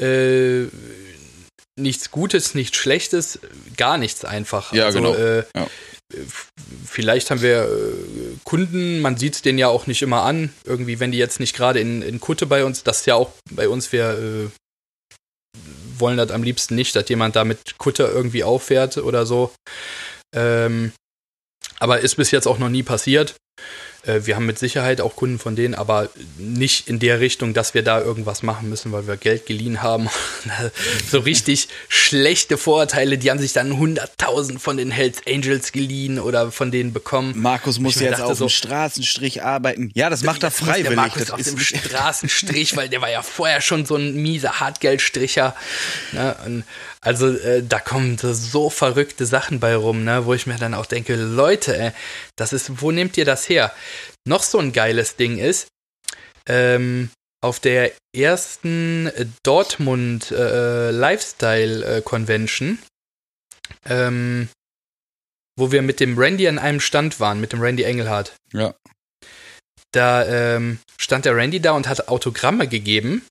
Äh, 0.00 0.66
nichts 1.78 2.10
Gutes, 2.10 2.54
nichts 2.54 2.76
Schlechtes, 2.76 3.38
gar 3.76 3.98
nichts 3.98 4.24
einfach. 4.24 4.72
Ja, 4.72 4.86
also, 4.86 4.98
genau. 4.98 5.14
Äh, 5.14 5.44
Ja. 5.54 5.66
Vielleicht 6.86 7.30
haben 7.30 7.42
wir 7.42 7.64
äh, 7.64 8.36
Kunden, 8.44 9.00
man 9.00 9.16
sieht 9.16 9.34
es 9.34 9.42
denen 9.42 9.58
ja 9.58 9.66
auch 9.66 9.88
nicht 9.88 10.02
immer 10.02 10.22
an. 10.22 10.52
Irgendwie, 10.64 11.00
wenn 11.00 11.10
die 11.10 11.18
jetzt 11.18 11.40
nicht 11.40 11.56
gerade 11.56 11.80
in, 11.80 12.00
in 12.00 12.20
Kutte 12.20 12.46
bei 12.46 12.64
uns, 12.64 12.84
das 12.84 13.00
ist 13.00 13.06
ja 13.06 13.16
auch 13.16 13.32
bei 13.50 13.68
uns, 13.68 13.90
wir 13.90 14.10
äh, 14.10 14.50
wollen 15.98 16.16
das 16.16 16.30
am 16.30 16.44
liebsten 16.44 16.76
nicht, 16.76 16.94
dass 16.94 17.08
jemand 17.08 17.34
da 17.34 17.44
mit 17.44 17.76
Kutte 17.78 18.04
irgendwie 18.04 18.44
auffährt 18.44 18.98
oder 18.98 19.26
so. 19.26 19.52
Ähm, 20.34 20.92
aber 21.80 22.00
ist 22.00 22.16
bis 22.16 22.30
jetzt 22.30 22.46
auch 22.46 22.58
noch 22.58 22.68
nie 22.68 22.82
passiert. 22.84 23.34
Äh, 24.06 24.26
wir 24.26 24.36
haben 24.36 24.46
mit 24.46 24.58
Sicherheit 24.58 25.00
auch 25.00 25.16
Kunden 25.16 25.38
von 25.38 25.56
denen, 25.56 25.74
aber 25.74 26.08
nicht 26.38 26.88
in 26.88 26.98
der 26.98 27.20
Richtung, 27.20 27.54
dass 27.54 27.74
wir 27.74 27.82
da 27.82 28.00
irgendwas 28.00 28.42
machen 28.42 28.68
müssen, 28.68 28.92
weil 28.92 29.06
wir 29.06 29.16
Geld 29.16 29.46
geliehen 29.46 29.82
haben. 29.82 30.08
so 31.10 31.18
richtig 31.20 31.68
schlechte 31.88 32.56
Vorurteile, 32.56 33.18
die 33.18 33.30
haben 33.30 33.38
sich 33.38 33.52
dann 33.52 33.72
100.000 33.72 34.58
von 34.58 34.76
den 34.76 34.90
Hells 34.90 35.18
Angels 35.26 35.72
geliehen 35.72 36.18
oder 36.18 36.50
von 36.52 36.70
denen 36.70 36.92
bekommen. 36.92 37.32
Markus 37.36 37.78
muss 37.78 38.00
jetzt 38.00 38.20
auf 38.20 38.38
so- 38.38 38.46
dem 38.46 38.50
Straßenstrich 38.50 39.42
arbeiten. 39.42 39.90
Ja, 39.94 40.10
das 40.10 40.22
macht 40.22 40.42
er 40.42 40.50
muss 40.50 40.58
Der 40.58 40.66
freiwillig. 40.66 40.96
Markus 40.96 41.22
Das 41.22 41.30
auf 41.32 41.42
dem 41.42 41.58
Straßenstrich, 41.58 42.76
weil 42.76 42.88
der 42.88 43.00
war 43.00 43.10
ja 43.10 43.22
vorher 43.22 43.60
schon 43.60 43.86
so 43.86 43.96
ein 43.96 44.14
mieser 44.14 44.60
Hartgeldstricher. 44.60 45.54
Ne? 46.12 46.64
Also 47.00 47.28
äh, 47.28 47.62
da 47.62 47.78
kommen 47.78 48.18
so, 48.18 48.32
so 48.32 48.68
verrückte 48.70 49.26
Sachen 49.26 49.60
bei 49.60 49.76
rum, 49.76 50.04
ne? 50.04 50.26
wo 50.26 50.34
ich 50.34 50.46
mir 50.46 50.56
dann 50.56 50.74
auch 50.74 50.86
denke, 50.86 51.14
Leute, 51.14 51.76
ey, 51.78 51.90
das 52.34 52.52
ist, 52.52 52.80
wo 52.82 52.90
nehmt 52.90 53.16
ihr 53.16 53.24
das 53.24 53.48
her? 53.48 53.72
Noch 54.26 54.42
so 54.42 54.58
ein 54.58 54.72
geiles 54.72 55.16
Ding 55.16 55.38
ist, 55.38 55.68
ähm, 56.48 57.10
auf 57.42 57.60
der 57.60 57.92
ersten 58.14 59.10
Dortmund 59.42 60.30
äh, 60.30 60.90
Lifestyle 60.90 61.98
äh, 61.98 62.02
Convention, 62.02 62.78
ähm, 63.84 64.48
wo 65.58 65.70
wir 65.70 65.82
mit 65.82 66.00
dem 66.00 66.18
Randy 66.18 66.48
an 66.48 66.58
einem 66.58 66.80
Stand 66.80 67.20
waren, 67.20 67.40
mit 67.40 67.52
dem 67.52 67.60
Randy 67.60 67.84
Engelhardt 67.84 68.34
ja. 68.52 68.74
da 69.92 70.24
ähm, 70.26 70.78
stand 70.98 71.24
der 71.24 71.36
Randy 71.36 71.60
da 71.60 71.72
und 71.72 71.88
hat 71.88 72.08
Autogramme 72.08 72.68
gegeben. 72.68 73.26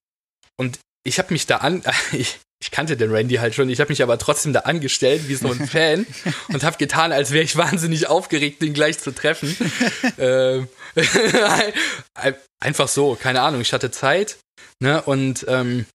Und 0.58 0.80
ich 1.04 1.20
habe 1.20 1.34
mich 1.34 1.46
da 1.46 1.58
an, 1.58 1.84
ich, 2.14 2.40
ich 2.62 2.72
kannte 2.72 2.98
den 2.98 3.12
Randy 3.12 3.36
halt 3.36 3.54
schon, 3.54 3.70
ich 3.70 3.80
habe 3.80 3.90
mich 3.90 4.02
aber 4.02 4.18
trotzdem 4.18 4.54
da 4.54 4.62
angestellt 4.62 5.28
wie 5.28 5.36
so 5.36 5.52
ein 5.52 5.68
Fan 5.68 6.06
und 6.50 6.64
habe 6.64 6.78
getan, 6.78 7.12
als 7.12 7.32
wäre 7.32 7.44
ich 7.44 7.58
wahnsinnig 7.58 8.08
aufgeregt, 8.08 8.64
ihn 8.64 8.74
gleich 8.74 9.00
zu 9.00 9.12
treffen. 9.12 9.56
ähm, 10.18 10.68
einfach 12.60 12.88
so, 12.88 13.16
keine 13.16 13.42
Ahnung, 13.42 13.62
ich 13.62 13.74
hatte 13.74 13.92
Zeit. 13.92 14.38
Ne, 14.80 15.02
und 15.02 15.46
ähm, 15.48 15.86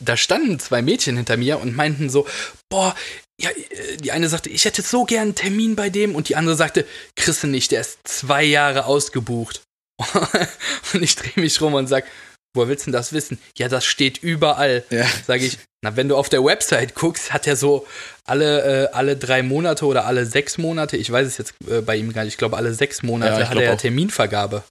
da 0.00 0.16
standen 0.16 0.58
zwei 0.60 0.82
Mädchen 0.82 1.16
hinter 1.16 1.36
mir 1.36 1.58
und 1.58 1.74
meinten 1.74 2.08
so, 2.08 2.26
boah, 2.68 2.94
ja, 3.40 3.50
äh, 3.50 3.96
die 3.96 4.12
eine 4.12 4.28
sagte, 4.28 4.50
ich 4.50 4.64
hätte 4.64 4.82
so 4.82 5.04
gern 5.04 5.22
einen 5.22 5.34
Termin 5.34 5.76
bei 5.76 5.90
dem 5.90 6.14
und 6.14 6.28
die 6.28 6.36
andere 6.36 6.56
sagte, 6.56 6.86
du 7.16 7.46
nicht, 7.46 7.72
der 7.72 7.80
ist 7.80 7.98
zwei 8.04 8.44
Jahre 8.44 8.86
ausgebucht. 8.86 9.62
und 10.94 11.02
ich 11.02 11.16
drehe 11.16 11.42
mich 11.42 11.60
rum 11.60 11.74
und 11.74 11.86
sag, 11.86 12.06
woher 12.54 12.68
willst 12.68 12.86
du 12.86 12.90
denn 12.90 12.98
das 12.98 13.12
wissen? 13.12 13.38
Ja, 13.56 13.68
das 13.68 13.84
steht 13.84 14.18
überall. 14.18 14.84
Ja. 14.90 15.06
Sage 15.26 15.44
ich, 15.44 15.58
na, 15.82 15.96
wenn 15.96 16.08
du 16.08 16.16
auf 16.16 16.28
der 16.28 16.44
Website 16.44 16.94
guckst, 16.94 17.32
hat 17.32 17.46
er 17.46 17.56
so 17.56 17.86
alle, 18.26 18.88
äh, 18.88 18.92
alle 18.92 19.16
drei 19.16 19.42
Monate 19.42 19.86
oder 19.86 20.04
alle 20.06 20.26
sechs 20.26 20.58
Monate, 20.58 20.96
ich 20.96 21.10
weiß 21.10 21.26
es 21.26 21.38
jetzt 21.38 21.54
äh, 21.68 21.80
bei 21.80 21.96
ihm 21.96 22.12
gar 22.12 22.24
nicht, 22.24 22.34
ich 22.34 22.38
glaube 22.38 22.56
alle 22.56 22.74
sechs 22.74 23.02
Monate 23.02 23.40
Ja, 23.40 23.48
hat 23.48 23.56
er 23.58 23.72
auch. 23.74 23.76
Terminvergabe. 23.78 24.62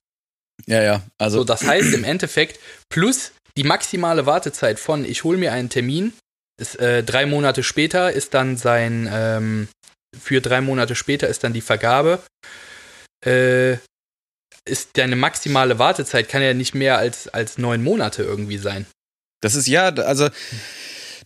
ja, 0.68 0.82
ja. 0.84 1.04
Also, 1.18 1.40
So, 1.40 1.44
das 1.46 1.64
heißt 1.64 1.94
im 1.94 2.04
Endeffekt, 2.04 2.60
plus 2.90 3.32
die 3.58 3.64
maximale 3.64 4.26
Wartezeit 4.26 4.80
von, 4.80 5.04
ich 5.04 5.24
hole 5.24 5.38
mir 5.38 5.52
einen 5.52 5.70
Termin, 5.70 6.14
ist, 6.62 6.80
äh, 6.80 7.04
drei 7.04 7.26
Monate 7.26 7.64
später 7.64 8.12
ist 8.12 8.34
dann 8.34 8.58
sein, 8.58 9.10
ähm, 9.12 9.68
für 10.18 10.42
drei 10.42 10.62
Monate 10.62 10.96
später 10.96 11.28
ist 11.28 11.44
dann 11.44 11.54
die 11.54 11.62
Vergabe, 11.62 12.20
äh, 13.26 13.78
ist 14.70 14.98
deine 14.98 15.16
maximale 15.16 15.80
Wartezeit, 15.80 16.30
kann 16.30 16.42
ja 16.42 16.54
nicht 16.54 16.76
mehr 16.76 16.98
als, 16.98 17.28
als 17.28 17.58
neun 17.58 17.84
Monate 17.84 18.24
irgendwie 18.24 18.58
sein. 18.58 18.86
Das 19.42 19.56
ist 19.56 19.68
ja, 19.68 19.90
also 19.90 20.30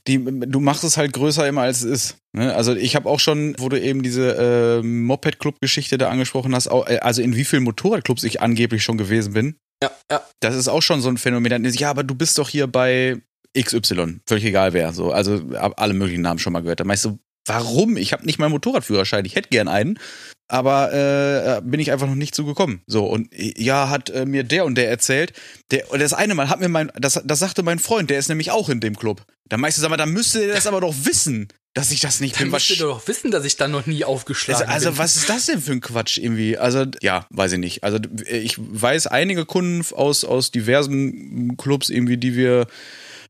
die, 0.08 0.24
du 0.24 0.60
machst 0.60 0.84
es 0.84 0.98
halt 0.98 1.14
größer 1.14 1.48
immer 1.48 1.62
als 1.62 1.84
es 1.84 1.84
ist. 1.84 2.18
Ne? 2.34 2.54
Also 2.54 2.76
ich 2.76 2.96
habe 2.96 3.10
auch 3.10 3.20
schon, 3.20 3.56
wo 3.58 3.70
du 3.70 3.80
eben 3.80 4.04
diese 4.04 4.82
äh, 4.82 4.84
Moped-Club-Geschichte 4.84 5.98
da 5.98 6.10
angesprochen 6.10 6.54
hast, 6.54 6.68
auch, 6.68 6.88
äh, 6.88 7.00
also 7.00 7.22
in 7.22 7.36
wie 7.36 7.46
vielen 7.46 7.64
Motorradclubs 7.64 8.24
ich 8.24 8.42
angeblich 8.42 8.84
schon 8.84 8.98
gewesen 8.98 9.34
bin. 9.34 9.56
Ja, 9.82 9.92
ja. 10.12 10.22
Das 10.40 10.56
ist 10.56 10.68
auch 10.68 10.82
schon 10.82 11.02
so 11.02 11.10
ein 11.10 11.18
Phänomen. 11.18 11.50
Dann 11.50 11.66
ist, 11.66 11.80
ja, 11.80 11.90
aber 11.90 12.04
du 12.04 12.16
bist 12.16 12.38
doch 12.38 12.50
hier 12.50 12.68
bei 12.68 13.22
XY, 13.58 14.20
völlig 14.28 14.46
egal 14.46 14.74
wer. 14.74 14.94
So, 14.94 15.12
also 15.12 15.42
alle 15.54 15.94
möglichen 15.94 16.22
Namen 16.22 16.40
schon 16.40 16.54
mal 16.54 16.62
gehört. 16.62 16.80
Da 16.80 16.84
meinst 16.84 17.06
du, 17.06 17.20
warum? 17.46 17.98
Ich 17.98 18.14
habe 18.14 18.26
nicht 18.26 18.40
mal 18.40 18.46
einen 18.46 18.54
Motorradführerschein. 18.54 19.26
Ich 19.26 19.36
hätte 19.36 19.50
gern 19.50 19.68
einen, 19.68 20.00
aber 20.48 20.94
äh, 20.94 21.62
bin 21.64 21.80
ich 21.80 21.92
einfach 21.92 22.08
noch 22.08 22.16
nicht 22.16 22.36
zugekommen. 22.36 22.82
So 22.88 23.06
und 23.06 23.30
ja, 23.34 23.90
hat 23.90 24.10
äh, 24.10 24.26
mir 24.26 24.44
der 24.44 24.66
und 24.66 24.76
der 24.76 24.90
erzählt. 24.90 25.34
Der 25.72 25.92
und 25.92 26.00
das 26.02 26.14
eine 26.14 26.36
Mal 26.36 26.50
hat 26.50 26.60
mir 26.60 26.70
mein, 26.70 26.92
das, 26.96 27.22
das 27.24 27.40
sagte 27.40 27.64
mein 27.64 27.80
Freund, 27.80 28.10
der 28.10 28.20
ist 28.20 28.30
nämlich 28.30 28.52
auch 28.52 28.70
in 28.70 28.80
dem 28.80 28.96
Club. 28.98 29.24
Da 29.50 29.58
meinst 29.58 29.78
du, 29.78 29.82
sag 29.82 29.90
mal, 29.90 29.98
da 29.98 30.06
müsste 30.06 30.40
der 30.46 30.56
das 30.56 30.68
aber 30.68 30.82
doch 30.82 30.94
wissen, 31.04 31.48
dass 31.74 31.92
ich 31.92 32.00
das 32.00 32.20
nicht 32.20 32.36
Dann 32.36 32.44
bin. 32.44 32.52
musst 32.52 32.70
du 32.70 32.76
doch 32.76 33.08
wissen, 33.08 33.32
dass 33.32 33.46
ich 33.46 33.58
da 33.58 33.68
noch 33.68 33.86
nie 33.88 34.04
aufgeschlagen 34.06 34.62
Also, 34.64 34.74
also 34.74 34.90
bin. 34.92 34.98
was 35.00 35.16
ist 35.16 35.28
das 35.30 35.46
denn 35.48 35.60
für 35.60 35.72
ein 35.72 35.82
Quatsch 35.82 36.18
irgendwie? 36.18 36.58
Also 36.58 36.86
ja, 37.02 37.26
weiß 37.32 37.54
ich 37.54 37.60
nicht. 37.60 37.84
Also 37.84 37.98
ich 38.30 38.56
weiß 38.58 39.08
einige 39.08 39.46
Kunden 39.46 39.84
aus 39.96 40.24
aus 40.24 40.52
diversen 40.52 41.58
Clubs 41.58 41.90
irgendwie, 41.90 42.18
die 42.18 42.36
wir 42.36 42.68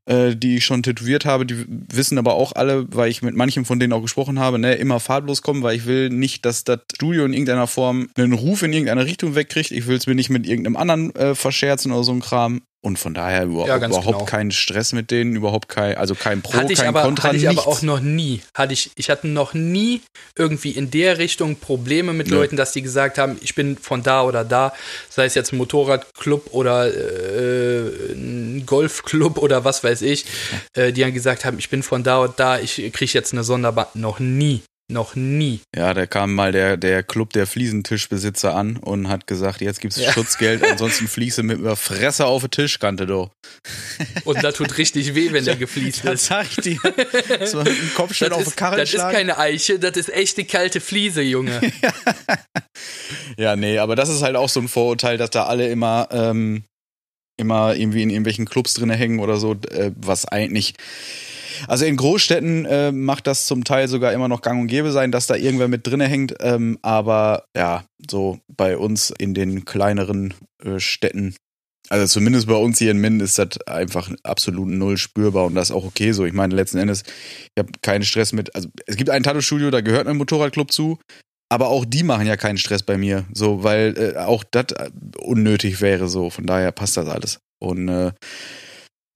äh, 0.06 0.36
die 0.36 0.56
ich 0.56 0.64
schon 0.64 0.82
tätowiert 0.82 1.24
habe, 1.24 1.46
die 1.46 1.64
wissen 1.68 2.18
aber 2.18 2.34
auch 2.34 2.52
alle, 2.52 2.86
weil 2.94 3.10
ich 3.10 3.22
mit 3.22 3.34
manchen 3.34 3.64
von 3.64 3.80
denen 3.80 3.92
auch 3.92 4.02
gesprochen 4.02 4.38
habe, 4.38 4.58
ne, 4.58 4.74
immer 4.74 5.00
fahrtlos 5.00 5.42
kommen, 5.42 5.62
weil 5.62 5.76
ich 5.76 5.86
will 5.86 6.10
nicht, 6.10 6.44
dass 6.44 6.64
das 6.64 6.80
Studio 6.94 7.24
in 7.24 7.32
irgendeiner 7.32 7.66
Form 7.66 8.08
einen 8.16 8.34
Ruf 8.34 8.62
in 8.62 8.72
irgendeine 8.72 9.06
Richtung 9.06 9.34
wegkriegt. 9.34 9.70
Ich 9.70 9.86
will 9.86 9.96
es 9.96 10.06
mir 10.06 10.14
nicht 10.14 10.30
mit 10.30 10.46
irgendeinem 10.46 10.76
anderen 10.76 11.14
äh, 11.14 11.34
verscherzen 11.34 11.92
oder 11.92 12.04
so 12.04 12.12
ein 12.12 12.20
Kram. 12.20 12.62
Und 12.84 12.98
von 12.98 13.14
daher 13.14 13.44
über, 13.44 13.66
Ja, 13.66 13.78
überhaupt 13.78 14.04
genau. 14.04 14.24
keinen 14.26 14.50
Stress 14.50 14.92
mit 14.92 15.10
denen, 15.10 15.34
überhaupt 15.36 15.70
kein, 15.70 15.96
also 15.96 16.14
kein 16.14 16.42
Pro, 16.42 16.52
hatte 16.52 16.70
ich, 16.74 16.80
kein 16.80 16.88
aber, 16.88 17.00
Kontra, 17.00 17.28
hatte 17.28 17.38
ich 17.38 17.44
nichts. 17.44 17.62
aber 17.62 17.66
auch 17.72 17.80
noch 17.80 18.00
nie. 18.00 18.42
Hatte 18.52 18.74
ich, 18.74 18.90
ich 18.96 19.08
hatte 19.08 19.26
noch 19.26 19.54
nie 19.54 20.02
irgendwie 20.36 20.72
in 20.72 20.90
der 20.90 21.16
Richtung 21.16 21.56
Probleme 21.56 22.12
mit 22.12 22.28
Nö. 22.28 22.34
Leuten, 22.36 22.56
dass 22.58 22.72
die 22.72 22.82
gesagt 22.82 23.16
haben, 23.16 23.38
ich 23.40 23.54
bin 23.54 23.78
von 23.78 24.02
da 24.02 24.22
oder 24.22 24.44
da, 24.44 24.74
sei 25.08 25.24
es 25.24 25.34
jetzt 25.34 25.54
ein 25.54 25.56
Motorradclub 25.56 26.52
oder 26.52 26.86
äh, 26.88 28.12
ein 28.12 28.64
Golfclub 28.66 29.38
oder 29.38 29.64
was 29.64 29.82
weiß 29.82 30.02
ich, 30.02 30.26
äh, 30.74 30.92
die 30.92 31.00
dann 31.00 31.14
gesagt 31.14 31.46
haben, 31.46 31.58
ich 31.58 31.70
bin 31.70 31.82
von 31.82 32.02
da 32.02 32.18
und 32.18 32.38
da, 32.38 32.58
ich 32.58 32.76
kriege 32.92 33.12
jetzt 33.14 33.32
eine 33.32 33.44
Sonderbar. 33.44 33.88
Noch 33.94 34.18
nie. 34.20 34.60
Noch 34.92 35.14
nie. 35.16 35.60
Ja, 35.74 35.94
da 35.94 36.04
kam 36.04 36.34
mal 36.34 36.52
der, 36.52 36.76
der 36.76 37.02
Club 37.02 37.32
der 37.32 37.46
Fliesentischbesitzer 37.46 38.54
an 38.54 38.76
und 38.76 39.08
hat 39.08 39.26
gesagt, 39.26 39.62
jetzt 39.62 39.80
gibt's 39.80 39.96
Ja. 39.96 40.12
Schutzgeld, 40.12 40.62
ansonsten 40.62 41.08
fließe 41.08 41.42
mit 41.42 41.64
der 41.64 41.74
Fresse 41.76 42.26
auf 42.26 42.42
die 42.42 42.48
Tischkante, 42.50 43.06
du. 43.06 43.30
Und 44.24 44.44
da 44.44 44.52
tut 44.52 44.76
richtig 44.76 45.14
weh, 45.14 45.32
wenn 45.32 45.46
der 45.46 45.56
gefliest 45.56 46.04
Das 46.04 46.14
ist. 46.14 46.26
sag 46.26 46.46
ich 46.50 46.56
dir. 46.56 46.78
So 47.46 47.64
Kopfstein 47.94 48.28
Das 48.28 48.36
auf 48.38 48.44
die 48.44 48.48
ist, 48.50 48.56
Karre 48.58 48.76
das 48.76 48.92
ist 48.92 49.00
keine 49.00 49.38
Eiche, 49.38 49.78
das 49.78 49.96
ist 49.96 50.12
echte 50.12 50.44
kalte 50.44 50.80
Fliese, 50.80 51.22
Junge. 51.22 51.60
Ja, 53.38 53.56
nee, 53.56 53.78
aber 53.78 53.96
das 53.96 54.08
ist 54.08 54.22
halt 54.22 54.36
auch 54.36 54.48
so 54.48 54.60
ein 54.60 54.68
Vorurteil, 54.68 55.16
dass 55.16 55.30
da 55.30 55.44
alle 55.46 55.68
immer, 55.68 56.08
ähm, 56.12 56.64
immer 57.36 57.74
irgendwie 57.74 58.02
in 58.02 58.10
irgendwelchen 58.10 58.44
Clubs 58.46 58.74
drinne 58.74 58.94
hängen 58.96 59.18
oder 59.20 59.36
so, 59.38 59.52
äh, 59.70 59.92
was 59.96 60.26
eigentlich. 60.26 60.74
Also 61.68 61.84
in 61.84 61.96
Großstädten 61.96 62.64
äh, 62.66 62.92
macht 62.92 63.26
das 63.26 63.46
zum 63.46 63.64
Teil 63.64 63.88
sogar 63.88 64.12
immer 64.12 64.28
noch 64.28 64.42
gang 64.42 64.60
und 64.60 64.66
gäbe 64.66 64.92
sein, 64.92 65.12
dass 65.12 65.26
da 65.26 65.36
irgendwer 65.36 65.68
mit 65.68 65.86
drinne 65.86 66.08
hängt. 66.08 66.34
Ähm, 66.40 66.78
aber 66.82 67.44
ja, 67.56 67.84
so 68.10 68.38
bei 68.48 68.76
uns 68.76 69.12
in 69.16 69.34
den 69.34 69.64
kleineren 69.64 70.34
äh, 70.64 70.80
Städten, 70.80 71.34
also 71.88 72.06
zumindest 72.06 72.46
bei 72.46 72.54
uns 72.54 72.78
hier 72.78 72.90
in 72.90 72.98
Minden 72.98 73.20
ist 73.20 73.38
das 73.38 73.60
einfach 73.66 74.10
absolut 74.22 74.68
null 74.68 74.96
spürbar 74.96 75.44
und 75.44 75.54
das 75.54 75.70
ist 75.70 75.76
auch 75.76 75.84
okay 75.84 76.12
so. 76.12 76.24
Ich 76.24 76.32
meine, 76.32 76.54
letzten 76.54 76.78
Endes, 76.78 77.02
ich 77.02 77.58
habe 77.58 77.72
keinen 77.82 78.04
Stress 78.04 78.32
mit, 78.32 78.54
also 78.54 78.68
es 78.86 78.96
gibt 78.96 79.10
ein 79.10 79.22
Tattoo-Studio, 79.22 79.70
da 79.70 79.80
gehört 79.80 80.06
ein 80.06 80.16
Motorradclub 80.16 80.72
zu, 80.72 80.98
aber 81.50 81.68
auch 81.68 81.84
die 81.84 82.02
machen 82.02 82.26
ja 82.26 82.36
keinen 82.36 82.58
Stress 82.58 82.82
bei 82.82 82.96
mir, 82.96 83.26
so, 83.32 83.62
weil 83.62 83.94
äh, 83.96 84.18
auch 84.18 84.44
das 84.50 84.72
äh, 84.72 84.90
unnötig 85.18 85.80
wäre, 85.80 86.08
so. 86.08 86.30
Von 86.30 86.46
daher 86.46 86.72
passt 86.72 86.96
das 86.96 87.08
alles. 87.08 87.38
Und 87.60 87.88
äh, 87.88 88.12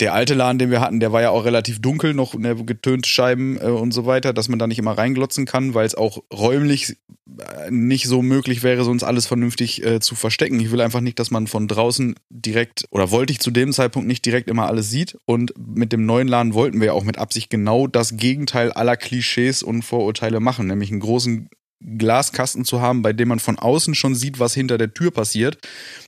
der 0.00 0.14
alte 0.14 0.34
Laden, 0.34 0.58
den 0.58 0.70
wir 0.70 0.80
hatten, 0.80 1.00
der 1.00 1.12
war 1.12 1.22
ja 1.22 1.30
auch 1.30 1.44
relativ 1.44 1.80
dunkel, 1.80 2.14
noch 2.14 2.34
ne, 2.34 2.54
getönte 2.54 3.08
Scheiben 3.08 3.58
äh, 3.60 3.64
und 3.64 3.92
so 3.92 4.06
weiter, 4.06 4.32
dass 4.32 4.48
man 4.48 4.58
da 4.58 4.66
nicht 4.66 4.78
immer 4.78 4.96
reinglotzen 4.96 5.44
kann, 5.44 5.74
weil 5.74 5.86
es 5.86 5.96
auch 5.96 6.22
räumlich 6.32 6.96
äh, 7.38 7.70
nicht 7.70 8.06
so 8.06 8.22
möglich 8.22 8.62
wäre, 8.62 8.84
sonst 8.84 9.02
alles 9.02 9.26
vernünftig 9.26 9.84
äh, 9.84 9.98
zu 10.00 10.14
verstecken. 10.14 10.60
Ich 10.60 10.70
will 10.70 10.80
einfach 10.80 11.00
nicht, 11.00 11.18
dass 11.18 11.30
man 11.30 11.46
von 11.48 11.66
draußen 11.66 12.14
direkt, 12.30 12.86
oder 12.90 13.10
wollte 13.10 13.32
ich 13.32 13.40
zu 13.40 13.50
dem 13.50 13.72
Zeitpunkt 13.72 14.06
nicht 14.06 14.24
direkt 14.24 14.48
immer 14.48 14.68
alles 14.68 14.90
sieht. 14.90 15.18
Und 15.26 15.52
mit 15.58 15.92
dem 15.92 16.06
neuen 16.06 16.28
Laden 16.28 16.54
wollten 16.54 16.80
wir 16.80 16.94
auch 16.94 17.04
mit 17.04 17.18
Absicht 17.18 17.50
genau 17.50 17.86
das 17.88 18.16
Gegenteil 18.16 18.72
aller 18.72 18.96
Klischees 18.96 19.62
und 19.62 19.82
Vorurteile 19.82 20.38
machen, 20.38 20.68
nämlich 20.68 20.90
einen 20.90 21.00
großen 21.00 21.48
Glaskasten 21.80 22.64
zu 22.64 22.80
haben, 22.80 23.02
bei 23.02 23.12
dem 23.12 23.28
man 23.28 23.38
von 23.38 23.58
außen 23.58 23.94
schon 23.94 24.14
sieht, 24.14 24.40
was 24.40 24.54
hinter 24.54 24.78
der 24.78 24.92
Tür 24.92 25.10
passiert, 25.10 25.58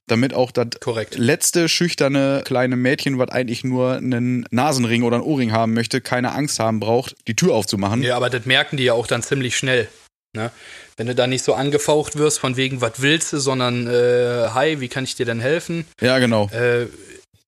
damit 0.07 0.35
auch 0.35 0.51
das 0.51 0.69
Korrekt. 0.81 1.17
letzte 1.17 1.69
schüchterne 1.69 2.43
kleine 2.45 2.77
Mädchen, 2.77 3.19
was 3.19 3.31
eigentlich 3.31 3.63
nur 3.63 3.95
einen 3.95 4.47
Nasenring 4.51 5.05
oder 5.05 5.17
einen 5.17 5.25
Ohrring 5.25 5.53
haben 5.53 5.73
möchte, 5.75 6.01
keine 6.01 6.33
Angst 6.33 6.59
haben 6.59 6.81
braucht, 6.81 7.15
die 7.29 7.37
Tür 7.37 7.55
aufzumachen. 7.55 8.03
Ja, 8.03 8.17
aber 8.17 8.31
das 8.31 8.47
merken 8.47 8.77
die 8.77 8.85
ja 8.85 8.95
auch 8.95 9.07
dann 9.07 9.23
ziemlich 9.23 9.57
schnell. 9.57 9.89
Ne? 10.33 10.53
Wenn 10.97 11.07
du 11.07 11.15
da 11.15 11.27
nicht 11.27 11.45
so 11.45 11.55
angefaucht 11.55 12.17
wirst 12.17 12.39
von 12.39 12.57
wegen, 12.57 12.81
was 12.81 12.95
willst 12.99 13.33
du, 13.33 13.39
sondern 13.39 13.87
äh, 13.87 14.49
hi, 14.55 14.81
wie 14.81 14.89
kann 14.89 15.05
ich 15.05 15.17
dir 15.17 15.27
denn 15.27 15.41
helfen? 15.41 15.87
Ja, 16.01 16.19
genau. 16.19 16.49
Äh, 16.51 16.87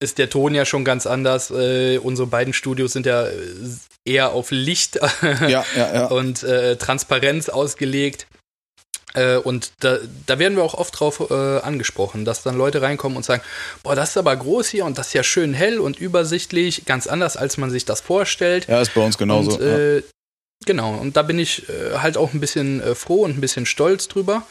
ist 0.03 0.19
der 0.19 0.31
Ton 0.31 0.55
ja 0.55 0.65
schon 0.65 0.85
ganz 0.85 1.07
anders. 1.07 1.51
Äh, 1.51 1.99
unsere 1.99 2.27
beiden 2.27 2.53
Studios 2.53 2.93
sind 2.93 3.07
ja 3.07 3.27
eher 4.05 4.33
auf 4.33 4.51
Licht 4.51 4.99
ja, 5.23 5.65
ja, 5.77 5.95
ja. 5.95 6.07
und 6.07 6.43
äh, 6.43 6.77
Transparenz 6.77 7.49
ausgelegt. 7.49 8.27
Äh, 9.15 9.37
und 9.37 9.73
da, 9.81 9.99
da 10.27 10.39
werden 10.39 10.57
wir 10.57 10.65
auch 10.65 10.75
oft 10.75 10.99
drauf 10.99 11.31
äh, 11.31 11.35
angesprochen, 11.35 12.25
dass 12.25 12.43
dann 12.43 12.57
Leute 12.57 12.83
reinkommen 12.83 13.17
und 13.17 13.25
sagen, 13.25 13.43
boah, 13.83 13.95
das 13.95 14.11
ist 14.11 14.17
aber 14.17 14.35
groß 14.35 14.69
hier 14.69 14.85
und 14.85 14.99
das 14.99 15.09
ist 15.09 15.13
ja 15.13 15.23
schön 15.23 15.53
hell 15.53 15.81
und 15.81 15.99
übersichtlich, 15.99 16.85
ganz 16.87 17.07
anders, 17.07 17.37
als 17.37 17.59
man 17.59 17.71
sich 17.71 17.85
das 17.85 18.01
vorstellt. 18.01 18.69
Ja, 18.69 18.81
ist 18.81 18.95
bei 18.95 19.03
uns 19.03 19.19
genauso. 19.19 19.53
Und, 19.53 19.63
äh, 19.63 20.03
Genau, 20.65 20.95
und 20.95 21.17
da 21.17 21.23
bin 21.23 21.39
ich 21.39 21.69
äh, 21.69 21.99
halt 21.99 22.17
auch 22.17 22.33
ein 22.33 22.41
bisschen 22.41 22.81
äh, 22.81 22.95
froh 22.95 23.25
und 23.25 23.37
ein 23.37 23.41
bisschen 23.41 23.67
stolz 23.67 24.07
drüber, 24.07 24.47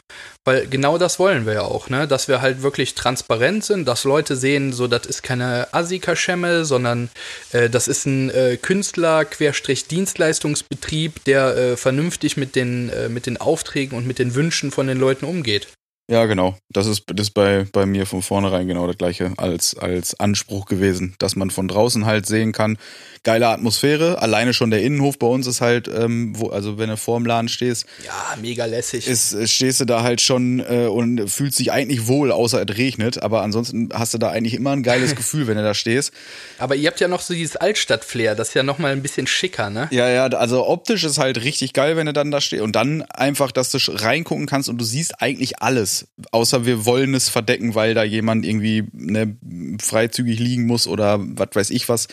weil 0.45 0.67
genau 0.67 0.97
das 0.97 1.19
wollen 1.19 1.45
wir 1.45 1.54
ja 1.54 1.62
auch, 1.62 1.89
ne? 1.89 2.08
Dass 2.08 2.28
wir 2.28 2.41
halt 2.41 2.62
wirklich 2.63 2.95
transparent 2.95 3.63
sind, 3.63 3.88
dass 3.88 4.04
Leute 4.04 4.36
sehen, 4.36 4.74
so 4.74 4.88
das 4.88 5.06
ist 5.06 5.24
keine 5.24 5.74
Asika-Schemme, 5.74 6.65
sondern 6.65 7.10
äh, 7.54 7.69
das 7.69 7.88
ist 7.88 8.06
ein 8.06 8.30
äh, 8.32 8.58
Künstler, 8.58 9.24
Querstrich 9.26 9.88
Dienstleistungsbetrieb, 9.88 11.24
der 11.24 11.56
äh, 11.56 11.78
vernünftig 11.78 12.36
mit 12.36 12.56
den, 12.56 12.89
äh, 12.89 13.08
mit 13.08 13.26
den 13.26 13.38
Aufträgen 13.38 13.97
und 13.97 14.06
mit 14.06 14.19
den 14.19 14.36
Wünschen 14.36 14.71
von 14.71 14.88
den 14.88 14.97
Leuten 14.97 15.26
umgeht. 15.26 15.67
Ja, 16.12 16.26
genau. 16.26 16.58
Das 16.67 16.88
ist, 16.88 17.04
das 17.08 17.28
ist 17.28 17.32
bei, 17.32 17.65
bei 17.71 17.86
mir 17.86 18.06
von 18.06 18.21
vornherein 18.21 18.67
genau 18.67 18.86
das 18.86 18.97
gleiche 18.97 19.32
als, 19.38 19.78
als 19.78 20.19
Anspruch 20.19 20.65
gewesen, 20.65 21.15
dass 21.19 21.38
man 21.38 21.52
von 21.52 21.69
draußen 21.69 22.06
halt 22.06 22.26
sehen 22.26 22.52
kann, 22.52 22.78
geile 23.24 23.47
Atmosphäre. 23.47 24.21
Alleine 24.21 24.54
schon 24.54 24.71
der 24.71 24.82
Innenhof 24.82 25.17
bei 25.17 25.28
uns 25.28 25.47
ist 25.47 25.62
halt, 25.62 25.88
ähm, 25.88 26.34
wo, 26.38 26.50
also 26.50 26.78
wenn 26.78 26.89
du 26.89 26.97
vor 26.97 27.17
dem 27.17 27.26
Laden 27.26 27.47
stehst. 27.47 27.86
Ja, 28.06 28.36
mega 28.41 28.65
lässig. 28.65 29.08
Ist, 29.08 29.50
stehst 29.50 29.80
du 29.80 29.86
da 29.86 30.04
halt 30.04 30.19
schon 30.19 30.60
äh, 30.60 30.88
und 30.88 31.30
fühlst 31.30 31.60
dich 31.60 31.71
eigentlich 31.71 32.08
wohl, 32.08 32.34
außer 32.34 32.62
es 32.62 32.78
regnet. 32.78 33.24
Aber 33.24 33.41
ansonsten 33.41 33.88
hast 33.93 34.13
du 34.13 34.17
da 34.17 34.32
eigentlich 34.32 34.56
immer 34.56 34.71
ein 34.71 34.84
geiles 34.84 35.15
Gefühl, 35.15 35.47
wenn 35.47 35.56
du 35.56 35.63
da 35.63 35.74
stehst. 35.74 36.12
Aber 36.58 36.76
ihr 36.76 36.89
habt 36.89 37.00
ja 37.00 37.08
noch 37.08 37.21
so 37.21 37.34
dieses 37.34 37.56
Altstadt-Flair, 37.56 38.36
das 38.36 38.50
ist 38.50 38.54
ja 38.56 38.63
nochmal 38.63 38.91
ein 38.91 39.02
bisschen 39.02 39.28
schicker, 39.28 39.69
ne? 39.69 39.88
Ja, 39.91 40.10
ja, 40.10 40.26
also 40.26 40.67
optisch 40.67 41.06
ist 41.06 41.19
halt 41.19 41.41
richtig 41.41 41.71
geil, 41.71 41.95
wenn 41.95 42.08
du 42.08 42.12
dann 42.12 42.32
da 42.32 42.41
stehst. 42.41 42.63
Und 42.63 42.76
dann 42.76 43.04
einfach, 43.04 43.54
dass 43.54 43.71
du 43.71 43.78
reingucken 43.88 44.45
kannst 44.45 44.67
und 44.67 44.78
du 44.78 44.84
siehst 44.84 45.21
eigentlich 45.21 45.62
alles. 45.62 46.01
Außer 46.32 46.66
wir 46.66 46.86
wollen 46.86 47.14
es 47.14 47.30
verdecken, 47.30 47.76
weil 47.76 47.94
da 47.94 48.04
jemand 48.04 48.46
irgendwie 48.46 48.88
ne, 48.94 49.38
freizügig 49.82 50.40
liegen 50.40 50.66
muss 50.66 50.88
oder 50.88 51.20
was 51.20 51.50
weiß 51.54 51.70
ich 51.72 51.90
was. 51.90 52.08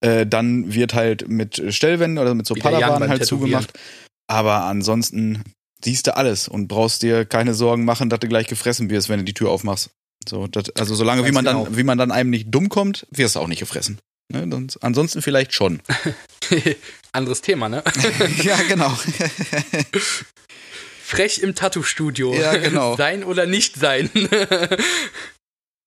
Äh, 0.00 0.26
dann 0.26 0.72
wird 0.72 0.94
halt 0.94 1.28
mit 1.28 1.62
Stellwänden 1.68 2.18
oder 2.18 2.34
mit 2.34 2.46
so 2.46 2.54
Padawan 2.54 3.08
halt 3.08 3.26
zugemacht. 3.26 3.72
Aber 4.26 4.64
ansonsten 4.64 5.42
siehst 5.84 6.06
du 6.06 6.16
alles 6.16 6.48
und 6.48 6.68
brauchst 6.68 7.02
dir 7.02 7.24
keine 7.24 7.54
Sorgen 7.54 7.84
machen, 7.84 8.10
dass 8.10 8.20
du 8.20 8.28
gleich 8.28 8.46
gefressen 8.46 8.90
wirst, 8.90 9.08
wenn 9.08 9.18
du 9.18 9.24
die 9.24 9.34
Tür 9.34 9.50
aufmachst. 9.50 9.90
So, 10.28 10.46
das, 10.46 10.70
also 10.76 10.94
solange 10.94 11.26
wie 11.26 11.32
man 11.32 11.44
genau. 11.44 11.64
dann, 11.64 11.76
wie 11.76 11.82
man 11.82 11.98
dann 11.98 12.10
einem 12.10 12.30
nicht 12.30 12.50
dumm 12.50 12.68
kommt, 12.68 13.06
wirst 13.10 13.36
du 13.36 13.40
auch 13.40 13.48
nicht 13.48 13.60
gefressen. 13.60 13.98
Ne? 14.32 14.48
ansonsten 14.80 15.22
vielleicht 15.22 15.52
schon. 15.52 15.80
Anderes 17.12 17.40
Thema, 17.40 17.68
ne? 17.68 17.82
ja, 18.42 18.56
genau. 18.68 18.96
Frech 21.10 21.42
im 21.42 21.54
Tattoo-Studio. 21.54 22.34
Ja, 22.34 22.56
genau. 22.56 22.96
Sein 22.98 23.24
oder 23.24 23.46
nicht 23.46 23.76
sein. 23.76 24.10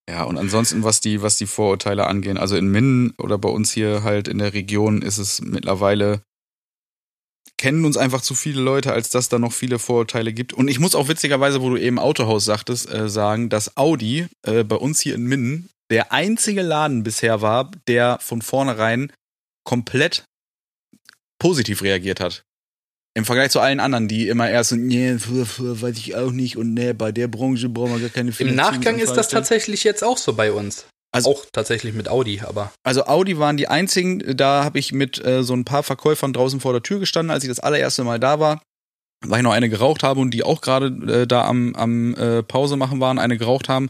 Ja, 0.09 0.23
und 0.23 0.37
ansonsten, 0.37 0.83
was 0.83 0.99
die, 0.99 1.21
was 1.21 1.37
die 1.37 1.47
Vorurteile 1.47 2.07
angehen, 2.07 2.37
also 2.37 2.57
in 2.57 2.67
Minden 2.67 3.11
oder 3.17 3.37
bei 3.37 3.47
uns 3.47 3.71
hier 3.71 4.03
halt 4.03 4.27
in 4.27 4.37
der 4.37 4.53
Region 4.53 5.01
ist 5.01 5.17
es 5.17 5.41
mittlerweile, 5.41 6.21
kennen 7.57 7.85
uns 7.85 7.95
einfach 7.95 8.21
zu 8.21 8.35
viele 8.35 8.61
Leute, 8.61 8.91
als 8.91 9.09
dass 9.09 9.29
da 9.29 9.39
noch 9.39 9.53
viele 9.53 9.79
Vorurteile 9.79 10.33
gibt. 10.33 10.51
Und 10.51 10.67
ich 10.67 10.79
muss 10.79 10.93
auch 10.93 11.07
witzigerweise, 11.07 11.61
wo 11.61 11.69
du 11.69 11.77
eben 11.77 11.99
Autohaus 11.99 12.43
sagtest, 12.43 12.91
äh, 12.91 13.07
sagen, 13.07 13.47
dass 13.47 13.77
Audi 13.77 14.27
äh, 14.45 14.65
bei 14.65 14.75
uns 14.75 14.99
hier 14.99 15.15
in 15.15 15.23
Minden 15.23 15.69
der 15.89 16.11
einzige 16.11 16.63
Laden 16.63 17.03
bisher 17.03 17.41
war, 17.41 17.71
der 17.87 18.17
von 18.19 18.41
vornherein 18.41 19.11
komplett 19.63 20.25
positiv 21.39 21.81
reagiert 21.81 22.19
hat. 22.19 22.43
Im 23.15 23.25
Vergleich 23.25 23.51
zu 23.51 23.59
allen 23.59 23.79
anderen, 23.79 24.07
die 24.07 24.27
immer 24.27 24.49
erst 24.49 24.71
so, 24.71 24.75
nee, 24.75 25.15
weiß 25.15 25.97
ich 25.97 26.15
auch 26.15 26.31
nicht 26.31 26.57
und 26.57 26.73
nee, 26.73 26.93
bei 26.93 27.11
der 27.11 27.27
Branche 27.27 27.69
brauchen 27.69 27.93
wir 27.93 27.99
gar 27.99 28.09
keine 28.09 28.33
Im 28.37 28.55
Nachgang 28.55 28.97
ist 28.97 29.13
das 29.13 29.27
tatsächlich 29.27 29.83
jetzt 29.83 30.03
auch 30.03 30.17
so 30.17 30.33
bei 30.33 30.51
uns. 30.51 30.85
Also, 31.11 31.29
auch 31.29 31.45
tatsächlich 31.51 31.93
mit 31.93 32.09
Audi, 32.09 32.41
aber. 32.43 32.73
Also 32.81 33.05
Audi 33.05 33.37
waren 33.37 33.55
die 33.55 33.67
einzigen, 33.67 34.35
da 34.35 34.63
habe 34.63 34.79
ich 34.79 34.93
mit 34.93 35.23
äh, 35.23 35.43
so 35.43 35.53
ein 35.53 35.63
paar 35.63 35.83
Verkäufern 35.83 36.33
draußen 36.33 36.59
vor 36.59 36.73
der 36.73 36.81
Tür 36.81 36.99
gestanden, 36.99 37.29
als 37.29 37.43
ich 37.43 37.49
das 37.49 37.59
allererste 37.59 38.03
Mal 38.03 38.19
da 38.19 38.39
war 38.39 38.61
weil 39.27 39.39
ich 39.39 39.43
noch 39.43 39.51
eine 39.51 39.69
geraucht 39.69 40.03
habe 40.03 40.19
und 40.19 40.31
die 40.31 40.43
auch 40.43 40.61
gerade 40.61 40.87
äh, 40.87 41.27
da 41.27 41.45
am, 41.45 41.75
am 41.75 42.13
äh, 42.15 42.43
Pause 42.43 42.77
machen 42.77 42.99
waren, 42.99 43.19
eine 43.19 43.37
geraucht 43.37 43.69
haben. 43.69 43.89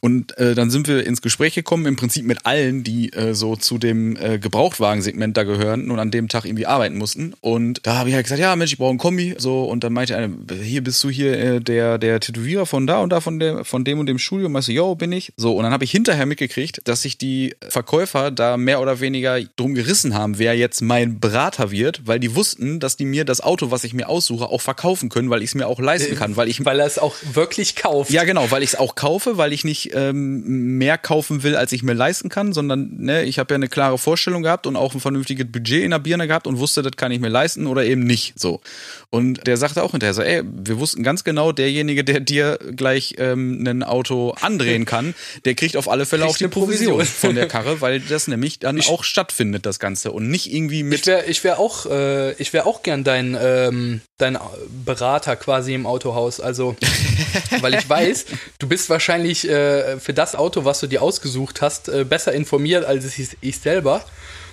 Und 0.00 0.36
äh, 0.38 0.54
dann 0.54 0.70
sind 0.70 0.88
wir 0.88 1.06
ins 1.06 1.22
Gespräch 1.22 1.54
gekommen, 1.54 1.86
im 1.86 1.96
Prinzip 1.96 2.24
mit 2.24 2.46
allen, 2.46 2.84
die 2.84 3.12
äh, 3.12 3.34
so 3.34 3.56
zu 3.56 3.78
dem 3.78 4.16
äh, 4.16 4.38
Gebrauchtwagensegment 4.38 5.36
da 5.36 5.44
gehören 5.44 5.90
und 5.90 5.98
an 5.98 6.10
dem 6.10 6.28
Tag 6.28 6.44
irgendwie 6.44 6.66
arbeiten 6.66 6.98
mussten. 6.98 7.34
Und 7.40 7.80
da 7.84 7.96
habe 7.96 8.08
ich 8.08 8.14
halt 8.14 8.24
gesagt, 8.24 8.40
ja 8.40 8.54
Mensch, 8.56 8.72
ich 8.72 8.78
brauche 8.78 8.94
ein 8.94 8.98
Kombi. 8.98 9.34
So, 9.38 9.64
und 9.64 9.84
dann 9.84 9.92
meinte 9.92 10.16
einer, 10.16 10.30
hier 10.62 10.82
bist 10.82 11.02
du 11.04 11.10
hier 11.10 11.38
äh, 11.38 11.60
der, 11.60 11.98
der 11.98 12.20
Tätowierer 12.20 12.66
von 12.66 12.86
da 12.86 12.98
und 12.98 13.10
da, 13.10 13.20
von, 13.20 13.38
der, 13.38 13.64
von 13.64 13.84
dem 13.84 13.98
und 13.98 14.06
dem 14.06 14.18
Studio. 14.18 14.46
Und 14.46 14.52
meinte, 14.52 14.72
yo, 14.72 14.94
bin 14.94 15.12
ich. 15.12 15.32
So, 15.36 15.56
und 15.56 15.64
dann 15.64 15.72
habe 15.72 15.84
ich 15.84 15.90
hinterher 15.90 16.26
mitgekriegt, 16.26 16.82
dass 16.84 17.02
sich 17.02 17.18
die 17.18 17.54
Verkäufer 17.68 18.30
da 18.30 18.56
mehr 18.56 18.80
oder 18.80 19.00
weniger 19.00 19.40
drum 19.56 19.74
gerissen 19.74 20.14
haben, 20.14 20.38
wer 20.38 20.56
jetzt 20.56 20.80
mein 20.80 21.20
Berater 21.20 21.70
wird, 21.70 22.06
weil 22.06 22.20
die 22.20 22.34
wussten, 22.34 22.80
dass 22.80 22.96
die 22.96 23.04
mir 23.04 23.24
das 23.24 23.40
Auto, 23.40 23.70
was 23.70 23.84
ich 23.84 23.94
mir 23.94 24.08
aussuche, 24.08 24.46
auch 24.46 24.60
verkaufen 24.68 25.08
können, 25.08 25.30
weil 25.30 25.42
ich 25.42 25.50
es 25.50 25.54
mir 25.54 25.66
auch 25.66 25.80
leisten 25.80 26.14
kann, 26.14 26.36
weil 26.36 26.46
ich 26.46 26.62
weil 26.62 26.78
er 26.78 26.84
es 26.84 26.98
auch 26.98 27.16
wirklich 27.32 27.74
kauft. 27.74 28.10
Ja, 28.10 28.24
genau, 28.24 28.50
weil 28.50 28.62
ich 28.62 28.74
es 28.74 28.78
auch 28.78 28.96
kaufe, 28.96 29.38
weil 29.38 29.54
ich 29.54 29.64
nicht 29.64 29.92
ähm, 29.94 30.76
mehr 30.76 30.98
kaufen 30.98 31.42
will, 31.42 31.56
als 31.56 31.72
ich 31.72 31.82
mir 31.82 31.94
leisten 31.94 32.28
kann, 32.28 32.52
sondern 32.52 32.90
ne, 32.98 33.24
ich 33.24 33.38
habe 33.38 33.54
ja 33.54 33.56
eine 33.56 33.68
klare 33.68 33.96
Vorstellung 33.96 34.42
gehabt 34.42 34.66
und 34.66 34.76
auch 34.76 34.92
ein 34.92 35.00
vernünftiges 35.00 35.46
Budget 35.50 35.84
in 35.84 35.92
der 35.92 36.00
Birne 36.00 36.28
gehabt 36.28 36.46
und 36.46 36.58
wusste, 36.58 36.82
das 36.82 36.92
kann 36.98 37.10
ich 37.12 37.18
mir 37.18 37.30
leisten 37.30 37.66
oder 37.66 37.82
eben 37.86 38.04
nicht. 38.04 38.38
So 38.38 38.60
und 39.08 39.46
der 39.46 39.56
sagte 39.56 39.82
auch 39.82 39.92
hinterher 39.92 40.12
so, 40.12 40.20
ey, 40.20 40.42
wir 40.44 40.78
wussten 40.78 41.02
ganz 41.02 41.24
genau, 41.24 41.52
derjenige, 41.52 42.04
der 42.04 42.20
dir 42.20 42.58
gleich 42.76 43.14
ähm, 43.16 43.66
ein 43.66 43.82
Auto 43.82 44.34
andrehen 44.38 44.84
kann, 44.84 45.14
der 45.46 45.54
kriegt 45.54 45.78
auf 45.78 45.88
alle 45.88 46.04
Fälle 46.04 46.24
kriegt 46.24 46.34
auch 46.34 46.38
die 46.38 46.48
Provision, 46.48 46.92
Provision 46.92 47.14
von 47.14 47.34
der 47.34 47.48
Karre, 47.48 47.80
weil 47.80 48.00
das 48.08 48.28
nämlich 48.28 48.58
dann 48.58 48.76
ich, 48.76 48.88
auch 48.88 49.04
stattfindet, 49.04 49.64
das 49.64 49.78
Ganze 49.78 50.12
und 50.12 50.28
nicht 50.28 50.52
irgendwie 50.52 50.82
mit. 50.82 51.00
Ich 51.00 51.06
wäre 51.06 51.24
ich 51.24 51.42
wär 51.42 51.58
auch, 51.58 51.86
äh, 51.86 52.32
ich 52.32 52.52
wäre 52.52 52.66
auch 52.66 52.82
gern 52.82 53.02
dein 53.02 53.34
ähm, 53.40 54.02
dein 54.18 54.36
Berater 54.84 55.36
quasi 55.36 55.74
im 55.74 55.86
Autohaus. 55.86 56.40
Also, 56.40 56.76
weil 57.60 57.74
ich 57.74 57.88
weiß, 57.88 58.26
du 58.58 58.68
bist 58.68 58.90
wahrscheinlich 58.90 59.48
äh, 59.48 59.98
für 59.98 60.14
das 60.14 60.34
Auto, 60.34 60.64
was 60.64 60.80
du 60.80 60.86
dir 60.86 61.02
ausgesucht 61.02 61.60
hast, 61.62 61.88
äh, 61.88 62.04
besser 62.04 62.32
informiert 62.32 62.84
als 62.84 63.04
ich, 63.18 63.36
ich 63.40 63.58
selber 63.58 64.04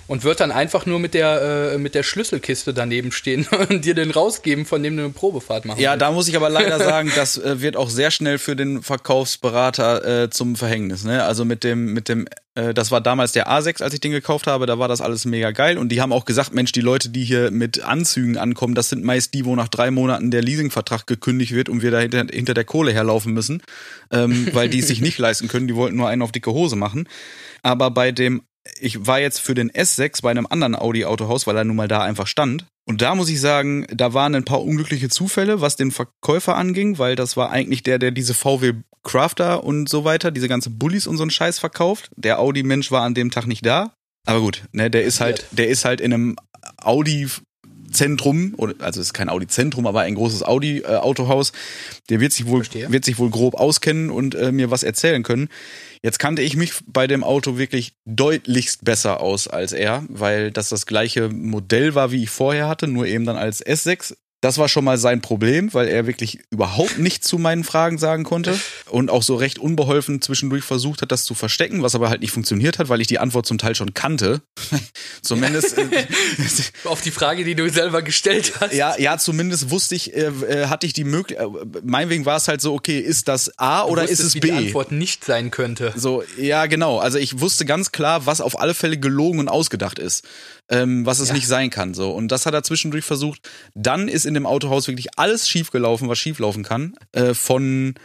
und 0.07 0.23
wird 0.23 0.39
dann 0.39 0.51
einfach 0.51 0.85
nur 0.85 0.99
mit 0.99 1.13
der, 1.13 1.73
äh, 1.73 1.77
mit 1.77 1.95
der 1.95 2.03
Schlüsselkiste 2.03 2.73
daneben 2.73 3.11
stehen 3.11 3.47
und 3.69 3.85
dir 3.85 3.95
den 3.95 4.11
rausgeben, 4.11 4.65
von 4.65 4.83
dem 4.83 4.97
du 4.97 5.03
eine 5.03 5.11
Probefahrt 5.13 5.65
machen 5.65 5.79
Ja, 5.79 5.91
willst. 5.91 6.01
da 6.01 6.11
muss 6.11 6.27
ich 6.27 6.35
aber 6.35 6.49
leider 6.49 6.77
sagen, 6.79 7.11
das 7.15 7.37
äh, 7.37 7.61
wird 7.61 7.75
auch 7.75 7.89
sehr 7.89 8.11
schnell 8.11 8.37
für 8.37 8.55
den 8.55 8.83
Verkaufsberater 8.83 10.23
äh, 10.23 10.29
zum 10.29 10.55
Verhängnis. 10.55 11.03
Ne? 11.03 11.23
Also 11.23 11.45
mit 11.45 11.63
dem, 11.63 11.93
mit 11.93 12.07
dem, 12.09 12.27
äh, 12.53 12.73
das 12.73 12.91
war 12.91 13.01
damals 13.01 13.31
der 13.31 13.49
A6, 13.49 13.81
als 13.81 13.93
ich 13.93 13.99
den 13.99 14.11
gekauft 14.11 14.47
habe, 14.47 14.65
da 14.65 14.77
war 14.77 14.87
das 14.87 15.01
alles 15.01 15.25
mega 15.25 15.51
geil 15.51 15.77
und 15.77 15.89
die 15.89 16.01
haben 16.01 16.13
auch 16.13 16.25
gesagt, 16.25 16.53
Mensch, 16.53 16.71
die 16.71 16.81
Leute, 16.81 17.09
die 17.09 17.23
hier 17.23 17.49
mit 17.51 17.83
Anzügen 17.83 18.37
ankommen, 18.37 18.75
das 18.75 18.89
sind 18.89 19.03
meist 19.03 19.33
die, 19.33 19.45
wo 19.45 19.55
nach 19.55 19.69
drei 19.69 19.89
Monaten 19.91 20.29
der 20.29 20.41
Leasingvertrag 20.43 21.07
gekündigt 21.07 21.53
wird 21.53 21.67
und 21.69 21.81
wir 21.81 21.91
da 21.91 21.99
hinter, 21.99 22.25
hinter 22.31 22.53
der 22.53 22.65
Kohle 22.65 22.91
herlaufen 22.93 23.33
müssen, 23.33 23.63
ähm, 24.11 24.49
weil 24.53 24.69
die 24.69 24.79
es 24.79 24.87
sich 24.87 25.01
nicht 25.01 25.17
leisten 25.17 25.47
können, 25.47 25.67
die 25.67 25.75
wollten 25.75 25.95
nur 25.95 26.09
einen 26.09 26.21
auf 26.21 26.31
dicke 26.31 26.51
Hose 26.51 26.75
machen. 26.75 27.07
Aber 27.63 27.89
bei 27.89 28.11
dem 28.11 28.43
ich 28.79 29.05
war 29.05 29.19
jetzt 29.19 29.39
für 29.39 29.53
den 29.53 29.71
S6 29.71 30.21
bei 30.21 30.31
einem 30.31 30.47
anderen 30.49 30.75
Audi-Autohaus, 30.75 31.47
weil 31.47 31.57
er 31.57 31.63
nun 31.63 31.75
mal 31.75 31.87
da 31.87 32.01
einfach 32.01 32.27
stand. 32.27 32.65
Und 32.87 33.01
da 33.01 33.15
muss 33.15 33.29
ich 33.29 33.41
sagen, 33.41 33.87
da 33.91 34.13
waren 34.13 34.35
ein 34.35 34.45
paar 34.45 34.63
unglückliche 34.63 35.09
Zufälle, 35.09 35.61
was 35.61 35.75
den 35.75 35.91
Verkäufer 35.91 36.55
anging, 36.55 36.97
weil 36.97 37.15
das 37.15 37.35
war 37.35 37.49
eigentlich 37.49 37.83
der, 37.83 37.99
der 37.99 38.11
diese 38.11 38.33
VW 38.33 38.73
Crafter 39.03 39.63
und 39.63 39.87
so 39.87 40.03
weiter, 40.03 40.31
diese 40.31 40.47
ganze 40.47 40.71
Bullies 40.71 41.07
und 41.07 41.17
so 41.17 41.23
einen 41.23 41.31
Scheiß 41.31 41.59
verkauft. 41.59 42.09
Der 42.15 42.39
Audi-Mensch 42.39 42.91
war 42.91 43.03
an 43.03 43.13
dem 43.13 43.31
Tag 43.31 43.45
nicht 43.47 43.65
da. 43.65 43.93
Aber 44.25 44.41
gut, 44.41 44.63
ne, 44.71 44.89
der 44.89 45.03
ist 45.03 45.21
halt, 45.21 45.45
der 45.51 45.67
ist 45.67 45.85
halt 45.85 46.01
in 46.01 46.13
einem 46.13 46.35
Audi 46.77 47.27
Zentrum, 47.95 48.53
oder, 48.57 48.75
also 48.79 49.01
es 49.01 49.07
ist 49.07 49.13
kein 49.13 49.29
Audi-Zentrum, 49.29 49.87
aber 49.87 50.01
ein 50.01 50.15
großes 50.15 50.43
Audi-Autohaus. 50.43 51.51
der 52.09 52.19
wird 52.19 52.33
sich 52.33 52.45
wohl, 52.45 52.63
wird 52.89 53.05
sich 53.05 53.17
wohl 53.17 53.29
grob 53.29 53.55
auskennen 53.55 54.11
und 54.11 54.35
äh, 54.35 54.51
mir 54.51 54.69
was 54.69 54.83
erzählen 54.83 55.23
können. 55.23 55.49
Jetzt 56.03 56.19
kannte 56.19 56.43
ich 56.43 56.55
mich 56.55 56.73
bei 56.85 57.07
dem 57.07 57.23
Auto 57.23 57.57
wirklich 57.57 57.95
deutlichst 58.05 58.85
besser 58.85 59.21
aus 59.21 59.47
als 59.47 59.71
er, 59.73 60.03
weil 60.07 60.51
das 60.51 60.69
das 60.69 60.85
gleiche 60.85 61.29
Modell 61.29 61.95
war, 61.95 62.11
wie 62.11 62.21
ich 62.21 62.29
vorher 62.29 62.67
hatte, 62.67 62.87
nur 62.87 63.07
eben 63.07 63.25
dann 63.25 63.37
als 63.37 63.65
S6 63.65 64.15
das 64.45 64.59
war 64.59 64.69
schon 64.69 64.85
mal 64.85 64.99
sein 64.99 65.21
Problem, 65.21 65.73
weil 65.73 65.87
er 65.87 66.05
wirklich 66.05 66.37
überhaupt 66.51 66.99
nichts 66.99 67.27
zu 67.27 67.39
meinen 67.39 67.63
Fragen 67.63 67.97
sagen 67.97 68.23
konnte 68.23 68.55
und 68.91 69.09
auch 69.09 69.23
so 69.23 69.35
recht 69.35 69.57
unbeholfen 69.57 70.21
zwischendurch 70.21 70.63
versucht 70.63 71.01
hat, 71.01 71.11
das 71.11 71.25
zu 71.25 71.33
verstecken, 71.33 71.81
was 71.81 71.95
aber 71.95 72.09
halt 72.09 72.21
nicht 72.21 72.29
funktioniert 72.29 72.77
hat, 72.77 72.87
weil 72.87 73.01
ich 73.01 73.07
die 73.07 73.17
Antwort 73.17 73.47
zum 73.47 73.57
Teil 73.57 73.73
schon 73.73 73.95
kannte. 73.95 74.43
zumindest 75.23 75.79
äh, 75.79 76.05
auf 76.83 77.01
die 77.01 77.09
Frage, 77.09 77.43
die 77.43 77.55
du 77.55 77.67
selber 77.71 78.03
gestellt 78.03 78.53
hast. 78.59 78.75
Ja, 78.75 78.95
ja, 78.99 79.17
zumindest 79.17 79.71
wusste 79.71 79.95
ich, 79.95 80.15
äh, 80.15 80.27
äh 80.27 80.67
hatte 80.67 80.85
ich 80.85 80.93
die 80.93 81.05
Möglichkeit. 81.05 81.47
Äh, 81.47 81.81
meinetwegen 81.83 82.27
war 82.27 82.37
es 82.37 82.47
halt 82.47 82.61
so, 82.61 82.75
okay, 82.75 82.99
ist 82.99 83.27
das 83.27 83.57
A 83.57 83.81
du 83.81 83.93
oder 83.93 84.03
wusstest, 84.03 84.21
ist 84.21 84.27
es 84.27 84.35
wie 84.35 84.41
B? 84.41 84.51
Die 84.51 84.53
Antwort 84.53 84.91
nicht 84.91 85.25
sein 85.25 85.49
könnte. 85.49 85.91
So, 85.95 86.21
ja, 86.37 86.67
genau. 86.67 86.99
Also 86.99 87.17
ich 87.17 87.41
wusste 87.41 87.65
ganz 87.65 87.91
klar, 87.91 88.27
was 88.27 88.41
auf 88.41 88.59
alle 88.59 88.75
Fälle 88.75 88.99
gelogen 88.99 89.39
und 89.39 89.49
ausgedacht 89.49 89.97
ist 89.97 90.23
ähm, 90.69 91.05
was 91.05 91.19
es 91.19 91.29
ja. 91.29 91.35
nicht 91.35 91.47
sein 91.47 91.69
kann. 91.69 91.93
So. 91.93 92.11
Und 92.11 92.29
das 92.29 92.45
hat 92.45 92.53
er 92.53 92.63
zwischendurch 92.63 93.05
versucht. 93.05 93.49
Dann 93.73 94.07
ist 94.07 94.25
in 94.25 94.33
dem 94.33 94.45
Autohaus 94.45 94.87
wirklich 94.87 95.17
alles 95.17 95.49
schiefgelaufen, 95.49 96.09
was 96.09 96.17
schieflaufen 96.17 96.63
kann. 96.63 96.95
Äh, 97.11 97.33
von 97.33 97.95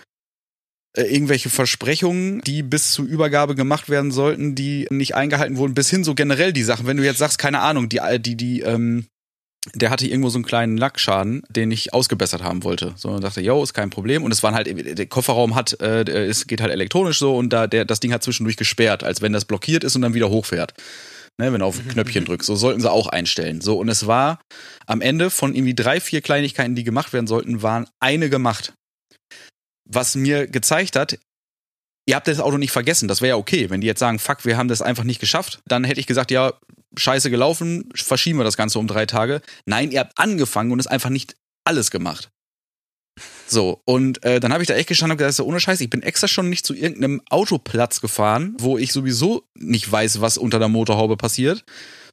äh, 0.97 1.03
irgendwelche 1.03 1.51
Versprechungen, 1.51 2.41
die 2.43 2.63
bis 2.63 2.93
zur 2.93 3.07
Übergabe 3.07 3.55
gemacht 3.55 3.89
werden 3.89 4.11
sollten, 4.11 4.55
die 4.55 4.87
nicht 4.91 5.15
eingehalten 5.15 5.57
wurden, 5.57 5.75
bis 5.75 5.89
hin 5.89 6.05
so 6.05 6.15
generell 6.15 6.53
die 6.53 6.65
Sachen. 6.65 6.87
Wenn 6.87 6.97
du 6.97 7.05
jetzt 7.05 7.19
sagst, 7.19 7.39
keine 7.39 7.61
Ahnung, 7.61 7.89
die, 7.89 8.01
die, 8.19 8.37
die, 8.37 8.61
ähm, 8.61 9.07
der 9.75 9.91
hatte 9.91 10.07
irgendwo 10.07 10.31
so 10.31 10.39
einen 10.39 10.45
kleinen 10.45 10.77
Lackschaden, 10.77 11.43
den 11.49 11.71
ich 11.71 11.95
ausgebessert 11.95 12.43
haben 12.43 12.65
wollte. 12.65 12.95
So 12.97 13.11
und 13.11 13.23
dachte, 13.23 13.41
yo, 13.41 13.63
ist 13.63 13.75
kein 13.75 13.91
Problem. 13.91 14.25
Und 14.25 14.33
es 14.33 14.43
waren 14.43 14.55
halt, 14.55 14.67
der 14.99 15.07
Kofferraum 15.07 15.55
hat, 15.55 15.81
äh, 15.81 16.03
es 16.27 16.47
geht 16.47 16.61
halt 16.61 16.73
elektronisch 16.73 17.19
so 17.19 17.37
und 17.37 17.51
da 17.51 17.67
der, 17.67 17.85
das 17.85 18.01
Ding 18.01 18.13
hat 18.13 18.23
zwischendurch 18.23 18.57
gesperrt, 18.57 19.05
als 19.05 19.23
wenn 19.23 19.33
das 19.33 19.45
blockiert 19.45 19.85
ist 19.85 19.97
und 19.97 20.03
dann 20.03 20.15
wieder 20.15 20.29
hochfährt 20.29 20.75
ne, 21.39 21.53
wenn 21.53 21.61
du 21.61 21.67
auf 21.67 21.79
ein 21.79 21.87
mhm. 21.87 21.91
Knöpfchen 21.91 22.25
drückst. 22.25 22.47
So 22.47 22.57
sollten 22.57 22.81
sie 22.81 22.91
auch 22.91 23.07
einstellen. 23.07 23.61
So, 23.61 23.79
und 23.79 23.89
es 23.89 24.07
war 24.07 24.41
am 24.87 25.01
Ende 25.01 25.31
von 25.31 25.55
irgendwie 25.55 25.75
drei, 25.75 26.01
vier 26.01 26.21
Kleinigkeiten, 26.21 26.75
die 26.75 26.85
gemacht 26.85 27.13
werden 27.13 27.27
sollten, 27.27 27.63
waren 27.63 27.89
eine 28.01 28.31
gemacht. 28.31 28.73
Was 29.89 30.15
mir 30.15 30.47
gezeigt 30.47 30.97
hat, 30.97 31.19
ihr 32.07 32.17
habt 32.17 32.29
das 32.29 32.41
Auto 32.41 32.59
nicht 32.59 32.73
vergessen. 32.73 33.09
Das 33.09 33.21
wäre 33.21 33.31
ja 33.31 33.37
okay. 33.37 33.71
Wenn 33.71 33.81
die 33.81 33.87
jetzt 33.87 34.01
sagen, 34.01 34.19
fuck, 34.19 34.45
wir 34.45 34.57
haben 34.57 34.69
das 34.69 34.83
einfach 34.83 35.05
nicht 35.05 35.21
geschafft, 35.21 35.61
dann 35.67 35.85
hätte 35.85 36.01
ich 36.01 36.07
gesagt, 36.07 36.31
ja, 36.31 36.55
scheiße 36.97 37.31
gelaufen, 37.31 37.89
verschieben 37.95 38.39
wir 38.39 38.45
das 38.45 38.57
Ganze 38.57 38.79
um 38.79 38.87
drei 38.87 39.07
Tage. 39.07 39.43
Nein, 39.65 39.91
ihr 39.91 40.01
habt 40.01 40.19
angefangen 40.19 40.73
und 40.73 40.81
es 40.81 40.87
einfach 40.87 41.11
nicht 41.11 41.37
alles 41.65 41.91
gemacht. 41.91 42.31
So, 43.47 43.81
und 43.85 44.23
äh, 44.25 44.41
dann 44.41 44.53
habe 44.53 44.63
ich 44.63 44.69
da 44.69 44.75
echt 44.75 44.89
gestanden 44.89 45.13
und 45.13 45.19
gesagt, 45.19 45.37
so, 45.37 45.45
ohne 45.45 45.61
Scheiß, 45.61 45.81
ich 45.81 45.91
bin 45.91 46.03
extra 46.03 46.29
schon 46.29 46.49
nicht 46.49 46.65
zu 46.65 46.75
irgendeinem 46.75 47.23
Autoplatz 47.31 48.01
gefahren, 48.01 48.57
wo 48.59 48.79
ich 48.79 48.93
sowieso 48.93 49.45
nicht 49.55 49.91
weiß, 49.91 50.21
was 50.21 50.39
unter 50.39 50.59
der 50.59 50.69
Motorhaube 50.69 51.17
passiert, 51.17 51.65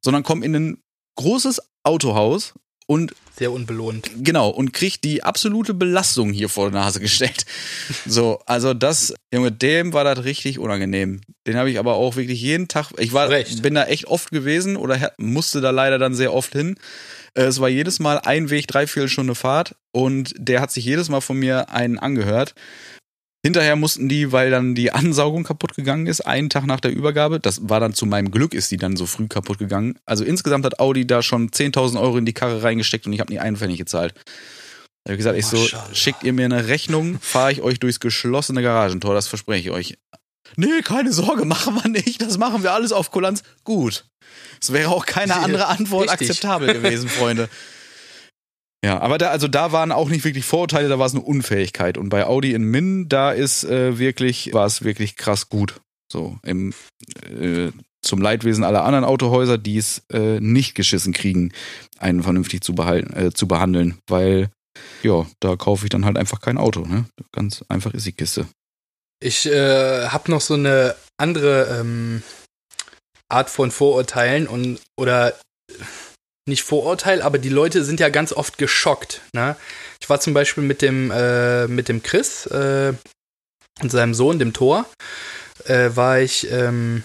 sondern 0.04 0.24
komme 0.24 0.46
in 0.46 0.56
ein 0.56 0.78
großes 1.16 1.62
Autohaus 1.84 2.54
und 2.88 3.14
sehr 3.38 3.52
unbelohnt. 3.52 4.10
Genau, 4.18 4.50
und 4.50 4.74
kriegt 4.74 5.04
die 5.04 5.24
absolute 5.24 5.74
Belastung 5.74 6.32
hier 6.32 6.50
vor 6.50 6.72
der 6.72 6.82
Nase 6.82 7.00
gestellt. 7.00 7.46
So, 8.06 8.40
also 8.46 8.74
das, 8.74 9.14
Junge, 9.34 9.52
dem 9.52 9.94
war 9.94 10.04
das 10.04 10.24
richtig 10.24 10.60
unangenehm. 10.60 11.22
Den 11.46 11.56
habe 11.56 11.70
ich 11.70 11.80
aber 11.80 11.96
auch 11.96 12.16
wirklich 12.16 12.42
jeden 12.42 12.68
Tag, 12.68 12.92
ich 12.98 13.14
war, 13.14 13.30
Recht. 13.30 13.62
bin 13.62 13.76
da 13.76 13.86
echt 13.86 14.06
oft 14.06 14.32
gewesen 14.32 14.76
oder 14.76 15.12
musste 15.18 15.62
da 15.62 15.70
leider 15.70 16.00
dann 16.00 16.14
sehr 16.14 16.34
oft 16.34 16.54
hin. 16.54 16.76
Äh, 17.34 17.44
es 17.44 17.60
war 17.60 17.70
jedes 17.70 18.00
Mal 18.00 18.20
ein 18.20 18.50
Weg, 18.50 18.68
drei, 18.68 18.88
vier 18.88 19.08
Stunden 19.08 19.36
Fahrt 19.36 19.76
und 19.92 20.34
der 20.38 20.62
hat 20.62 20.72
sich 20.72 20.86
jedes 20.86 21.10
Mal 21.10 21.22
von 21.22 21.38
mir 21.38 21.70
einen 21.70 22.00
angehört. 22.00 22.56
Hinterher 23.48 23.78
mussten 23.78 24.10
die, 24.10 24.34
weil 24.34 24.52
dann 24.52 24.76
die 24.76 24.92
Ansaugung 24.92 25.46
kaputt 25.46 25.74
gegangen 25.74 26.06
ist, 26.06 26.20
einen 26.20 26.50
Tag 26.50 26.66
nach 26.66 26.82
der 26.82 26.92
Übergabe, 26.92 27.40
das 27.40 27.70
war 27.70 27.80
dann 27.80 27.94
zu 27.94 28.06
meinem 28.06 28.30
Glück, 28.30 28.54
ist 28.54 28.70
die 28.72 28.76
dann 28.76 28.98
so 28.98 29.06
früh 29.06 29.30
kaputt 29.30 29.58
gegangen. 29.58 29.98
Also 30.06 30.26
insgesamt 30.26 30.66
hat 30.66 30.82
Audi 30.82 31.08
da 31.08 31.22
schon 31.22 31.50
10.000 31.50 31.98
Euro 31.98 32.18
in 32.18 32.26
die 32.26 32.34
Karre 32.34 32.62
reingesteckt 32.62 33.06
und 33.06 33.14
ich 33.14 33.22
habe 33.22 33.32
nie 33.32 33.40
einen 33.40 33.56
Pfennig 33.56 33.78
gezahlt. 33.78 34.14
Da 35.06 35.12
habe 35.12 35.14
ich 35.14 35.18
gesagt, 35.20 35.38
ich 35.38 35.46
so, 35.46 35.66
schickt 35.94 36.26
ihr 36.26 36.34
mir 36.34 36.44
eine 36.44 36.68
Rechnung, 36.68 37.20
fahre 37.22 37.54
ich 37.54 37.62
euch 37.62 37.80
durchs 37.80 38.02
geschlossene 38.02 38.62
Garagentor, 38.62 39.14
das 39.14 39.30
verspreche 39.30 39.70
ich 39.70 39.72
euch. 39.72 39.98
Nee, 40.58 40.82
keine 40.84 41.14
Sorge, 41.14 41.46
machen 41.46 41.74
wir 41.82 41.90
nicht, 41.90 42.22
das 42.22 42.38
machen 42.38 42.64
wir 42.64 42.74
alles 42.74 42.92
auf 42.92 43.12
Kulanz. 43.12 43.44
Gut. 43.64 44.04
Es 44.62 44.74
wäre 44.74 44.90
auch 44.90 45.06
keine 45.06 45.38
andere 45.38 45.68
Antwort 45.68 46.12
Richtig. 46.12 46.32
akzeptabel 46.32 46.74
gewesen, 46.74 47.08
Freunde. 47.08 47.48
Ja, 48.86 49.00
aber 49.00 49.18
da, 49.18 49.30
also 49.30 49.48
da 49.48 49.72
waren 49.72 49.92
auch 49.92 50.10
nicht 50.10 50.24
wirklich 50.24 50.46
Vorurteile, 50.46 50.88
da 50.88 51.00
war 51.00 51.08
es 51.08 51.14
eine 51.14 51.24
Unfähigkeit. 51.24 51.98
Und 51.98 52.10
bei 52.10 52.26
Audi 52.26 52.54
in 52.54 52.64
Min, 52.64 53.10
da 53.10 53.32
ist 53.32 53.64
äh, 53.64 53.98
wirklich, 53.98 54.54
war 54.54 54.66
es 54.66 54.84
wirklich 54.84 55.16
krass 55.16 55.50
gut. 55.50 55.82
So, 56.12 56.38
im, 56.44 56.74
äh, 57.26 57.72
zum 58.02 58.22
Leidwesen 58.22 58.64
aller 58.64 58.84
anderen 58.84 59.04
Autohäuser, 59.04 59.58
die 59.58 59.78
es 59.78 60.04
äh, 60.12 60.40
nicht 60.40 60.76
geschissen 60.76 61.12
kriegen, 61.12 61.52
einen 61.98 62.24
vernünftig 62.24 62.64
zu 62.64 62.76
behalten, 62.76 63.14
äh, 63.14 63.34
zu 63.34 63.48
behandeln, 63.48 63.98
weil 64.08 64.50
ja, 65.04 65.26
da 65.40 65.56
kaufe 65.56 65.86
ich 65.86 65.90
dann 65.90 66.06
halt 66.06 66.18
einfach 66.18 66.40
kein 66.40 66.58
Auto. 66.58 66.82
Ne? 66.82 67.06
Ganz 67.32 67.66
einfach 67.68 67.94
ist 67.94 68.06
die 68.06 68.12
Kiste. 68.12 68.48
Ich 69.20 69.48
äh, 69.48 70.08
habe 70.08 70.30
noch 70.32 70.42
so 70.42 70.54
eine 70.54 70.96
andere 71.18 71.80
ähm, 71.80 72.22
Art 73.30 73.50
von 73.50 73.72
Vorurteilen 73.72 74.48
und 74.48 74.80
oder 74.96 75.34
nicht 76.48 76.64
Vorurteil, 76.64 77.22
aber 77.22 77.38
die 77.38 77.50
Leute 77.50 77.84
sind 77.84 78.00
ja 78.00 78.10
ganz 78.10 78.34
oft 78.34 78.58
geschockt. 78.58 79.22
Ne? 79.34 79.56
Ich 80.02 80.10
war 80.10 80.20
zum 80.20 80.34
Beispiel 80.34 80.64
mit 80.64 80.82
dem 80.82 81.12
äh, 81.12 81.68
mit 81.68 81.90
dem 81.90 82.04
Chris 82.04 82.46
äh, 82.48 82.94
und 83.82 83.92
seinem 83.92 84.14
Sohn, 84.14 84.40
dem 84.40 84.54
Thor, 84.54 84.86
äh, 85.66 85.92
war 85.94 86.20
ich 86.20 86.50
ähm, 86.52 87.04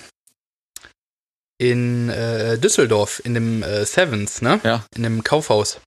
in 1.59 2.09
äh, 2.09 2.59
Düsseldorf 2.59 3.21
in 3.25 3.35
dem 3.35 3.63
äh, 3.63 3.85
Sevens, 3.85 4.43
ne? 4.43 4.61
Ja. 4.65 4.85
In 4.97 5.03
dem 5.03 5.23
Kaufhaus. 5.23 5.81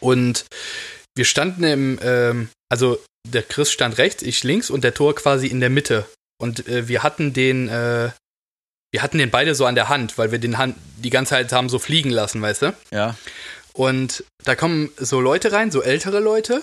Und 0.00 0.46
wir 1.14 1.24
standen 1.24 1.62
im, 1.64 1.98
ähm, 2.02 2.48
also 2.68 2.98
der 3.28 3.42
Chris 3.42 3.70
stand 3.70 3.98
rechts, 3.98 4.22
ich 4.22 4.42
links 4.42 4.70
und 4.70 4.82
der 4.82 4.94
Tor 4.94 5.14
quasi 5.14 5.46
in 5.46 5.60
der 5.60 5.70
Mitte. 5.70 6.06
Und 6.40 6.66
äh, 6.68 6.88
wir 6.88 7.02
hatten 7.02 7.32
den, 7.32 7.68
äh, 7.68 8.10
wir 8.92 9.02
hatten 9.02 9.18
den 9.18 9.30
beide 9.30 9.54
so 9.54 9.64
an 9.64 9.74
der 9.74 9.88
Hand, 9.88 10.18
weil 10.18 10.30
wir 10.30 10.38
den 10.38 10.58
Hand 10.58 10.76
die 10.98 11.10
ganze 11.10 11.30
Zeit 11.30 11.50
haben 11.52 11.68
so 11.68 11.78
fliegen 11.78 12.10
lassen, 12.10 12.40
weißt 12.42 12.62
du? 12.62 12.74
Ja. 12.92 13.16
Und 13.72 14.22
da 14.44 14.54
kommen 14.54 14.90
so 14.98 15.20
Leute 15.20 15.50
rein, 15.50 15.70
so 15.70 15.82
ältere 15.82 16.20
Leute. 16.20 16.62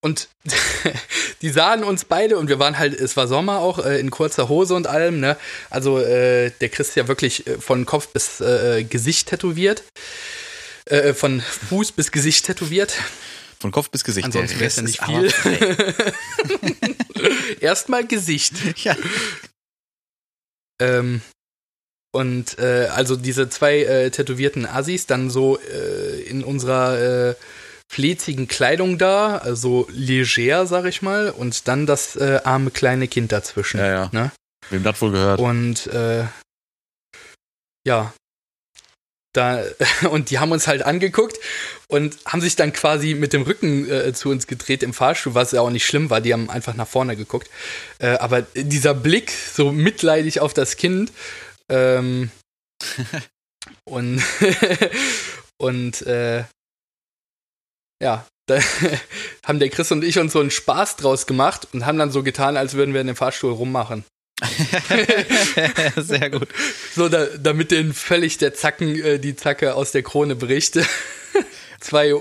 Und 0.00 0.28
die 1.42 1.50
sahen 1.50 1.84
uns 1.84 2.06
beide 2.06 2.38
und 2.38 2.48
wir 2.48 2.58
waren 2.58 2.78
halt, 2.78 2.98
es 2.98 3.16
war 3.16 3.28
Sommer 3.28 3.58
auch, 3.58 3.84
äh, 3.84 4.00
in 4.00 4.10
kurzer 4.10 4.48
Hose 4.48 4.74
und 4.74 4.86
allem, 4.86 5.20
ne? 5.20 5.36
Also 5.68 5.98
äh, 5.98 6.50
der 6.60 6.70
Chris 6.70 6.88
ist 6.88 6.96
ja 6.96 7.08
wirklich 7.08 7.46
äh, 7.46 7.58
von 7.58 7.84
Kopf 7.84 8.08
bis 8.08 8.40
äh, 8.40 8.84
Gesicht 8.84 9.28
tätowiert. 9.28 9.84
Äh, 10.86 11.12
von 11.12 11.40
Fuß 11.40 11.92
bis 11.92 12.10
Gesicht 12.10 12.46
tätowiert. 12.46 12.94
Von 13.60 13.70
Kopf 13.70 13.90
bis 13.90 14.04
Gesicht. 14.04 14.26
Ansonsten 14.26 14.60
wäre 14.60 14.68
es 14.68 14.76
ja 14.76 14.82
nicht 14.82 15.02
viel. 15.02 15.94
Erstmal 17.60 18.06
Gesicht. 18.06 18.54
Ja. 18.82 18.96
Ähm, 20.80 21.20
und 22.12 22.58
äh, 22.58 22.86
also 22.94 23.16
diese 23.16 23.48
zwei 23.48 23.82
äh, 23.82 24.10
tätowierten 24.10 24.66
Assis 24.66 25.06
dann 25.06 25.30
so 25.30 25.58
äh, 25.58 26.20
in 26.22 26.44
unserer 26.44 27.30
äh, 27.30 27.34
flezigen 27.90 28.48
Kleidung 28.48 28.98
da, 28.98 29.38
also 29.38 29.86
leger, 29.90 30.66
sag 30.66 30.84
ich 30.84 31.02
mal, 31.02 31.30
und 31.30 31.68
dann 31.68 31.86
das 31.86 32.16
äh, 32.16 32.40
arme 32.44 32.70
kleine 32.70 33.08
Kind 33.08 33.32
dazwischen. 33.32 33.78
Ja, 33.78 33.86
ja. 33.88 34.10
Ne? 34.12 34.32
Wem 34.70 34.82
das 34.82 35.00
wohl 35.02 35.12
gehört? 35.12 35.40
Und 35.40 35.86
äh, 35.88 36.24
ja, 37.86 38.14
da, 39.34 39.62
und 40.10 40.30
die 40.30 40.38
haben 40.38 40.52
uns 40.52 40.66
halt 40.66 40.82
angeguckt 40.82 41.38
und 41.88 42.16
haben 42.24 42.40
sich 42.40 42.56
dann 42.56 42.72
quasi 42.72 43.14
mit 43.14 43.32
dem 43.32 43.42
Rücken 43.42 43.90
äh, 43.90 44.12
zu 44.14 44.30
uns 44.30 44.46
gedreht 44.46 44.82
im 44.82 44.94
Fahrstuhl, 44.94 45.34
was 45.34 45.52
ja 45.52 45.60
auch 45.60 45.70
nicht 45.70 45.84
schlimm 45.84 46.08
war, 46.08 46.20
die 46.20 46.32
haben 46.32 46.48
einfach 46.48 46.74
nach 46.74 46.88
vorne 46.88 47.16
geguckt. 47.16 47.50
Äh, 47.98 48.16
aber 48.18 48.42
dieser 48.54 48.94
Blick, 48.94 49.30
so 49.30 49.72
mitleidig 49.72 50.40
auf 50.40 50.54
das 50.54 50.76
Kind, 50.76 51.12
ähm, 51.68 52.30
und, 53.84 54.22
und 55.58 56.02
äh, 56.02 56.44
ja, 58.02 58.26
da 58.46 58.58
haben 59.46 59.58
der 59.58 59.70
Chris 59.70 59.90
und 59.90 60.04
ich 60.04 60.18
uns 60.18 60.32
so 60.32 60.40
einen 60.40 60.50
Spaß 60.50 60.96
draus 60.96 61.26
gemacht 61.26 61.68
und 61.72 61.86
haben 61.86 61.98
dann 61.98 62.10
so 62.10 62.22
getan, 62.22 62.56
als 62.56 62.74
würden 62.74 62.92
wir 62.92 63.00
in 63.00 63.06
dem 63.06 63.16
Fahrstuhl 63.16 63.52
rummachen. 63.52 64.04
Sehr 65.96 66.30
gut. 66.30 66.48
So, 66.94 67.08
da, 67.08 67.26
damit 67.38 67.70
den 67.70 67.94
völlig 67.94 68.38
der 68.38 68.54
Zacken, 68.54 69.00
äh, 69.00 69.18
die 69.18 69.36
Zacke 69.36 69.74
aus 69.74 69.92
der 69.92 70.02
Krone 70.02 70.34
bricht. 70.36 70.78
Zwei 71.80 72.08
äh, 72.08 72.20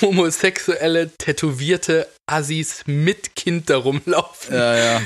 homosexuelle, 0.00 1.10
tätowierte 1.18 2.08
Assis 2.26 2.84
mit 2.86 3.34
Kind 3.36 3.70
da 3.70 3.76
rumlaufen. 3.76 4.54
Ja, 4.54 4.76
ja. 4.76 5.02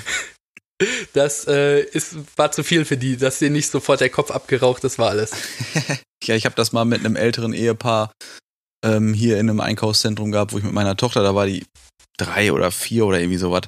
Das 1.12 1.46
äh, 1.48 1.80
ist, 1.80 2.16
war 2.36 2.52
zu 2.52 2.62
viel 2.62 2.84
für 2.84 2.96
die, 2.96 3.16
dass 3.16 3.40
dir 3.40 3.50
nicht 3.50 3.70
sofort 3.70 4.00
der 4.00 4.10
Kopf 4.10 4.30
abgeraucht, 4.30 4.84
das 4.84 4.98
war 4.98 5.10
alles. 5.10 5.32
ja, 6.22 6.36
ich 6.36 6.44
habe 6.44 6.54
das 6.54 6.70
mal 6.70 6.84
mit 6.84 7.00
einem 7.00 7.16
älteren 7.16 7.52
Ehepaar 7.52 8.12
ähm, 8.84 9.12
hier 9.12 9.40
in 9.40 9.50
einem 9.50 9.60
Einkaufszentrum 9.60 10.30
gehabt, 10.30 10.52
wo 10.52 10.58
ich 10.58 10.64
mit 10.64 10.72
meiner 10.72 10.96
Tochter, 10.96 11.24
da 11.24 11.34
war 11.34 11.46
die 11.46 11.64
drei 12.18 12.52
oder 12.52 12.70
vier 12.70 13.06
oder 13.06 13.18
irgendwie 13.18 13.38
sowas. 13.38 13.62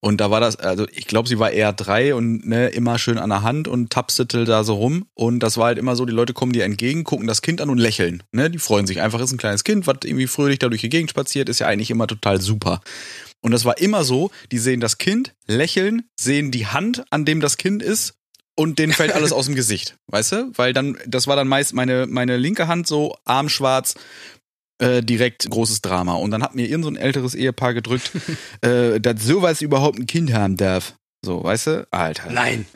Und 0.00 0.20
da 0.20 0.30
war 0.30 0.40
das, 0.40 0.56
also 0.56 0.86
ich 0.92 1.06
glaube, 1.06 1.28
sie 1.28 1.38
war 1.38 1.52
eher 1.52 1.72
drei 1.72 2.14
und 2.14 2.46
ne, 2.46 2.68
immer 2.68 2.98
schön 2.98 3.18
an 3.18 3.30
der 3.30 3.42
Hand 3.42 3.68
und 3.68 3.90
tapstete 3.90 4.44
da 4.44 4.64
so 4.64 4.74
rum. 4.74 5.06
Und 5.14 5.40
das 5.40 5.56
war 5.56 5.66
halt 5.66 5.78
immer 5.78 5.96
so, 5.96 6.04
die 6.04 6.12
Leute 6.12 6.34
kommen 6.34 6.52
dir 6.52 6.64
entgegen, 6.64 7.04
gucken 7.04 7.28
das 7.28 7.40
Kind 7.40 7.60
an 7.60 7.70
und 7.70 7.78
lächeln. 7.78 8.22
Ne? 8.32 8.50
Die 8.50 8.58
freuen 8.58 8.86
sich 8.86 9.00
einfach, 9.00 9.20
ist 9.20 9.32
ein 9.32 9.38
kleines 9.38 9.64
Kind, 9.64 9.86
was 9.86 9.98
irgendwie 10.04 10.26
fröhlich 10.26 10.58
da 10.58 10.68
durch 10.68 10.80
die 10.80 10.88
Gegend 10.88 11.10
spaziert, 11.10 11.48
ist 11.48 11.60
ja 11.60 11.68
eigentlich 11.68 11.90
immer 11.90 12.08
total 12.08 12.40
super. 12.40 12.80
Und 13.40 13.52
das 13.52 13.64
war 13.64 13.78
immer 13.78 14.04
so, 14.04 14.30
die 14.50 14.58
sehen 14.58 14.80
das 14.80 14.98
Kind, 14.98 15.34
lächeln, 15.46 16.02
sehen 16.18 16.50
die 16.50 16.66
Hand, 16.66 17.04
an 17.10 17.24
dem 17.24 17.40
das 17.40 17.56
Kind 17.56 17.82
ist 17.82 18.14
und 18.54 18.78
denen 18.78 18.92
fällt 18.92 19.12
alles 19.12 19.32
aus 19.32 19.46
dem 19.46 19.54
Gesicht, 19.54 19.96
weißt 20.08 20.32
du? 20.32 20.52
Weil 20.56 20.72
dann, 20.72 20.98
das 21.06 21.26
war 21.26 21.36
dann 21.36 21.48
meist 21.48 21.74
meine, 21.74 22.06
meine 22.06 22.36
linke 22.36 22.68
Hand 22.68 22.86
so 22.86 23.16
armschwarz, 23.24 23.94
äh, 24.82 25.02
direkt 25.02 25.48
großes 25.48 25.80
Drama. 25.80 26.14
Und 26.14 26.30
dann 26.32 26.42
hat 26.42 26.54
mir 26.54 26.66
irgend 26.66 26.84
so 26.84 26.90
ein 26.90 26.96
älteres 26.96 27.34
Ehepaar 27.34 27.74
gedrückt, 27.74 28.10
äh, 28.60 29.00
dass 29.00 29.24
sowas 29.24 29.62
überhaupt 29.62 29.98
ein 29.98 30.06
Kind 30.06 30.32
haben 30.32 30.56
darf. 30.56 30.94
So, 31.24 31.44
weißt 31.44 31.66
du? 31.68 31.88
Alter. 31.90 32.30
Nein. 32.30 32.66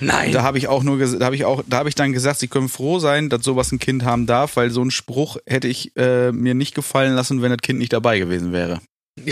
Nein. 0.00 0.32
Da 0.32 0.42
habe 0.42 0.58
ich 0.58 0.66
auch 0.66 0.82
nur, 0.82 0.98
da 0.98 1.24
habe 1.24 1.36
ich 1.36 1.44
auch, 1.44 1.62
da 1.66 1.78
habe 1.78 1.88
ich 1.88 1.94
dann 1.94 2.12
gesagt, 2.12 2.40
sie 2.40 2.48
können 2.48 2.68
froh 2.68 2.98
sein, 2.98 3.28
dass 3.28 3.44
sowas 3.44 3.70
ein 3.70 3.78
Kind 3.78 4.04
haben 4.04 4.26
darf, 4.26 4.56
weil 4.56 4.70
so 4.70 4.82
ein 4.82 4.90
Spruch 4.90 5.36
hätte 5.46 5.68
ich 5.68 5.96
äh, 5.96 6.32
mir 6.32 6.54
nicht 6.54 6.74
gefallen 6.74 7.14
lassen, 7.14 7.40
wenn 7.40 7.50
das 7.50 7.60
Kind 7.62 7.78
nicht 7.78 7.92
dabei 7.92 8.18
gewesen 8.18 8.52
wäre. 8.52 8.80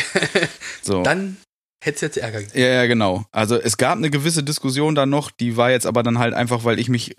so. 0.82 1.02
Dann 1.02 1.38
hätte 1.82 1.96
es 1.96 2.00
jetzt 2.00 2.16
Ärger 2.18 2.40
gegeben. 2.40 2.58
Ja, 2.58 2.68
ja, 2.68 2.86
genau. 2.86 3.24
Also 3.32 3.56
es 3.60 3.76
gab 3.76 3.96
eine 3.96 4.10
gewisse 4.10 4.42
Diskussion 4.42 4.94
da 4.94 5.06
noch, 5.06 5.30
die 5.30 5.56
war 5.56 5.70
jetzt 5.70 5.86
aber 5.86 6.02
dann 6.02 6.18
halt 6.18 6.34
einfach, 6.34 6.64
weil 6.64 6.78
ich 6.78 6.88
mich 6.88 7.16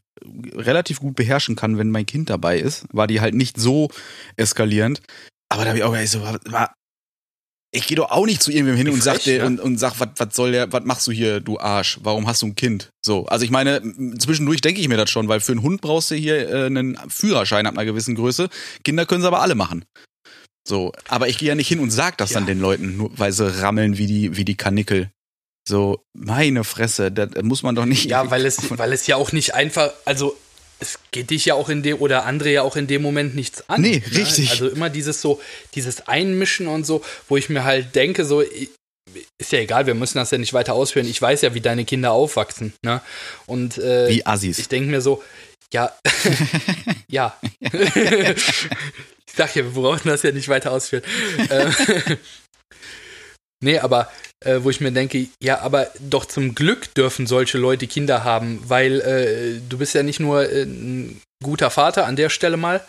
relativ 0.56 1.00
gut 1.00 1.16
beherrschen 1.16 1.56
kann, 1.56 1.78
wenn 1.78 1.90
mein 1.90 2.06
Kind 2.06 2.30
dabei 2.30 2.60
ist, 2.60 2.86
war 2.92 3.08
die 3.08 3.22
halt 3.22 3.34
nicht 3.34 3.60
so 3.60 3.90
eskalierend. 4.38 5.02
Aber 5.50 5.64
da 5.64 5.70
habe 5.70 5.80
ich 5.80 5.84
auch 5.84 5.96
so, 6.06 6.22
war, 6.22 6.74
ich 7.74 7.88
gehe 7.88 7.96
doch 7.96 8.12
auch 8.12 8.26
nicht 8.26 8.44
zu 8.44 8.52
irgendwem 8.52 8.76
hin 8.76 8.90
und 8.90 9.02
sag, 9.02 9.24
dir, 9.24 9.40
ne? 9.40 9.46
und, 9.46 9.60
und 9.60 9.78
sag, 9.78 9.94
was 10.00 10.36
soll 10.36 10.52
der, 10.52 10.72
was 10.74 10.84
machst 10.84 11.08
du 11.08 11.12
hier, 11.12 11.40
du 11.40 11.58
Arsch? 11.58 12.00
Warum 12.04 12.28
hast 12.28 12.42
du 12.42 12.48
ein 12.48 12.56
Kind? 12.56 12.90
So, 13.04 13.26
also 13.26 13.46
ich 13.46 13.52
meine, 13.52 13.82
zwischendurch 14.20 14.62
denke 14.62 14.82
ich 14.82 14.90
mir 14.90 14.98
das 14.98 15.10
schon, 15.10 15.30
weil 15.30 15.40
für 15.40 15.54
einen 15.54 15.62
Hund 15.62 15.82
brauchst 15.82 16.12
du 16.12 16.16
hier 16.16 16.50
äh, 16.50 16.66
einen 16.66 16.98
Führerschein 17.10 17.66
ab 17.66 17.74
einer 17.78 17.86
gewissen 17.86 18.16
Größe. 18.16 18.50
Kinder 18.84 19.06
können 19.06 19.22
sie 19.22 19.28
aber 19.28 19.42
alle 19.42 19.56
machen. 19.56 19.86
So, 20.68 20.94
aber 21.08 21.28
ich 21.28 21.38
gehe 21.38 21.50
ja 21.50 21.56
nicht 21.56 21.68
hin 21.68 21.80
und 21.80 21.92
sag 21.92 22.18
das 22.18 22.32
ja. 22.32 22.36
dann 22.36 22.48
den 22.48 22.60
Leuten, 22.60 22.98
nur 22.98 23.12
weil 23.18 23.32
sie 23.32 23.62
rammeln 23.62 23.98
wie 23.98 24.08
die, 24.08 24.38
wie 24.38 24.46
die 24.46 24.58
Kanickel. 24.58 25.10
So, 25.68 26.04
meine 26.14 26.64
Fresse, 26.64 27.12
da 27.12 27.28
muss 27.44 27.64
man 27.64 27.76
doch 27.76 27.86
nicht. 27.86 28.06
Ja, 28.06 28.30
weil 28.32 28.46
es, 28.46 28.58
weil 28.78 28.94
es 28.94 29.08
ja 29.08 29.16
auch 29.16 29.32
nicht 29.32 29.54
einfach, 29.54 29.92
also 30.06 30.38
es 30.80 30.98
geht 31.12 31.30
dich 31.30 31.46
ja 31.46 31.54
auch 31.54 31.70
in 31.70 31.84
dem 31.84 31.98
oder 32.00 32.26
andere 32.26 32.52
ja 32.52 32.64
auch 32.64 32.76
in 32.76 32.88
dem 32.88 33.02
Moment 33.02 33.36
nichts 33.36 33.70
an. 33.70 33.82
Nee, 33.82 34.04
ne? 34.06 34.18
richtig. 34.18 34.50
Also 34.50 34.68
immer 34.68 34.90
dieses 34.90 35.22
so, 35.22 35.40
dieses 35.76 36.08
Einmischen 36.08 36.68
und 36.68 36.86
so, 36.86 37.04
wo 37.28 37.38
ich 37.38 37.50
mir 37.50 37.64
halt 37.64 37.96
denke, 37.96 38.26
so, 38.26 38.42
ist 38.42 39.52
ja 39.52 39.60
egal, 39.60 39.86
wir 39.86 39.94
müssen 39.94 40.18
das 40.18 40.32
ja 40.32 40.38
nicht 40.38 40.54
weiter 40.54 40.74
ausführen. 40.74 41.08
Ich 41.08 41.22
weiß 41.22 41.42
ja, 41.42 41.54
wie 41.54 41.62
deine 41.62 41.86
Kinder 41.86 42.12
aufwachsen, 42.12 42.74
ne? 42.84 43.02
Und 43.46 43.78
äh, 43.78 44.10
wie 44.10 44.26
Assis. 44.26 44.58
Ich 44.58 44.70
denke 44.70 44.90
mir 44.90 45.02
so, 45.02 45.22
ja, 45.74 45.92
ja. 47.08 47.38
Ich 49.32 49.38
sag 49.38 49.56
ja, 49.56 49.64
wir 49.64 49.82
brauchen 49.82 50.10
das 50.10 50.24
ja 50.24 50.32
nicht 50.32 50.50
weiter 50.50 50.72
ausführen. 50.72 51.04
Ähm, 51.50 51.74
nee, 53.64 53.80
aber 53.80 54.12
äh, 54.42 54.60
wo 54.62 54.70
ich 54.70 54.82
mir 54.82 54.92
denke, 54.92 55.28
ja, 55.42 55.60
aber 55.62 55.88
doch 56.00 56.26
zum 56.26 56.56
Glück 56.56 56.94
dürfen 56.96 57.28
solche 57.28 57.58
Leute 57.58 57.88
Kinder 57.88 58.24
haben, 58.24 58.62
weil 58.68 59.02
äh, 59.02 59.62
du 59.70 59.78
bist 59.78 59.94
ja 59.94 60.04
nicht 60.04 60.20
nur 60.20 60.50
äh, 60.50 60.64
ein 60.64 61.22
guter 61.44 61.70
Vater 61.70 62.06
an 62.06 62.16
der 62.16 62.30
Stelle 62.30 62.58
mal, 62.58 62.82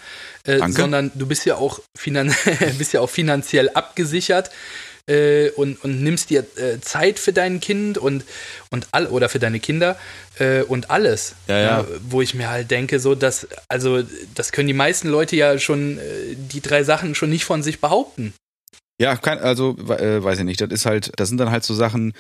äh, 0.45 0.59
sondern 0.69 1.13
du 1.15 1.27
bist 1.27 1.45
ja 1.47 1.57
auch, 1.57 1.81
finan 1.97 2.35
bist 2.79 2.93
ja 2.93 3.01
auch 3.01 3.11
finanziell 3.11 3.71
abgesichert 3.71 4.51
äh, 5.07 5.51
und, 5.51 5.83
und 5.85 6.03
nimmst 6.03 6.31
dir 6.31 6.47
äh, 6.57 6.81
Zeit 6.81 7.19
für 7.19 7.33
dein 7.33 7.61
Kind 7.61 7.99
und, 7.99 8.25
und 8.71 8.89
all 8.93 9.07
oder 9.07 9.29
für 9.29 9.39
deine 9.39 9.61
Kinder 9.61 9.97
äh, 10.39 10.63
und 10.63 10.91
alles. 10.91 11.35
Ja, 11.49 11.61
ja. 11.61 11.87
wo 12.09 12.23
ich 12.23 12.35
mir 12.35 12.51
halt 12.51 12.71
denke, 12.71 13.01
so 13.01 13.15
dass, 13.15 13.47
also 13.69 14.03
das 14.35 14.53
können 14.53 14.69
die 14.69 14.75
meisten 14.75 15.09
Leute 15.09 15.37
ja 15.37 15.59
schon, 15.59 15.99
äh, 15.99 16.03
die 16.37 16.61
drei 16.61 16.85
Sachen 16.85 17.15
schon 17.15 17.31
nicht 17.31 17.45
von 17.45 17.63
sich 17.63 17.81
behaupten. 17.81 18.35
Ja, 19.01 19.17
kann, 19.17 19.39
also 19.39 19.77
äh, 19.89 20.23
weiß 20.23 20.39
ich 20.39 20.45
nicht. 20.45 20.61
Das 20.61 20.71
ist 20.71 20.87
halt, 20.87 21.13
das 21.17 21.29
sind 21.29 21.39
dann 21.39 21.51
halt 21.51 21.65
so 21.65 21.75
Sachen, 21.75 22.13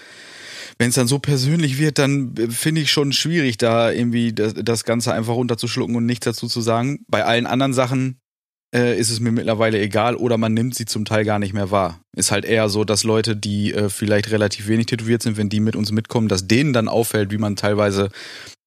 wenn 0.79 0.89
es 0.89 0.95
dann 0.95 1.07
so 1.07 1.19
persönlich 1.19 1.79
wird, 1.79 1.99
dann 1.99 2.35
äh, 2.37 2.49
finde 2.49 2.81
ich 2.81 2.91
schon 2.91 3.13
schwierig, 3.13 3.59
da 3.59 3.93
irgendwie 3.93 4.33
das, 4.33 4.55
das 4.55 4.85
Ganze 4.85 5.13
einfach 5.13 5.35
runterzuschlucken 5.35 5.95
und 5.95 6.07
nichts 6.07 6.25
dazu 6.25 6.49
zu 6.49 6.61
sagen. 6.61 7.05
Bei 7.09 7.25
allen 7.25 7.47
anderen 7.47 7.73
Sachen 7.73 8.19
äh, 8.75 8.99
ist 8.99 9.11
es 9.11 9.21
mir 9.21 9.33
mittlerweile 9.33 9.81
egal 9.81 10.17
oder 10.17 10.39
man 10.39 10.55
nimmt 10.55 10.75
sie 10.75 10.87
zum 10.87 11.05
Teil 11.05 11.25
gar 11.25 11.39
nicht 11.39 11.53
mehr 11.53 11.71
wahr. 11.71 12.01
Ist 12.17 12.31
halt 12.31 12.45
eher 12.45 12.69
so, 12.69 12.85
dass 12.85 13.05
Leute, 13.05 13.37
die 13.37 13.73
äh, 13.73 13.89
vielleicht 13.89 14.31
relativ 14.31 14.69
wenig 14.69 14.87
tätowiert 14.87 15.23
sind, 15.23 15.37
wenn 15.37 15.49
die 15.49 15.61
mit 15.61 15.77
uns 15.77 15.93
mitkommen, 15.93 16.29
dass 16.29 16.49
denen 16.49 16.73
dann 16.73 16.89
auffällt, 16.89 17.31
wie 17.31 17.39
man 17.39 17.57
teilweise 17.57 18.11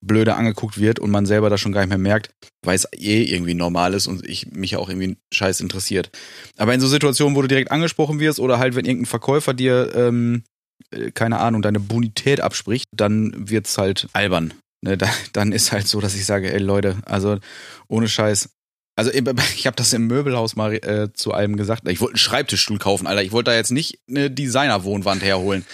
blöde 0.06 0.36
angeguckt 0.36 0.80
wird 0.80 1.00
und 1.00 1.10
man 1.10 1.26
selber 1.26 1.50
das 1.50 1.60
schon 1.60 1.72
gar 1.72 1.82
nicht 1.82 1.90
mehr 1.90 1.98
merkt, 1.98 2.30
weil 2.64 2.76
es 2.76 2.88
eh 2.94 3.24
irgendwie 3.24 3.56
normal 3.56 3.94
ist 3.94 4.08
und 4.08 4.28
ich 4.28 4.52
mich 4.52 4.76
auch 4.78 4.90
irgendwie 4.90 5.18
scheiß 5.34 5.62
interessiert. 5.62 6.12
Aber 6.58 6.74
in 6.74 6.82
so 6.82 6.88
Situationen, 6.88 7.36
wo 7.36 7.42
du 7.42 7.48
direkt 7.48 7.72
angesprochen 7.72 8.20
wirst 8.20 8.40
oder 8.40 8.60
halt, 8.60 8.76
wenn 8.76 8.86
irgendein 8.86 9.08
Verkäufer 9.08 9.54
dir, 9.54 9.94
ähm, 9.96 10.44
äh, 10.92 11.10
keine 11.12 11.40
Ahnung, 11.40 11.64
deine 11.64 11.80
Bonität 11.80 12.42
abspricht, 12.42 12.86
dann 12.96 13.50
wird's 13.50 13.78
halt 13.78 14.08
albern. 14.14 14.54
Ne, 14.82 14.98
da, 14.98 15.10
dann 15.34 15.52
ist 15.52 15.72
halt 15.72 15.88
so, 15.88 16.00
dass 16.00 16.16
ich 16.16 16.26
sage, 16.26 16.54
ey 16.54 16.60
Leute, 16.60 16.98
also 17.06 17.40
ohne 17.88 18.08
Scheiß, 18.08 18.50
also 18.96 19.12
ich 19.12 19.18
habe 19.68 19.76
das 19.76 19.94
im 19.94 20.08
Möbelhaus 20.08 20.56
mal 20.56 20.74
äh, 20.74 21.12
zu 21.14 21.34
einem 21.34 21.58
gesagt. 21.58 21.88
Ich 21.88 22.00
wollte 22.02 22.14
einen 22.14 22.20
Schreibtischstuhl 22.20 22.80
kaufen, 22.80 23.08
Alter. 23.08 23.24
Ich 23.24 23.32
wollte 23.32 23.52
da 23.52 23.58
jetzt 23.58 23.72
nicht 23.72 24.00
eine 24.10 24.32
Designer-Wohnwand 24.32 25.24
herholen. 25.24 25.66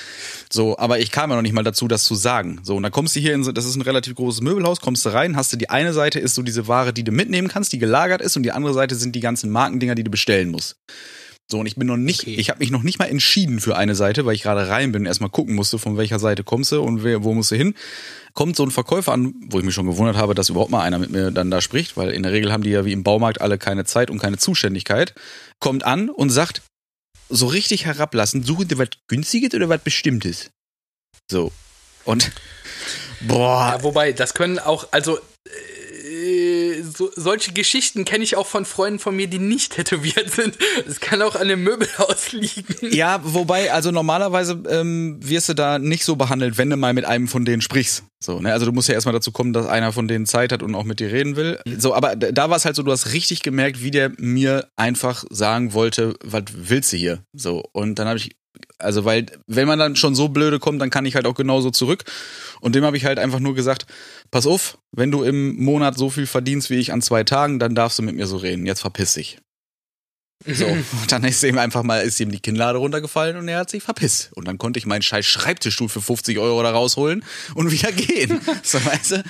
So, 0.52 0.78
aber 0.78 1.00
ich 1.00 1.12
kam 1.12 1.30
ja 1.30 1.36
noch 1.36 1.44
nicht 1.44 1.54
mal 1.54 1.64
dazu, 1.64 1.88
das 1.88 2.04
zu 2.04 2.16
sagen. 2.16 2.60
So, 2.64 2.76
und 2.76 2.84
dann 2.84 2.92
kommst 2.92 3.16
du 3.16 3.20
hier 3.20 3.34
in 3.34 3.44
so, 3.44 3.52
das 3.52 3.66
ist 3.66 3.76
ein 3.76 3.82
relativ 3.82 4.16
großes 4.16 4.42
Möbelhaus, 4.42 4.82
kommst 4.82 5.06
du 5.06 5.10
rein, 5.10 5.36
hast 5.36 5.54
du 5.54 5.58
die 5.58 5.70
eine 5.70 5.94
Seite 5.94 6.20
ist 6.20 6.36
so 6.36 6.42
diese 6.42 6.68
Ware, 6.68 6.94
die 6.94 7.04
du 7.04 7.12
mitnehmen 7.12 7.48
kannst, 7.48 7.72
die 7.72 7.80
gelagert 7.80 8.22
ist, 8.22 8.36
und 8.36 8.44
die 8.44 8.52
andere 8.52 8.74
Seite 8.74 8.96
sind 8.96 9.16
die 9.16 9.22
ganzen 9.22 9.50
Markendinger, 9.50 9.96
die 9.96 10.04
du 10.04 10.12
bestellen 10.12 10.50
musst. 10.50 10.78
So, 11.52 11.60
und 11.60 11.66
ich 11.66 11.76
bin 11.76 11.88
noch 11.88 11.98
nicht, 11.98 12.22
okay. 12.22 12.36
ich 12.36 12.50
habe 12.50 12.60
mich 12.60 12.72
noch 12.72 12.82
nicht 12.82 12.98
mal 12.98 13.06
entschieden 13.06 13.60
für 13.60 13.76
eine 13.76 13.94
Seite, 13.94 14.26
weil 14.26 14.36
ich 14.36 14.44
gerade 14.44 14.70
rein 14.70 14.94
bin, 14.94 15.06
erstmal 15.06 15.30
gucken 15.30 15.54
musste, 15.54 15.78
von 15.78 15.98
welcher 15.98 16.18
Seite 16.18 16.46
kommst 16.46 16.72
du 16.72 16.82
und 16.82 17.04
wer, 17.04 17.26
wo 17.26 17.34
musst 17.34 17.52
du 17.52 17.56
hin. 17.56 17.76
Kommt 18.34 18.56
so 18.56 18.64
ein 18.64 18.72
Verkäufer 18.72 19.12
an, 19.12 19.34
wo 19.50 19.60
ich 19.60 19.66
mich 19.66 19.76
schon 19.76 19.86
gewundert 19.86 20.16
habe, 20.16 20.34
dass 20.34 20.50
überhaupt 20.50 20.72
mal 20.72 20.82
einer 20.82 20.98
mit 20.98 21.12
mir 21.12 21.30
dann 21.32 21.52
da 21.52 21.60
spricht, 21.60 21.98
weil 21.98 22.12
in 22.12 22.24
der 22.24 22.32
Regel 22.32 22.54
haben 22.54 22.64
die 22.64 22.70
ja 22.70 22.86
wie 22.86 22.94
im 22.94 23.04
Baumarkt 23.04 23.42
alle 23.42 23.58
keine 23.58 23.84
Zeit 23.84 24.10
und 24.10 24.20
keine 24.20 24.38
Zuständigkeit. 24.38 25.14
Kommt 25.60 25.84
an 25.84 26.10
und 26.10 26.30
sagt, 26.30 26.62
so 27.28 27.48
richtig 27.48 27.86
herablassend, 27.86 28.46
suchen 28.46 28.70
Sie 28.70 28.78
was 28.78 28.88
Günstiges 29.08 29.54
oder 29.54 29.68
was 29.68 29.82
Bestimmtes? 29.82 30.52
So. 31.30 31.52
Und, 32.06 32.32
boah. 33.20 33.74
Ja, 33.76 33.84
wobei, 33.84 34.14
das 34.14 34.34
können 34.34 34.58
auch, 34.58 34.88
also, 34.92 35.20
so, 36.84 37.12
solche 37.16 37.54
Geschichten 37.54 38.06
kenne 38.06 38.24
ich 38.24 38.36
auch 38.36 38.48
von 38.48 38.66
Freunden 38.66 39.00
von 39.00 39.16
mir, 39.16 39.28
die 39.28 39.40
nicht 39.40 39.74
tätowiert 39.76 40.32
sind. 40.32 40.58
Es 40.88 41.00
kann 41.00 41.22
auch 41.22 41.36
an 41.36 41.48
dem 41.48 41.64
Möbelhaus 41.64 42.32
liegen. 42.32 42.94
Ja, 42.94 43.20
wobei, 43.24 43.72
also 43.72 43.92
normalerweise 43.92 44.62
ähm, 44.70 45.18
wirst 45.22 45.50
du 45.50 45.54
da 45.54 45.80
nicht 45.80 46.06
so 46.06 46.16
behandelt, 46.16 46.58
wenn 46.58 46.70
du 46.70 46.78
mal 46.78 46.94
mit 46.94 47.06
einem 47.06 47.28
von 47.28 47.46
denen 47.46 47.62
sprichst. 47.62 48.04
So, 48.20 48.40
ne? 48.40 48.54
Also 48.54 48.66
du 48.66 48.72
musst 48.72 48.88
ja 48.88 48.94
erstmal 48.94 49.14
dazu 49.14 49.32
kommen, 49.32 49.54
dass 49.54 49.66
einer 49.66 49.92
von 49.92 50.08
denen 50.08 50.26
Zeit 50.26 50.52
hat 50.52 50.62
und 50.62 50.76
auch 50.76 50.84
mit 50.84 51.00
dir 51.00 51.12
reden 51.12 51.36
will. 51.36 51.60
So, 51.78 51.96
aber 51.96 52.16
da 52.16 52.50
war 52.50 52.58
es 52.58 52.66
halt 52.66 52.76
so, 52.76 52.84
du 52.84 52.92
hast 52.92 53.14
richtig 53.14 53.42
gemerkt, 53.42 53.82
wie 53.82 53.92
der 53.92 54.12
mir 54.18 54.68
einfach 54.76 55.26
sagen 55.30 55.74
wollte, 55.74 56.16
was 56.24 56.44
willst 56.54 56.94
du 56.94 56.98
hier? 56.98 57.24
So. 57.34 57.64
Und 57.74 57.98
dann 57.98 58.08
habe 58.08 58.18
ich 58.18 58.36
also 58.82 59.06
weil, 59.06 59.28
wenn 59.48 59.68
man 59.68 59.80
dann 59.80 59.96
schon 59.96 60.16
so 60.16 60.30
blöde 60.30 60.60
kommt, 60.60 60.82
dann 60.82 60.90
kann 60.90 61.06
ich 61.06 61.16
halt 61.16 61.26
auch 61.26 61.36
genauso 61.36 61.70
zurück. 61.70 62.04
Und 62.62 62.76
dem 62.76 62.84
habe 62.84 62.98
ich 62.98 63.06
halt 63.06 63.20
einfach 63.20 63.40
nur 63.40 63.56
gesagt, 63.56 63.86
pass 64.32 64.48
auf, 64.48 64.78
wenn 64.92 65.12
du 65.12 65.24
im 65.24 65.64
Monat 65.64 65.98
so 65.98 66.10
viel 66.10 66.26
verdienst 66.26 66.70
wie 66.72 66.80
ich 66.80 66.92
an 66.92 67.02
zwei 67.04 67.24
Tagen, 67.24 67.60
dann 67.60 67.76
darfst 67.76 68.00
du 68.00 68.04
mit 68.04 68.16
mir 68.16 68.26
so 68.26 68.38
reden. 68.38 68.66
Jetzt 68.66 68.82
verpiss 68.82 69.14
dich. 69.14 69.38
So, 70.46 70.66
und 70.66 71.12
dann 71.12 71.24
ist 71.24 71.44
ihm 71.44 71.60
einfach 71.60 71.84
mal, 71.84 72.02
ist 72.02 72.20
ihm 72.20 72.32
die 72.32 72.40
Kinnlade 72.40 72.80
runtergefallen 72.80 73.38
und 73.38 73.48
er 73.48 73.60
hat 73.60 73.70
sich 73.70 73.84
verpisst. 73.84 74.32
Und 74.34 74.48
dann 74.48 74.58
konnte 74.58 74.80
ich 74.80 74.88
meinen 74.88 75.04
scheiß 75.04 75.26
Schreibtischstuhl 75.26 75.90
für 75.90 76.02
50 76.02 76.40
Euro 76.40 76.64
da 76.64 76.72
rausholen 76.72 77.24
und 77.54 77.72
wieder 77.72 77.92
gehen. 77.92 78.42
So, 78.64 78.84
weißt 78.84 79.12
du? 79.12 79.24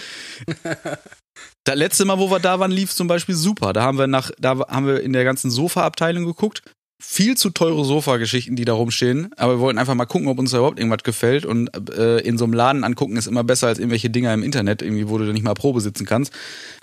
Das 1.63 1.75
letzte 1.75 2.05
Mal, 2.05 2.19
wo 2.19 2.29
wir 2.31 2.39
da 2.39 2.59
waren, 2.59 2.71
lief 2.71 2.93
zum 2.93 3.07
Beispiel 3.07 3.35
super. 3.35 3.73
Da 3.73 3.83
haben 3.83 3.97
wir 3.97 4.07
nach, 4.07 4.31
da 4.39 4.59
haben 4.67 4.87
wir 4.87 5.01
in 5.01 5.13
der 5.13 5.23
ganzen 5.23 5.51
Sofa-Abteilung 5.51 6.25
geguckt 6.25 6.63
viel 7.01 7.35
zu 7.35 7.49
teure 7.49 7.83
Sofageschichten, 7.83 8.55
die 8.55 8.63
da 8.63 8.73
rumstehen. 8.73 9.31
Aber 9.35 9.55
wir 9.55 9.59
wollten 9.59 9.79
einfach 9.79 9.95
mal 9.95 10.05
gucken, 10.05 10.27
ob 10.27 10.39
uns 10.39 10.51
da 10.51 10.57
überhaupt 10.57 10.79
irgendwas 10.79 11.03
gefällt. 11.03 11.45
Und 11.45 11.89
äh, 11.89 12.19
in 12.19 12.37
so 12.37 12.45
einem 12.45 12.53
Laden 12.53 12.83
angucken 12.83 13.17
ist 13.17 13.27
immer 13.27 13.43
besser 13.43 13.67
als 13.67 13.79
irgendwelche 13.79 14.09
Dinger 14.09 14.33
im 14.33 14.43
Internet, 14.43 14.81
irgendwie, 14.81 15.09
wo 15.09 15.17
du 15.17 15.25
nicht 15.33 15.43
mal 15.43 15.53
Probe 15.55 15.81
sitzen 15.81 16.05
kannst. 16.05 16.31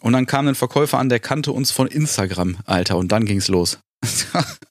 Und 0.01 0.13
dann 0.13 0.27
kam 0.27 0.49
ein 0.49 0.55
Verkäufer 0.55 0.99
an, 0.99 1.09
der 1.09 1.21
kannte 1.21 1.53
uns 1.53 1.71
von 1.71 1.87
Instagram, 1.87 2.57
Alter. 2.67 2.97
Und 2.97 3.13
dann 3.13 3.25
ging's 3.25 3.49
los. 3.49 3.79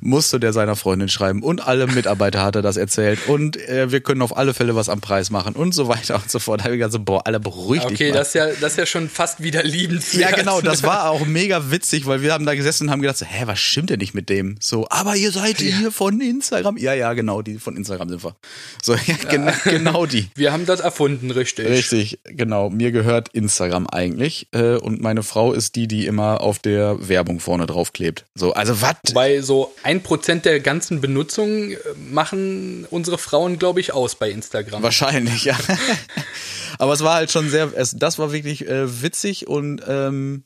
musste 0.00 0.40
der 0.40 0.52
seiner 0.52 0.76
Freundin 0.76 1.08
schreiben 1.08 1.42
und 1.42 1.66
alle 1.66 1.86
Mitarbeiter 1.86 2.42
hat 2.42 2.56
er 2.56 2.62
das 2.62 2.76
erzählt 2.76 3.18
und 3.28 3.56
äh, 3.68 3.90
wir 3.92 4.00
können 4.00 4.22
auf 4.22 4.36
alle 4.36 4.54
Fälle 4.54 4.74
was 4.74 4.88
am 4.88 5.00
Preis 5.00 5.30
machen 5.30 5.54
und 5.54 5.72
so 5.74 5.88
weiter 5.88 6.16
und 6.16 6.30
so 6.30 6.38
fort. 6.38 6.60
Da 6.60 6.64
habe 6.64 6.74
ich 6.74 6.78
gesagt, 6.78 6.92
so, 6.92 6.98
boah, 7.00 7.22
alle 7.26 7.40
beruhigt 7.40 7.84
Okay, 7.84 7.96
dich 8.06 8.12
das 8.12 8.28
ist, 8.28 8.34
ja, 8.34 8.46
das 8.60 8.72
ist 8.72 8.78
ja 8.78 8.86
schon 8.86 9.08
fast 9.08 9.42
wieder 9.42 9.62
liebenswert. 9.62 10.30
ja, 10.30 10.36
genau, 10.36 10.60
das 10.60 10.82
war 10.82 11.10
auch 11.10 11.26
mega 11.26 11.70
witzig, 11.70 12.06
weil 12.06 12.22
wir 12.22 12.32
haben 12.32 12.46
da 12.46 12.54
gesessen 12.54 12.84
und 12.84 12.90
haben 12.90 13.02
gedacht, 13.02 13.18
so, 13.18 13.26
hä, 13.26 13.42
was 13.46 13.58
stimmt 13.58 13.90
denn 13.90 13.98
nicht 13.98 14.14
mit 14.14 14.28
dem? 14.28 14.56
So, 14.60 14.86
aber 14.90 15.16
ihr 15.16 15.30
seid 15.32 15.60
Ja. 15.60 15.76
hier 15.78 15.92
von 15.92 16.20
Instagram. 16.20 16.76
Ja, 16.76 16.94
ja, 16.94 17.12
genau, 17.12 17.42
die 17.42 17.58
von 17.58 17.76
Instagram 17.76 18.08
sind 18.08 18.24
wir. 18.24 18.34
So, 18.82 18.94
ja, 19.06 19.14
Genau, 19.30 19.52
genau 19.64 20.06
die. 20.06 20.28
Wir 20.34 20.52
haben 20.52 20.66
das 20.66 20.80
erfunden, 20.80 21.30
richtig. 21.30 21.68
Richtig, 21.68 22.18
genau. 22.24 22.70
Mir 22.70 22.92
gehört 22.92 23.28
Instagram 23.30 23.86
eigentlich 23.86 24.48
äh, 24.52 24.76
und 24.76 25.00
meine 25.00 25.22
Frau 25.22 25.52
ist 25.52 25.76
die, 25.76 25.86
die 25.88 26.06
immer 26.06 26.40
auf 26.40 26.58
der 26.58 27.08
Werbung 27.08 27.40
vorne 27.40 27.66
drauf 27.66 27.92
klebt. 27.92 28.24
So, 28.34 28.52
also 28.52 28.80
was? 28.82 28.94
Bei 29.14 29.40
so 29.40 29.72
ein 29.82 30.02
Prozent 30.02 30.44
der 30.44 30.60
ganzen 30.60 31.00
Benutzung 31.00 31.72
äh, 31.72 31.78
machen 32.10 32.86
unsere 32.90 33.18
Frauen, 33.18 33.58
glaube 33.58 33.80
ich, 33.80 33.92
aus 33.92 34.14
bei 34.14 34.30
Instagram. 34.30 34.82
Wahrscheinlich, 34.82 35.44
ja. 35.44 35.56
Aber 36.78 36.92
es 36.92 37.02
war 37.02 37.14
halt 37.14 37.30
schon 37.30 37.50
sehr, 37.50 37.72
es, 37.74 37.92
das 37.92 38.18
war 38.18 38.32
wirklich 38.32 38.66
äh, 38.66 39.02
witzig 39.02 39.46
und 39.46 39.82
ähm, 39.86 40.44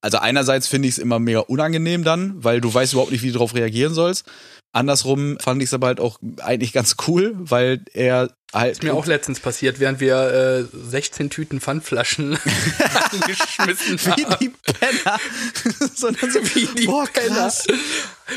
also 0.00 0.18
einerseits 0.18 0.66
finde 0.66 0.88
ich 0.88 0.94
es 0.94 0.98
immer 0.98 1.18
mega 1.18 1.40
unangenehm 1.40 2.04
dann, 2.04 2.42
weil 2.42 2.60
du 2.60 2.72
weißt 2.72 2.92
überhaupt 2.92 3.12
nicht, 3.12 3.22
wie 3.22 3.28
du 3.28 3.34
darauf 3.34 3.54
reagieren 3.54 3.94
sollst. 3.94 4.26
Andersrum 4.72 5.38
fand 5.38 5.62
ich 5.62 5.68
es 5.68 5.74
aber 5.74 5.88
halt 5.88 6.00
auch 6.00 6.18
eigentlich 6.40 6.72
ganz 6.72 6.96
cool, 7.06 7.34
weil 7.36 7.82
er 7.92 8.30
halt 8.54 8.72
Ist 8.72 8.82
mir 8.82 8.94
auch 8.94 9.06
letztens 9.06 9.38
passiert, 9.40 9.80
während 9.80 10.00
wir 10.00 10.68
äh, 10.72 10.88
16 10.90 11.28
Tüten 11.28 11.60
Pfandflaschen 11.60 12.38
angeschmissen 13.12 14.00
wie 14.16 14.24
haben. 14.24 14.36
die 14.40 14.48
Penner. 14.48 15.18
Sondern 15.94 16.30
so, 16.30 16.40
Wie 16.54 16.66
die 16.74 16.86
boah, 16.86 17.06
Penner. 17.12 17.52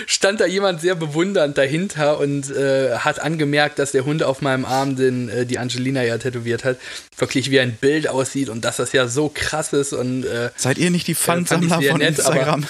Stand 0.08 0.42
da 0.42 0.46
jemand 0.46 0.82
sehr 0.82 0.96
bewundernd 0.96 1.58
dahinter 1.58 2.20
und 2.20 2.50
äh, 2.52 2.98
hat 2.98 3.20
angemerkt, 3.20 3.80
dass 3.80 3.94
der 3.94 4.04
Hund 4.06 4.24
auf 4.24 4.42
meinem 4.42 4.66
Arm, 4.66 4.98
den 4.98 5.30
äh, 5.30 5.46
die 5.46 5.58
Angelina 5.58 6.04
ja 6.04 6.18
tätowiert 6.18 6.66
hat, 6.66 6.78
wirklich 7.18 7.50
wie 7.50 7.62
ein 7.62 7.78
Bild 7.78 8.10
aussieht 8.10 8.50
und 8.50 8.66
dass 8.66 8.76
das 8.76 8.92
ja 8.92 9.08
so 9.08 9.32
krass 9.34 9.72
ist 9.72 9.94
und 9.94 10.26
äh, 10.26 10.50
Seid 10.58 10.78
ihr 10.80 10.92
nicht 10.92 11.08
die 11.08 11.14
ich 11.14 11.18
Pfandsammler 11.18 11.82
von 11.82 12.00
nett, 12.00 12.18
Instagram? 12.18 12.66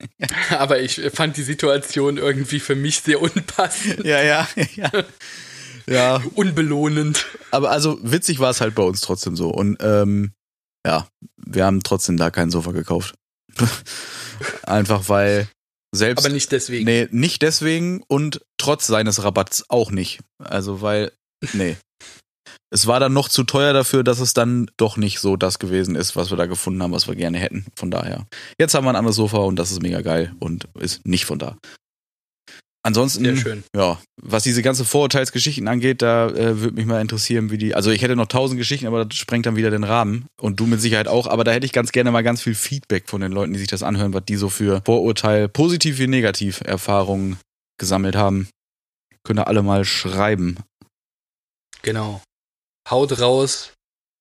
aber 0.50 0.80
ich 0.80 1.00
fand 1.12 1.36
die 1.36 1.42
Situation 1.42 2.18
irgendwie 2.18 2.60
für 2.60 2.74
mich 2.74 3.00
sehr 3.00 3.20
unpassend, 3.20 4.04
Ja, 4.04 4.22
ja, 4.22 4.48
ja. 4.74 4.90
Ja, 5.86 6.22
unbelohnend. 6.34 7.26
aber 7.50 7.70
also 7.70 7.98
witzig 8.02 8.40
war 8.40 8.50
es 8.50 8.60
halt 8.60 8.74
bei 8.74 8.82
uns 8.82 9.00
trotzdem 9.00 9.36
so. 9.36 9.48
Und 9.48 9.78
ähm, 9.80 10.32
ja, 10.86 11.08
wir 11.36 11.64
haben 11.64 11.82
trotzdem 11.82 12.18
da 12.18 12.30
kein 12.30 12.50
Sofa 12.50 12.72
gekauft. 12.72 13.14
Einfach 14.64 15.08
weil 15.08 15.48
selbst. 15.94 16.24
Aber 16.24 16.32
nicht 16.34 16.52
deswegen. 16.52 16.84
Nee, 16.84 17.08
nicht 17.10 17.40
deswegen 17.40 18.02
und 18.06 18.42
trotz 18.58 18.86
seines 18.86 19.24
Rabatts 19.24 19.64
auch 19.70 19.90
nicht. 19.90 20.20
Also 20.38 20.82
weil, 20.82 21.12
nee. 21.54 21.76
Es 22.70 22.86
war 22.86 23.00
dann 23.00 23.12
noch 23.12 23.28
zu 23.28 23.44
teuer 23.44 23.72
dafür, 23.72 24.04
dass 24.04 24.20
es 24.20 24.34
dann 24.34 24.70
doch 24.76 24.96
nicht 24.96 25.20
so 25.20 25.36
das 25.36 25.58
gewesen 25.58 25.94
ist, 25.94 26.16
was 26.16 26.30
wir 26.30 26.36
da 26.36 26.46
gefunden 26.46 26.82
haben, 26.82 26.92
was 26.92 27.08
wir 27.08 27.14
gerne 27.14 27.38
hätten. 27.38 27.66
Von 27.76 27.90
daher. 27.90 28.26
Jetzt 28.58 28.74
haben 28.74 28.84
wir 28.84 28.90
ein 28.90 28.96
anderes 28.96 29.16
Sofa 29.16 29.38
und 29.38 29.56
das 29.56 29.70
ist 29.70 29.82
mega 29.82 30.02
geil 30.02 30.34
und 30.38 30.68
ist 30.78 31.06
nicht 31.06 31.24
von 31.24 31.38
da. 31.38 31.56
Ansonsten, 32.88 33.64
ja, 33.76 33.98
was 34.22 34.44
diese 34.44 34.62
ganze 34.62 34.84
Vorurteilsgeschichten 34.84 35.66
angeht, 35.66 36.00
da 36.00 36.28
äh, 36.28 36.60
würde 36.60 36.76
mich 36.76 36.86
mal 36.86 37.00
interessieren, 37.00 37.50
wie 37.50 37.58
die. 37.58 37.74
Also 37.74 37.90
ich 37.90 38.02
hätte 38.02 38.16
noch 38.16 38.28
tausend 38.28 38.58
Geschichten, 38.58 38.86
aber 38.86 39.04
das 39.04 39.18
sprengt 39.18 39.46
dann 39.46 39.56
wieder 39.56 39.70
den 39.70 39.84
Rahmen. 39.84 40.26
Und 40.40 40.60
du 40.60 40.66
mit 40.66 40.80
Sicherheit 40.80 41.08
auch. 41.08 41.26
Aber 41.26 41.44
da 41.44 41.50
hätte 41.50 41.66
ich 41.66 41.72
ganz 41.72 41.92
gerne 41.92 42.12
mal 42.12 42.22
ganz 42.22 42.40
viel 42.40 42.54
Feedback 42.54 43.08
von 43.08 43.20
den 43.20 43.32
Leuten, 43.32 43.52
die 43.52 43.58
sich 43.58 43.68
das 43.68 43.82
anhören, 43.82 44.14
was 44.14 44.24
die 44.24 44.36
so 44.36 44.48
für 44.48 44.80
Vorurteil, 44.86 45.48
positiv 45.48 45.98
wie 45.98 46.06
negativ 46.06 46.62
Erfahrungen 46.64 47.36
gesammelt 47.78 48.16
haben. 48.16 48.48
Könnt 49.24 49.40
ihr 49.40 49.48
alle 49.48 49.62
mal 49.62 49.84
schreiben. 49.84 50.56
Genau. 51.82 52.22
Haut 52.90 53.20
raus. 53.20 53.74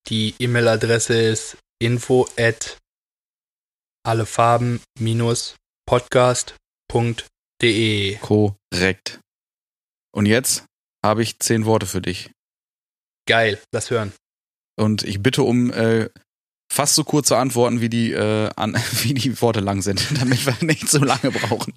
Die 0.09 0.36
E-Mail-Adresse 0.39 1.13
ist 1.13 1.57
info 1.80 2.28
at 2.38 2.78
allefarben 4.03 4.82
podcast.de. 5.86 6.57
Korrekt. 8.18 9.20
Und 10.13 10.26
jetzt 10.26 10.65
habe 11.05 11.24
ich 11.24 11.39
zehn 11.39 11.65
Worte 11.65 11.86
für 11.86 12.01
dich. 12.01 12.32
Geil, 13.28 13.61
lass 13.74 13.89
hören. 13.89 14.13
Und 14.78 15.03
ich 15.03 15.22
bitte 15.22 15.43
um 15.43 15.72
äh, 15.72 16.09
fast 16.72 16.95
so 16.95 17.03
kurze 17.03 17.38
Antworten, 17.38 17.82
wie 17.82 17.89
die, 17.89 18.11
äh, 18.11 18.49
an, 18.55 18.76
wie 19.03 19.13
die 19.13 19.41
Worte 19.41 19.59
lang 19.59 19.82
sind, 19.82 20.05
damit 20.20 20.45
wir 20.45 20.55
nicht 20.61 20.89
so 20.89 20.99
lange 20.99 21.32
brauchen. 21.32 21.74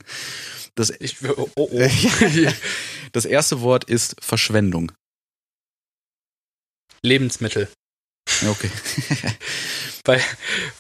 Das, 0.75 0.91
Ich, 0.91 1.17
oh, 1.29 1.51
oh. 1.57 1.69
das 3.13 3.25
erste 3.25 3.61
Wort 3.61 3.85
ist 3.85 4.17
Verschwendung. 4.21 4.93
Lebensmittel. 7.03 7.69
Okay. 8.49 8.71
Weil, 10.07 10.23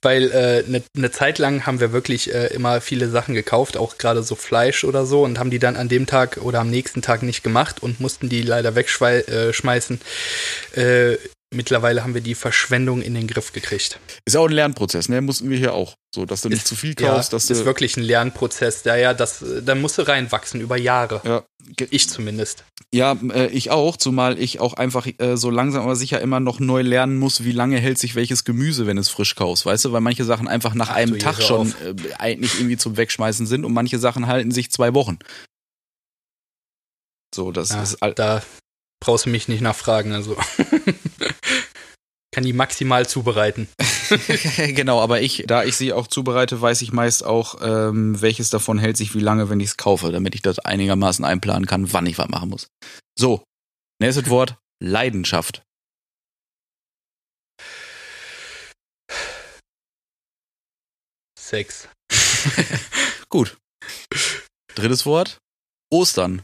weil 0.00 0.32
eine 0.32 0.58
äh, 0.60 0.62
ne- 0.66 0.82
ne 0.96 1.10
Zeit 1.10 1.38
lang 1.38 1.66
haben 1.66 1.78
wir 1.78 1.92
wirklich 1.92 2.34
äh, 2.34 2.46
immer 2.54 2.80
viele 2.80 3.10
Sachen 3.10 3.34
gekauft, 3.34 3.76
auch 3.76 3.98
gerade 3.98 4.22
so 4.22 4.34
Fleisch 4.34 4.82
oder 4.82 5.04
so, 5.04 5.24
und 5.24 5.38
haben 5.38 5.50
die 5.50 5.58
dann 5.58 5.76
an 5.76 5.90
dem 5.90 6.06
Tag 6.06 6.38
oder 6.38 6.60
am 6.60 6.70
nächsten 6.70 7.02
Tag 7.02 7.22
nicht 7.22 7.42
gemacht 7.42 7.82
und 7.82 8.00
mussten 8.00 8.30
die 8.30 8.40
leider 8.40 8.74
wegschmeißen. 8.76 10.00
Äh, 10.74 11.18
mittlerweile 11.52 12.02
haben 12.02 12.14
wir 12.14 12.20
die 12.20 12.34
Verschwendung 12.34 13.02
in 13.02 13.14
den 13.14 13.26
Griff 13.26 13.52
gekriegt. 13.52 13.98
Ist 14.24 14.36
auch 14.36 14.46
ein 14.46 14.52
Lernprozess, 14.52 15.08
ne? 15.08 15.20
Mussten 15.20 15.50
wir 15.50 15.58
hier 15.58 15.74
auch. 15.74 15.94
So, 16.14 16.24
dass 16.26 16.42
du 16.42 16.48
nicht 16.48 16.58
Ist- 16.58 16.66
zu 16.66 16.74
viel 16.76 16.94
Ja, 17.00 17.14
kaufst, 17.14 17.32
dass 17.32 17.50
ist 17.50 17.64
wirklich 17.64 17.96
ein 17.96 18.02
Lernprozess. 18.02 18.82
Da 18.82 18.96
ja, 18.96 19.14
das, 19.14 19.44
da 19.62 19.74
musst 19.74 19.98
du 19.98 20.02
reinwachsen 20.06 20.60
über 20.60 20.76
Jahre. 20.76 21.20
Ja, 21.24 21.44
Ich 21.90 22.08
zumindest. 22.08 22.64
ja 22.92 23.16
äh, 23.32 23.46
ich 23.48 23.70
auch, 23.70 23.96
zumal 23.96 24.38
ich 24.40 24.58
auch 24.60 24.74
einfach 24.74 25.06
äh, 25.18 25.36
so 25.36 25.50
langsam 25.50 25.82
aber 25.82 25.94
sicher 25.96 26.20
immer 26.20 26.40
noch 26.40 26.58
neu 26.58 26.82
lernen 26.82 27.18
muss, 27.18 27.44
wie 27.44 27.52
lange 27.52 27.78
hält 27.78 27.98
sich 27.98 28.14
welches 28.16 28.44
Gemüse, 28.44 28.86
wenn 28.86 28.98
es 28.98 29.08
frisch 29.08 29.34
kaufst, 29.36 29.66
weißt 29.66 29.84
du? 29.84 29.92
Weil 29.92 30.00
manche 30.00 30.24
Sachen 30.24 30.48
einfach 30.48 30.74
nach 30.74 30.90
Ach 30.90 30.94
einem 30.96 31.18
Tag 31.18 31.40
schon 31.42 31.72
äh, 31.84 31.94
eigentlich 32.18 32.54
irgendwie 32.58 32.76
zum 32.76 32.96
Wegschmeißen 32.96 33.46
sind 33.46 33.64
und 33.64 33.72
manche 33.72 33.98
Sachen 34.00 34.26
halten 34.26 34.50
sich 34.50 34.70
zwei 34.72 34.94
Wochen. 34.94 35.18
So, 37.34 37.52
das 37.52 37.70
Ja, 37.70 37.82
ist 37.82 38.02
all 38.02 38.14
da 38.14 38.42
brauchst 39.02 39.26
du 39.26 39.30
mich 39.30 39.46
nicht 39.48 39.60
nachfragen. 39.62 40.12
Also 40.12 40.36
kann 42.32 42.44
die 42.44 42.52
maximal 42.52 43.06
zubereiten. 43.06 43.68
genau, 44.56 45.00
aber 45.00 45.20
ich, 45.20 45.44
da 45.46 45.64
ich 45.64 45.76
sie 45.76 45.92
auch 45.92 46.06
zubereite, 46.06 46.60
weiß 46.60 46.82
ich 46.82 46.92
meist 46.92 47.24
auch, 47.24 47.60
ähm, 47.62 48.20
welches 48.20 48.50
davon 48.50 48.78
hält 48.78 48.96
sich 48.96 49.14
wie 49.14 49.20
lange, 49.20 49.50
wenn 49.50 49.60
ich 49.60 49.68
es 49.68 49.76
kaufe, 49.76 50.12
damit 50.12 50.34
ich 50.34 50.42
das 50.42 50.58
einigermaßen 50.58 51.24
einplanen 51.24 51.66
kann, 51.66 51.92
wann 51.92 52.06
ich 52.06 52.18
was 52.18 52.28
machen 52.28 52.50
muss. 52.50 52.68
So, 53.18 53.44
nächstes 54.00 54.28
Wort, 54.30 54.56
Leidenschaft. 54.82 55.62
Sex. 61.38 61.88
Gut. 63.28 63.56
Drittes 64.74 65.04
Wort, 65.04 65.38
Ostern. 65.90 66.42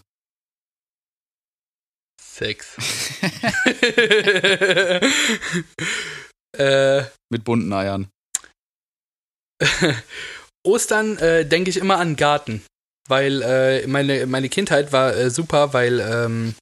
Sex. 2.37 2.76
äh, 6.59 7.03
Mit 7.30 7.45
bunten 7.45 7.72
Eiern. 7.72 8.09
Ostern 10.66 11.16
äh, 11.18 11.47
denke 11.47 11.70
ich 11.70 11.78
immer 11.78 11.99
an 11.99 12.16
Garten, 12.16 12.62
weil 13.09 13.41
äh, 13.41 13.87
meine, 13.87 14.26
meine 14.26 14.51
Kindheit 14.51 14.93
war 14.93 15.16
äh, 15.16 15.30
super, 15.30 15.72
weil 15.72 16.01
ähm, 16.01 16.55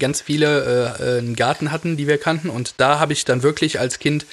ganz 0.00 0.22
viele 0.22 0.96
äh, 0.98 1.02
äh, 1.02 1.18
einen 1.18 1.36
Garten 1.36 1.70
hatten, 1.70 1.98
die 1.98 2.06
wir 2.06 2.16
kannten 2.16 2.48
und 2.48 2.74
da 2.78 2.98
habe 2.98 3.12
ich 3.12 3.26
dann 3.26 3.42
wirklich 3.42 3.78
als 3.78 3.98
Kind 3.98 4.24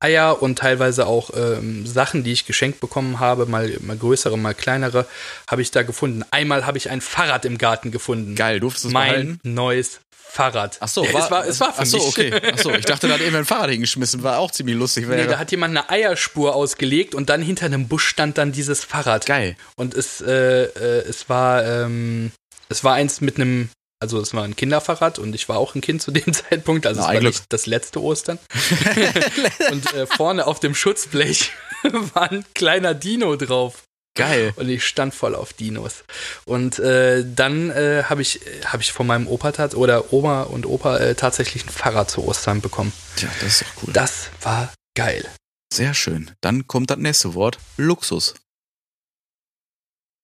Eier 0.00 0.42
und 0.42 0.58
teilweise 0.58 1.06
auch 1.06 1.30
ähm, 1.36 1.86
Sachen, 1.86 2.24
die 2.24 2.32
ich 2.32 2.46
geschenkt 2.46 2.80
bekommen 2.80 3.20
habe, 3.20 3.46
mal, 3.46 3.70
mal 3.80 3.96
größere, 3.96 4.36
mal 4.38 4.54
kleinere, 4.54 5.06
habe 5.48 5.62
ich 5.62 5.70
da 5.70 5.82
gefunden. 5.82 6.24
Einmal 6.30 6.66
habe 6.66 6.78
ich 6.78 6.90
ein 6.90 7.00
Fahrrad 7.00 7.44
im 7.44 7.58
Garten 7.58 7.90
gefunden. 7.90 8.34
Geil, 8.34 8.60
durftest 8.60 8.84
du 8.84 8.88
es 8.88 8.94
mein 8.94 9.10
behalten? 9.10 9.40
neues 9.44 10.00
Fahrrad. 10.12 10.76
Ach 10.80 10.88
so, 10.88 11.04
Ja, 11.04 11.18
es 11.18 11.30
war, 11.30 11.46
es 11.46 11.58
war 11.60 11.72
für 11.74 11.82
ach 11.82 11.86
so, 11.86 11.96
mich. 11.98 12.06
okay. 12.06 12.40
Ach 12.54 12.58
so, 12.58 12.70
ich 12.72 12.84
dachte, 12.84 13.08
da 13.08 13.14
hat 13.14 13.20
eben 13.20 13.34
ein 13.34 13.44
Fahrrad 13.44 13.70
hingeschmissen, 13.70 14.22
war 14.22 14.38
auch 14.38 14.52
ziemlich 14.52 14.76
lustig. 14.76 15.06
Nee, 15.08 15.26
da 15.26 15.38
hat 15.38 15.50
jemand 15.50 15.76
eine 15.76 15.90
Eierspur 15.90 16.54
ausgelegt 16.54 17.14
und 17.16 17.28
dann 17.30 17.42
hinter 17.42 17.66
einem 17.66 17.88
Busch 17.88 18.06
stand 18.06 18.38
dann 18.38 18.52
dieses 18.52 18.84
Fahrrad. 18.84 19.26
geil. 19.26 19.56
Und 19.76 19.92
es, 19.94 20.20
äh, 20.20 20.64
äh, 20.64 21.04
es 21.08 21.28
war, 21.28 21.64
ähm, 21.64 22.30
es 22.68 22.84
war 22.84 22.94
eins 22.94 23.20
mit 23.20 23.36
einem, 23.36 23.70
also 24.00 24.20
es 24.20 24.34
war 24.34 24.44
ein 24.44 24.56
Kinderfahrrad 24.56 25.18
und 25.18 25.34
ich 25.34 25.48
war 25.48 25.58
auch 25.58 25.74
ein 25.74 25.80
Kind 25.80 26.02
zu 26.02 26.10
dem 26.10 26.32
Zeitpunkt, 26.32 26.86
also 26.86 27.00
Na, 27.00 27.06
es 27.06 27.12
war 27.12 27.20
Glück. 27.20 27.34
nicht 27.34 27.44
das 27.50 27.66
letzte 27.66 28.02
Ostern. 28.02 28.38
und 29.70 29.92
äh, 29.92 30.06
vorne 30.06 30.46
auf 30.46 30.58
dem 30.58 30.74
Schutzblech 30.74 31.52
war 32.14 32.30
ein 32.30 32.44
kleiner 32.54 32.94
Dino 32.94 33.36
drauf. 33.36 33.84
Geil. 34.16 34.52
Und 34.56 34.68
ich 34.68 34.84
stand 34.84 35.14
voll 35.14 35.36
auf 35.36 35.52
Dinos. 35.52 36.02
Und 36.44 36.80
äh, 36.80 37.24
dann 37.24 37.70
äh, 37.70 38.02
habe 38.04 38.22
ich, 38.22 38.40
hab 38.64 38.80
ich 38.80 38.92
von 38.92 39.06
meinem 39.06 39.28
Opa 39.28 39.52
tat 39.52 39.74
oder 39.74 40.12
Oma 40.12 40.42
und 40.42 40.66
Opa 40.66 40.98
äh, 40.98 41.14
tatsächlich 41.14 41.64
ein 41.64 41.68
Fahrrad 41.68 42.10
zu 42.10 42.26
Ostern 42.26 42.60
bekommen. 42.60 42.92
Tja, 43.16 43.28
das 43.40 43.60
ist 43.60 43.62
doch 43.62 43.82
cool. 43.84 43.92
Das 43.92 44.30
war 44.42 44.72
geil. 44.96 45.24
Sehr 45.72 45.94
schön. 45.94 46.32
Dann 46.40 46.66
kommt 46.66 46.90
das 46.90 46.98
nächste 46.98 47.34
Wort, 47.34 47.58
Luxus. 47.76 48.34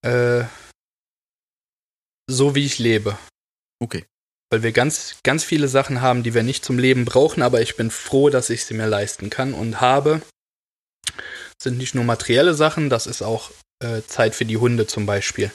Äh, 0.05 0.45
so 2.29 2.57
wie 2.57 2.67
ich 2.67 2.79
lebe. 2.81 3.17
Okay. 3.79 4.05
Weil 4.51 4.63
wir 4.63 4.73
ganz, 4.73 5.17
ganz 5.23 5.45
viele 5.45 5.69
Sachen 5.69 6.01
haben, 6.01 6.23
die 6.23 6.35
wir 6.35 6.43
nicht 6.43 6.65
zum 6.65 6.79
Leben 6.79 7.05
brauchen, 7.05 7.43
aber 7.43 7.61
ich 7.61 7.77
bin 7.77 7.91
froh, 7.91 8.31
dass 8.31 8.51
ich 8.51 8.65
sie 8.65 8.75
mir 8.75 8.87
leisten 8.87 9.29
kann 9.29 9.55
und 9.55 9.81
habe. 9.81 10.23
Sind 11.61 11.79
nicht 11.79 11.95
nur 11.95 12.05
materielle 12.05 12.55
Sachen, 12.55 12.91
das 12.91 13.07
ist 13.07 13.23
auch 13.23 13.51
äh, 13.81 14.03
Zeit 14.07 14.35
für 14.35 14.45
die 14.45 14.57
Hunde 14.57 14.87
zum 14.87 15.07
Beispiel. 15.07 15.51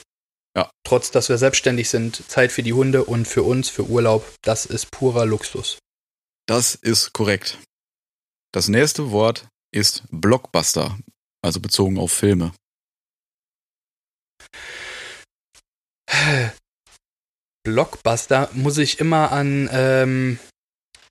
Ja. 0.56 0.70
Trotz, 0.84 1.10
dass 1.10 1.28
wir 1.28 1.38
selbstständig 1.38 1.88
sind, 1.88 2.28
Zeit 2.28 2.52
für 2.52 2.62
die 2.62 2.74
Hunde 2.74 3.04
und 3.04 3.26
für 3.26 3.42
uns, 3.42 3.70
für 3.70 3.84
Urlaub, 3.84 4.30
das 4.42 4.66
ist 4.66 4.90
purer 4.90 5.24
Luxus. 5.24 5.78
Das 6.46 6.74
ist 6.74 7.12
korrekt. 7.14 7.58
Das 8.52 8.68
nächste 8.68 9.10
Wort 9.10 9.48
ist 9.72 10.02
Blockbuster, 10.10 10.98
also 11.42 11.60
bezogen 11.60 11.98
auf 11.98 12.12
Filme. 12.12 12.52
Blockbuster 17.64 18.48
muss 18.52 18.78
ich 18.78 18.98
immer 18.98 19.32
an, 19.32 19.68
ähm, 19.72 20.38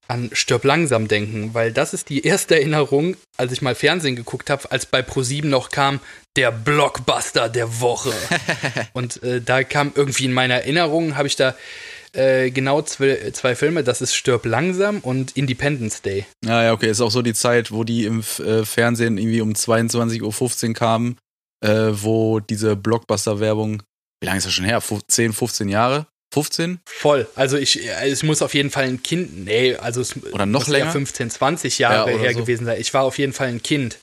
an 0.07 0.29
Stirb 0.33 0.65
langsam 0.65 1.07
denken, 1.07 1.53
weil 1.53 1.71
das 1.71 1.93
ist 1.93 2.09
die 2.09 2.25
erste 2.25 2.55
Erinnerung, 2.55 3.15
als 3.37 3.51
ich 3.51 3.61
mal 3.61 3.75
Fernsehen 3.75 4.15
geguckt 4.15 4.49
habe, 4.49 4.69
als 4.71 4.85
bei 4.85 4.99
Pro7 4.99 5.45
noch 5.45 5.69
kam, 5.69 5.99
der 6.35 6.51
Blockbuster 6.51 7.49
der 7.49 7.79
Woche. 7.79 8.13
Und 8.93 9.23
äh, 9.23 9.41
da 9.41 9.63
kam 9.63 9.93
irgendwie 9.95 10.25
in 10.25 10.33
meiner 10.33 10.55
Erinnerung, 10.55 11.15
habe 11.15 11.27
ich 11.27 11.37
da 11.37 11.55
äh, 12.13 12.51
genau 12.51 12.81
zwei, 12.81 13.31
zwei, 13.31 13.55
Filme, 13.55 13.83
das 13.83 14.01
ist 14.01 14.13
Stirb 14.13 14.45
langsam 14.45 14.99
und 14.99 15.37
Independence 15.37 16.01
Day. 16.01 16.25
Ja, 16.43 16.63
ja, 16.63 16.73
okay, 16.73 16.89
ist 16.89 16.99
auch 16.99 17.11
so 17.11 17.21
die 17.21 17.33
Zeit, 17.33 17.71
wo 17.71 17.85
die 17.85 18.03
im 18.05 18.19
äh, 18.39 18.65
Fernsehen 18.65 19.17
irgendwie 19.17 19.39
um 19.39 19.53
22.15 19.53 20.67
Uhr 20.67 20.73
kamen, 20.73 21.17
äh, 21.63 21.91
wo 21.93 22.41
diese 22.41 22.75
Blockbuster-Werbung, 22.75 23.83
wie 24.19 24.25
lange 24.25 24.39
ist 24.39 24.45
das 24.45 24.53
schon 24.53 24.65
her? 24.65 24.81
10, 24.81 25.31
15 25.31 25.69
Jahre? 25.69 26.07
15? 26.33 26.79
Voll. 26.85 27.27
Also 27.35 27.57
ich, 27.57 27.85
es 27.85 28.23
muss 28.23 28.41
auf 28.41 28.53
jeden 28.53 28.71
Fall 28.71 28.85
ein 28.85 29.03
Kind, 29.03 29.45
nee, 29.45 29.75
also 29.75 29.99
es 30.01 30.15
oder 30.31 30.45
noch 30.45 30.67
länger? 30.67 30.85
Ja 30.85 30.91
15, 30.91 31.29
20 31.29 31.79
Jahre 31.79 32.11
ja, 32.11 32.17
her 32.17 32.33
so. 32.33 32.39
gewesen 32.39 32.65
sein. 32.65 32.79
Ich 32.79 32.93
war 32.93 33.03
auf 33.03 33.17
jeden 33.17 33.33
Fall 33.33 33.49
ein 33.49 33.61
Kind. 33.61 33.99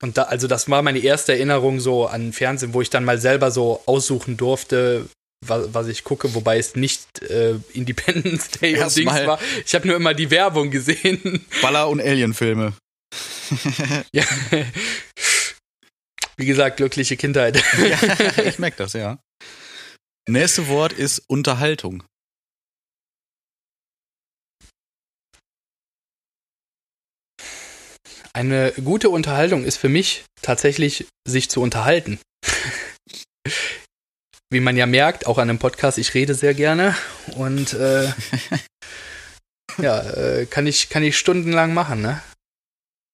Und 0.00 0.18
da, 0.18 0.24
also 0.24 0.46
das 0.46 0.70
war 0.70 0.82
meine 0.82 1.00
erste 1.00 1.32
Erinnerung 1.32 1.80
so 1.80 2.06
an 2.06 2.32
Fernsehen, 2.32 2.74
wo 2.74 2.82
ich 2.82 2.90
dann 2.90 3.04
mal 3.04 3.18
selber 3.18 3.50
so 3.50 3.82
aussuchen 3.86 4.36
durfte, 4.36 5.08
was, 5.44 5.72
was 5.72 5.88
ich 5.88 6.04
gucke, 6.04 6.34
wobei 6.34 6.58
es 6.58 6.76
nicht 6.76 7.22
äh, 7.22 7.54
Independence 7.72 8.48
Day 8.60 8.74
Erst 8.74 8.98
und 8.98 9.06
Dings 9.06 9.26
war. 9.26 9.40
Ich 9.64 9.74
habe 9.74 9.86
nur 9.86 9.96
immer 9.96 10.14
die 10.14 10.30
Werbung 10.30 10.70
gesehen. 10.70 11.44
Baller- 11.62 11.88
und 11.88 12.00
Alien-Filme. 12.00 12.74
ja. 14.12 14.24
Wie 16.36 16.46
gesagt, 16.46 16.76
glückliche 16.76 17.16
Kindheit. 17.16 17.60
ja, 17.78 17.98
ich 18.44 18.60
merke 18.60 18.76
das, 18.76 18.92
ja. 18.92 19.18
Nächste 20.28 20.68
Wort 20.68 20.92
ist 20.92 21.22
Unterhaltung. 21.26 22.04
Eine 28.34 28.74
gute 28.84 29.08
Unterhaltung 29.08 29.64
ist 29.64 29.78
für 29.78 29.88
mich 29.88 30.26
tatsächlich, 30.42 31.06
sich 31.26 31.48
zu 31.48 31.62
unterhalten. 31.62 32.20
Wie 34.50 34.60
man 34.60 34.76
ja 34.76 34.84
merkt, 34.84 35.26
auch 35.26 35.38
an 35.38 35.48
einem 35.48 35.58
Podcast, 35.58 35.96
ich 35.96 36.12
rede 36.12 36.34
sehr 36.34 36.52
gerne 36.52 36.94
und 37.36 37.72
äh, 37.72 38.12
ja, 39.78 40.02
äh, 40.10 40.44
kann 40.44 40.66
ich, 40.66 40.90
kann 40.90 41.04
ich 41.04 41.16
stundenlang 41.16 41.72
machen, 41.72 42.02
ne? 42.02 42.22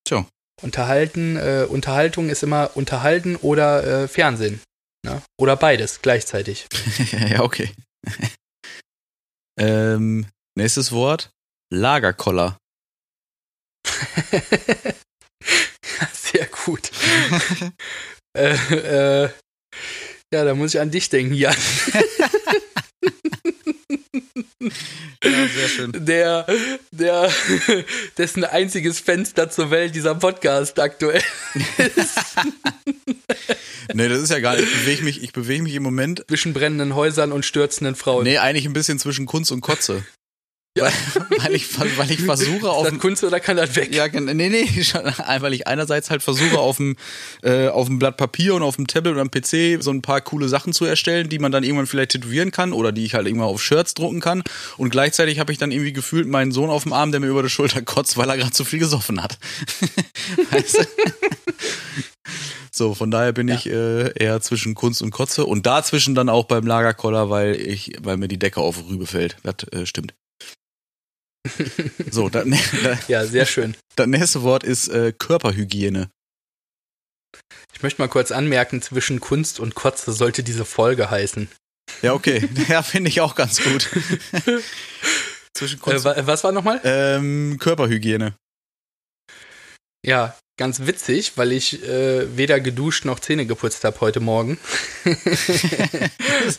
Tja. 0.04 0.26
Unterhalten, 0.62 1.36
äh, 1.36 1.64
Unterhaltung 1.68 2.28
ist 2.28 2.42
immer 2.42 2.72
Unterhalten 2.74 3.36
oder 3.36 4.02
äh, 4.02 4.08
Fernsehen. 4.08 4.60
Ne? 5.04 5.22
Oder 5.38 5.56
beides 5.56 6.00
gleichzeitig. 6.00 6.66
ja, 7.28 7.42
okay. 7.42 7.70
ähm, 9.60 10.26
nächstes 10.56 10.92
Wort: 10.92 11.30
Lagerkoller. 11.70 12.56
Sehr 16.12 16.46
gut. 16.46 16.90
äh, 18.36 18.54
äh, 19.24 19.30
ja, 20.32 20.44
da 20.44 20.54
muss 20.54 20.74
ich 20.74 20.80
an 20.80 20.90
dich 20.90 21.10
denken, 21.10 21.34
Jan. 21.34 21.54
Ja, 25.24 25.48
sehr 25.48 25.68
schön. 25.68 25.92
Der, 25.94 26.46
der, 26.90 27.30
dessen 28.18 28.44
einziges 28.44 29.00
Fenster 29.00 29.48
zur 29.48 29.70
Welt 29.70 29.94
dieser 29.94 30.14
Podcast 30.14 30.78
aktuell 30.78 31.22
ist. 31.78 32.18
nee, 33.94 34.08
das 34.08 34.20
ist 34.20 34.30
ja 34.30 34.40
gar 34.40 34.56
nicht. 34.56 34.64
Ich 34.64 34.80
bewege 34.80 35.02
mich, 35.02 35.22
ich 35.22 35.32
bewege 35.32 35.62
mich 35.62 35.74
im 35.74 35.82
Moment. 35.82 36.24
Zwischen 36.28 36.52
brennenden 36.52 36.94
Häusern 36.94 37.32
und 37.32 37.46
stürzenden 37.46 37.94
Frauen. 37.94 38.24
Nee, 38.24 38.38
eigentlich 38.38 38.66
ein 38.66 38.74
bisschen 38.74 38.98
zwischen 38.98 39.24
Kunst 39.24 39.50
und 39.50 39.62
Kotze. 39.62 40.04
Ja. 40.76 40.84
Weil, 40.84 41.38
weil, 41.38 41.54
ich, 41.54 41.78
weil 41.78 42.10
ich 42.10 42.22
versuche 42.22 42.68
auf. 42.68 42.88
Das 42.88 42.98
Kunst 42.98 43.22
oder 43.22 43.38
kann 43.38 43.56
das 43.56 43.76
weg? 43.76 43.94
Ja, 43.94 44.08
nee, 44.08 44.48
nee, 44.48 44.68
weil 45.38 45.54
ich 45.54 45.68
einerseits 45.68 46.10
halt 46.10 46.24
versuche 46.24 46.58
auf 46.58 46.78
dem, 46.78 46.96
äh, 47.42 47.68
auf 47.68 47.86
dem 47.86 48.00
Blatt 48.00 48.16
Papier 48.16 48.56
und 48.56 48.62
auf 48.62 48.74
dem 48.74 48.88
Tablet 48.88 49.12
oder 49.12 49.22
am 49.22 49.30
PC 49.30 49.80
so 49.80 49.92
ein 49.92 50.02
paar 50.02 50.20
coole 50.20 50.48
Sachen 50.48 50.72
zu 50.72 50.84
erstellen, 50.84 51.28
die 51.28 51.38
man 51.38 51.52
dann 51.52 51.62
irgendwann 51.62 51.86
vielleicht 51.86 52.10
tätowieren 52.10 52.50
kann 52.50 52.72
oder 52.72 52.90
die 52.90 53.04
ich 53.04 53.14
halt 53.14 53.28
irgendwann 53.28 53.50
auf 53.50 53.62
Shirts 53.62 53.94
drucken 53.94 54.20
kann. 54.20 54.42
Und 54.76 54.90
gleichzeitig 54.90 55.38
habe 55.38 55.52
ich 55.52 55.58
dann 55.58 55.70
irgendwie 55.70 55.92
gefühlt 55.92 56.26
meinen 56.26 56.50
Sohn 56.50 56.70
auf 56.70 56.82
dem 56.82 56.92
Arm, 56.92 57.12
der 57.12 57.20
mir 57.20 57.28
über 57.28 57.44
die 57.44 57.50
Schulter 57.50 57.80
kotzt, 57.80 58.16
weil 58.16 58.28
er 58.28 58.36
gerade 58.36 58.52
zu 58.52 58.64
viel 58.64 58.80
gesoffen 58.80 59.22
hat. 59.22 59.38
weißt 60.50 60.78
du? 60.78 60.84
So, 62.72 62.94
von 62.94 63.12
daher 63.12 63.32
bin 63.32 63.46
ja. 63.46 63.54
ich 63.54 63.66
äh, 63.66 64.12
eher 64.18 64.40
zwischen 64.40 64.74
Kunst 64.74 65.02
und 65.02 65.12
Kotze 65.12 65.46
und 65.46 65.66
dazwischen 65.66 66.16
dann 66.16 66.28
auch 66.28 66.46
beim 66.46 66.66
Lagerkoller, 66.66 67.30
weil 67.30 67.54
ich, 67.54 67.92
weil 68.02 68.16
mir 68.16 68.26
die 68.26 68.40
Decke 68.40 68.60
auf 68.60 68.88
Rübe 68.88 69.06
fällt. 69.06 69.36
Das 69.44 69.54
äh, 69.70 69.86
stimmt. 69.86 70.14
So, 72.10 72.28
dann, 72.28 72.56
ja, 73.08 73.26
sehr 73.26 73.46
schön. 73.46 73.76
Das 73.96 74.06
nächste 74.06 74.42
Wort 74.42 74.64
ist 74.64 74.88
äh, 74.88 75.12
Körperhygiene. 75.12 76.10
Ich 77.72 77.82
möchte 77.82 78.00
mal 78.00 78.08
kurz 78.08 78.30
anmerken, 78.32 78.80
zwischen 78.82 79.20
Kunst 79.20 79.60
und 79.60 79.74
Kotze 79.74 80.12
sollte 80.12 80.42
diese 80.42 80.64
Folge 80.64 81.10
heißen. 81.10 81.48
Ja, 82.02 82.14
okay. 82.14 82.48
Ja, 82.68 82.82
finde 82.82 83.10
ich 83.10 83.20
auch 83.20 83.34
ganz 83.34 83.62
gut. 83.62 83.90
zwischen 85.54 85.80
Kunst 85.80 86.06
äh, 86.06 86.26
was 86.26 86.44
war 86.44 86.52
nochmal? 86.52 86.80
Ähm, 86.84 87.58
Körperhygiene. 87.60 88.34
Ja, 90.06 90.36
ganz 90.56 90.86
witzig, 90.86 91.32
weil 91.36 91.52
ich 91.52 91.82
äh, 91.82 92.36
weder 92.36 92.60
geduscht 92.60 93.04
noch 93.04 93.20
Zähne 93.20 93.46
geputzt 93.46 93.84
habe 93.84 94.00
heute 94.00 94.20
Morgen. 94.20 94.58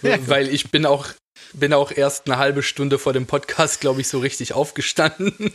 weil 0.01 0.47
ich 0.49 0.71
bin 0.71 0.85
auch 0.85 1.07
bin 1.53 1.73
auch 1.73 1.91
erst 1.91 2.27
eine 2.27 2.37
halbe 2.37 2.63
Stunde 2.63 2.99
vor 2.99 3.13
dem 3.13 3.25
Podcast, 3.25 3.81
glaube 3.81 4.01
ich, 4.01 4.07
so 4.07 4.19
richtig 4.19 4.53
aufgestanden. 4.53 5.51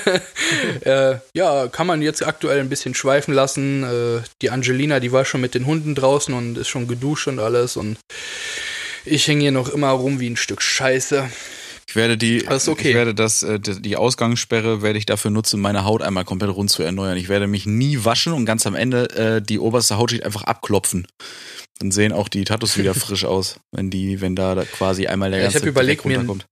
äh, 0.82 1.16
ja, 1.34 1.68
kann 1.68 1.86
man 1.86 2.02
jetzt 2.02 2.26
aktuell 2.26 2.60
ein 2.60 2.68
bisschen 2.68 2.94
schweifen 2.94 3.34
lassen. 3.34 3.84
Äh, 3.84 4.22
die 4.40 4.50
Angelina, 4.50 5.00
die 5.00 5.12
war 5.12 5.24
schon 5.24 5.40
mit 5.40 5.54
den 5.54 5.66
Hunden 5.66 5.94
draußen 5.94 6.34
und 6.34 6.58
ist 6.58 6.68
schon 6.68 6.88
geduscht 6.88 7.28
und 7.28 7.38
alles. 7.38 7.76
Und 7.76 7.98
ich 9.04 9.26
hänge 9.26 9.42
hier 9.42 9.52
noch 9.52 9.68
immer 9.68 9.90
rum 9.90 10.20
wie 10.20 10.30
ein 10.30 10.36
Stück 10.36 10.62
Scheiße. 10.62 11.28
Ich 11.92 11.96
werde 11.96 12.16
die, 12.16 12.38
das 12.38 12.68
okay. 12.68 12.88
ich 12.88 12.94
werde 12.94 13.14
das, 13.14 13.42
äh, 13.42 13.60
die 13.60 13.98
Ausgangssperre 13.98 14.80
werde 14.80 14.98
ich 14.98 15.04
dafür 15.04 15.30
nutzen, 15.30 15.60
meine 15.60 15.84
Haut 15.84 16.00
einmal 16.00 16.24
komplett 16.24 16.48
rund 16.48 16.70
zu 16.70 16.82
erneuern. 16.82 17.18
Ich 17.18 17.28
werde 17.28 17.46
mich 17.46 17.66
nie 17.66 18.02
waschen 18.02 18.32
und 18.32 18.46
ganz 18.46 18.66
am 18.66 18.74
Ende 18.74 19.10
äh, 19.10 19.42
die 19.42 19.58
oberste 19.58 19.98
Hautschicht 19.98 20.24
einfach 20.24 20.44
abklopfen. 20.44 21.06
Dann 21.80 21.90
sehen 21.90 22.14
auch 22.14 22.30
die 22.30 22.44
Tattoos 22.44 22.78
wieder 22.78 22.94
frisch 22.98 23.26
aus, 23.26 23.56
wenn 23.72 23.90
die, 23.90 24.22
wenn 24.22 24.34
da, 24.34 24.54
da 24.54 24.64
quasi 24.64 25.06
einmal 25.06 25.32
der 25.32 25.40
ja, 25.40 25.44
ganze 25.44 25.58
Ich 25.58 25.62
habe 25.64 25.68
überlegt, 25.68 26.06
mir, 26.06 26.18
ein, 26.18 26.42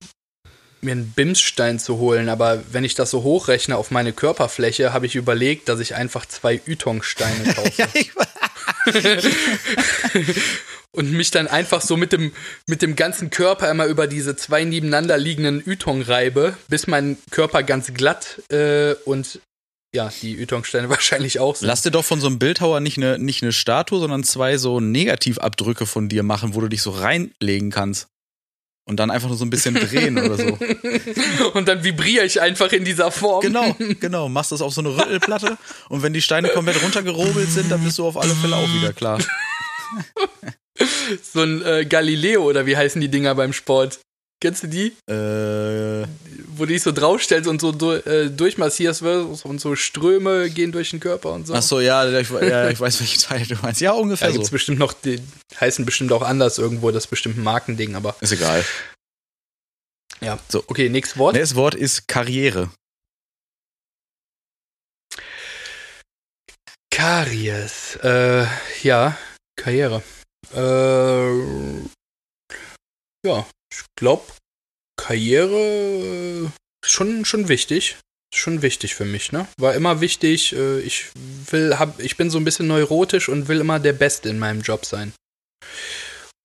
mir 0.83 0.93
einen 0.93 1.11
Bimsstein 1.13 1.79
zu 1.79 1.97
holen, 1.97 2.29
aber 2.29 2.63
wenn 2.71 2.85
ich 2.85 2.95
das 2.95 3.11
so 3.11 3.23
hochrechne 3.23 3.79
auf 3.79 3.91
meine 3.91 4.13
Körperfläche, 4.13 4.93
habe 4.93 5.07
ich 5.07 5.17
überlegt, 5.17 5.71
dass 5.71 5.81
ich 5.81 5.95
einfach 5.95 6.27
zwei 6.27 6.61
Ytongsteine 6.69 7.55
kaufe. 7.55 7.73
ja, 7.79 7.89
ich 7.95 8.13
und 10.93 11.13
mich 11.13 11.31
dann 11.31 11.47
einfach 11.47 11.81
so 11.81 11.97
mit 11.97 12.13
dem, 12.13 12.33
mit 12.67 12.83
dem 12.83 12.97
ganzen 12.97 13.31
Körper 13.31 13.71
immer 13.71 13.87
über 13.87 14.07
diese 14.07 14.37
zwei 14.37 14.65
nebeneinander 14.65 15.19
liegenden 15.19 15.63
Ytong 15.65 16.03
reibe, 16.03 16.57
bis 16.69 16.87
mein 16.87 17.17
Körper 17.31 17.63
ganz 17.63 17.93
glatt 17.95 18.43
äh, 18.51 18.95
und 19.05 19.41
ja, 19.93 20.13
die 20.23 20.41
Ytong-Steine 20.41 20.89
wahrscheinlich 20.89 21.41
auch 21.41 21.57
sind. 21.57 21.69
Lass 21.69 21.83
dir 21.83 21.91
doch 21.91 22.05
von 22.05 22.21
so 22.21 22.27
einem 22.27 22.39
Bildhauer 22.39 22.81
nicht 22.81 22.97
eine, 22.97 23.19
nicht 23.19 23.43
eine 23.43 23.53
Statue, 23.53 24.01
sondern 24.01 24.25
zwei 24.25 24.57
so 24.57 24.81
Negativabdrücke 24.81 25.87
von 25.87 26.09
dir 26.09 26.23
machen, 26.23 26.55
wo 26.55 26.61
du 26.61 26.69
dich 26.69 26.83
so 26.83 26.91
reinlegen 26.91 27.71
kannst. 27.71 28.09
Und 28.87 28.97
dann 28.97 29.11
einfach 29.11 29.29
nur 29.29 29.37
so 29.37 29.45
ein 29.45 29.51
bisschen 29.51 29.75
drehen 29.75 30.19
oder 30.19 30.37
so. 30.37 30.59
Und 31.55 31.69
dann 31.69 31.85
vibriere 31.85 32.25
ich 32.25 32.41
einfach 32.41 32.73
in 32.73 32.85
dieser 32.85 33.13
Form. 33.13 33.41
Genau, 33.41 33.77
genau. 34.01 34.29
Machst 34.29 34.51
das 34.51 34.63
auf 34.63 34.73
so 34.73 34.81
eine 34.81 34.97
Rüttelplatte 34.97 35.59
und 35.91 36.03
wenn 36.03 36.13
die 36.13 36.23
Steine 36.23 36.49
komplett 36.49 36.83
runtergerobelt 36.83 37.51
sind, 37.51 37.71
dann 37.71 37.85
bist 37.85 37.99
du 37.99 38.07
auf 38.07 38.17
alle 38.17 38.35
Fälle 38.35 38.57
auch 38.57 38.75
wieder 38.75 38.93
klar. 38.93 39.21
So 41.23 41.43
ein 41.43 41.65
äh, 41.65 41.85
Galileo 41.85 42.43
oder 42.45 42.67
wie 42.67 42.77
heißen 42.77 43.01
die 43.01 43.09
Dinger 43.09 43.35
beim 43.35 43.53
Sport? 43.53 44.01
Kennst 44.43 44.63
du 44.63 44.69
die? 44.69 44.87
Äh, 45.07 46.07
wo 46.57 46.65
du 46.65 46.73
dich 46.73 46.83
so 46.83 46.93
draufstellst 46.93 47.47
und 47.49 47.61
so 47.61 47.73
du, 47.73 47.93
äh, 47.93 48.31
durchmassierst 48.31 49.03
und 49.03 49.61
so 49.61 49.77
Ströme 49.77 50.49
gehen 50.49 50.73
durch 50.73 50.91
den 50.91 51.01
Körper 51.01 51.33
und 51.33 51.47
so. 51.47 51.55
Ach 51.55 51.63
so, 51.63 51.81
ja, 51.81 52.09
ich, 52.19 52.31
ja, 52.31 52.71
ich 52.71 52.81
weiß, 52.81 53.01
welche 53.01 53.19
Teile 53.19 53.47
du 53.47 53.57
meinst. 53.61 53.83
Ja, 53.83 53.93
ungefähr 53.93 54.29
da 54.29 54.33
gibt's 54.33 54.49
so. 54.49 54.53
bestimmt 54.53 54.79
noch, 54.79 54.95
die 54.95 55.21
heißen 55.61 55.85
bestimmt 55.85 56.11
auch 56.13 56.23
anders 56.23 56.57
irgendwo, 56.57 56.91
das 56.91 57.05
ist 57.05 57.11
bestimmt 57.11 57.37
ein 57.37 57.43
Markending, 57.43 57.95
aber 57.97 58.17
Ist 58.21 58.33
egal. 58.33 58.65
ja. 60.23 60.39
So. 60.49 60.65
Okay, 60.67 60.89
nächstes 60.89 61.19
Wort. 61.19 61.37
Das 61.37 61.55
Wort 61.55 61.75
ist 61.75 62.09
Karriere. 62.09 62.71
Karies. 66.91 67.97
Äh, 68.03 68.47
ja, 68.83 69.19
Karriere. 69.57 70.03
Äh, 70.55 71.41
ja, 73.27 73.47
ich 73.73 73.85
glaube, 73.97 74.25
Karriere 74.97 76.51
ist 76.85 76.91
schon, 76.91 77.25
schon 77.25 77.49
wichtig. 77.49 77.97
Schon 78.33 78.63
wichtig 78.63 78.95
für 78.95 79.05
mich, 79.05 79.33
ne? 79.33 79.49
War 79.59 79.75
immer 79.75 80.01
wichtig. 80.01 80.53
Äh, 80.53 80.81
ich 80.81 81.11
will, 81.51 81.79
hab, 81.79 81.99
ich 81.99 82.17
bin 82.17 82.31
so 82.31 82.39
ein 82.39 82.45
bisschen 82.45 82.69
neurotisch 82.69 83.29
und 83.29 83.49
will 83.49 83.61
immer 83.61 83.81
der 83.81 83.93
Beste 83.93 84.29
in 84.29 84.39
meinem 84.39 84.61
Job 84.61 84.87
sein. 84.87 85.13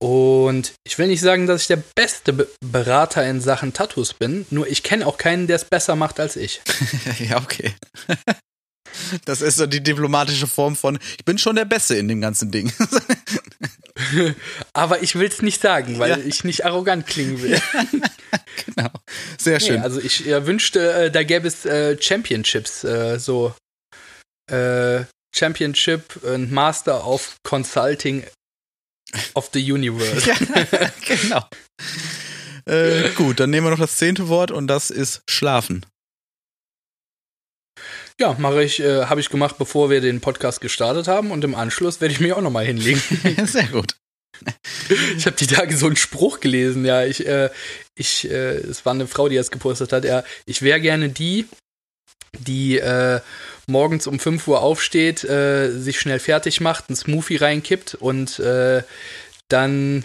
Und 0.01 0.73
ich 0.83 0.97
will 0.97 1.07
nicht 1.07 1.21
sagen, 1.21 1.47
dass 1.47 1.61
ich 1.61 1.67
der 1.67 1.81
beste 1.95 2.33
Be 2.33 2.47
Berater 2.63 3.27
in 3.27 3.39
Sachen 3.39 3.71
Tattoos 3.71 4.13
bin, 4.13 4.45
nur 4.49 4.67
ich 4.67 4.83
kenne 4.83 5.05
auch 5.07 5.17
keinen, 5.17 5.47
der 5.47 5.55
es 5.55 5.65
besser 5.65 5.95
macht 5.95 6.19
als 6.19 6.35
ich. 6.35 6.61
ja, 7.19 7.37
okay. 7.37 7.73
Das 9.25 9.41
ist 9.41 9.57
so 9.57 9.67
die 9.67 9.81
diplomatische 9.81 10.47
Form 10.47 10.75
von, 10.75 10.99
ich 11.17 11.25
bin 11.25 11.37
schon 11.37 11.55
der 11.55 11.65
Beste 11.65 11.95
in 11.95 12.07
dem 12.07 12.19
ganzen 12.19 12.51
Ding. 12.51 12.73
Aber 14.73 15.01
ich 15.03 15.15
will 15.15 15.27
es 15.27 15.41
nicht 15.41 15.61
sagen, 15.61 15.99
weil 15.99 16.09
Ja. 16.11 16.17
ich 16.17 16.43
nicht 16.43 16.65
arrogant 16.65 17.07
klingen 17.07 17.41
will. 17.41 17.59
genau. 18.65 18.89
Sehr 19.39 19.59
schön. 19.59 19.75
Nee, 19.77 19.81
also 19.81 19.99
ich 19.99 20.27
äh, 20.27 20.45
wünschte, 20.45 20.93
äh, 20.93 21.11
da 21.11 21.23
gäbe 21.23 21.47
es 21.47 21.65
äh, 21.65 21.97
Championships, 22.01 22.83
äh, 22.83 23.17
so 23.19 23.55
äh, 24.51 25.03
Championship 25.33 26.17
und 26.23 26.51
Master 26.51 27.05
of 27.07 27.37
Consulting 27.43 28.23
of 29.33 29.49
the 29.53 29.71
Universe. 29.71 30.29
ja, 30.29 30.91
genau. 31.05 31.45
Äh, 32.65 33.09
gut, 33.11 33.39
dann 33.39 33.49
nehmen 33.49 33.67
wir 33.67 33.71
noch 33.71 33.79
das 33.79 33.97
zehnte 33.97 34.27
Wort 34.27 34.51
und 34.51 34.67
das 34.67 34.89
ist 34.89 35.21
schlafen. 35.29 35.85
Ja, 38.19 38.35
mache 38.39 38.63
ich, 38.63 38.79
äh, 38.79 39.05
habe 39.05 39.19
ich 39.19 39.29
gemacht, 39.29 39.57
bevor 39.57 39.89
wir 39.89 39.99
den 39.99 40.21
Podcast 40.21 40.61
gestartet 40.61 41.07
haben 41.07 41.31
und 41.31 41.43
im 41.43 41.53
Anschluss 41.53 41.99
werde 41.99 42.13
ich 42.13 42.21
mich 42.21 42.31
auch 42.31 42.41
nochmal 42.41 42.65
hinlegen. 42.65 43.01
Sehr 43.45 43.67
gut. 43.67 43.95
Ich 45.17 45.25
habe 45.25 45.35
die 45.35 45.47
Tage 45.47 45.75
so 45.75 45.85
einen 45.85 45.95
Spruch 45.95 46.39
gelesen, 46.39 46.85
ja, 46.85 47.03
ich, 47.03 47.25
äh, 47.25 47.49
ich, 47.95 48.29
äh, 48.29 48.55
es 48.57 48.85
war 48.85 48.93
eine 48.93 49.07
Frau, 49.07 49.29
die 49.29 49.35
das 49.35 49.51
gepostet 49.51 49.93
hat, 49.93 50.05
ja, 50.05 50.23
ich 50.45 50.61
wäre 50.61 50.81
gerne 50.81 51.09
die, 51.09 51.47
die 52.39 52.77
äh, 52.77 53.21
morgens 53.67 54.07
um 54.07 54.19
5 54.19 54.47
Uhr 54.47 54.61
aufsteht, 54.61 55.23
äh, 55.23 55.71
sich 55.71 55.99
schnell 55.99 56.19
fertig 56.19 56.61
macht, 56.61 56.89
einen 56.89 56.95
Smoothie 56.95 57.37
reinkippt 57.37 57.95
und 57.95 58.39
äh, 58.39 58.83
dann 59.49 60.03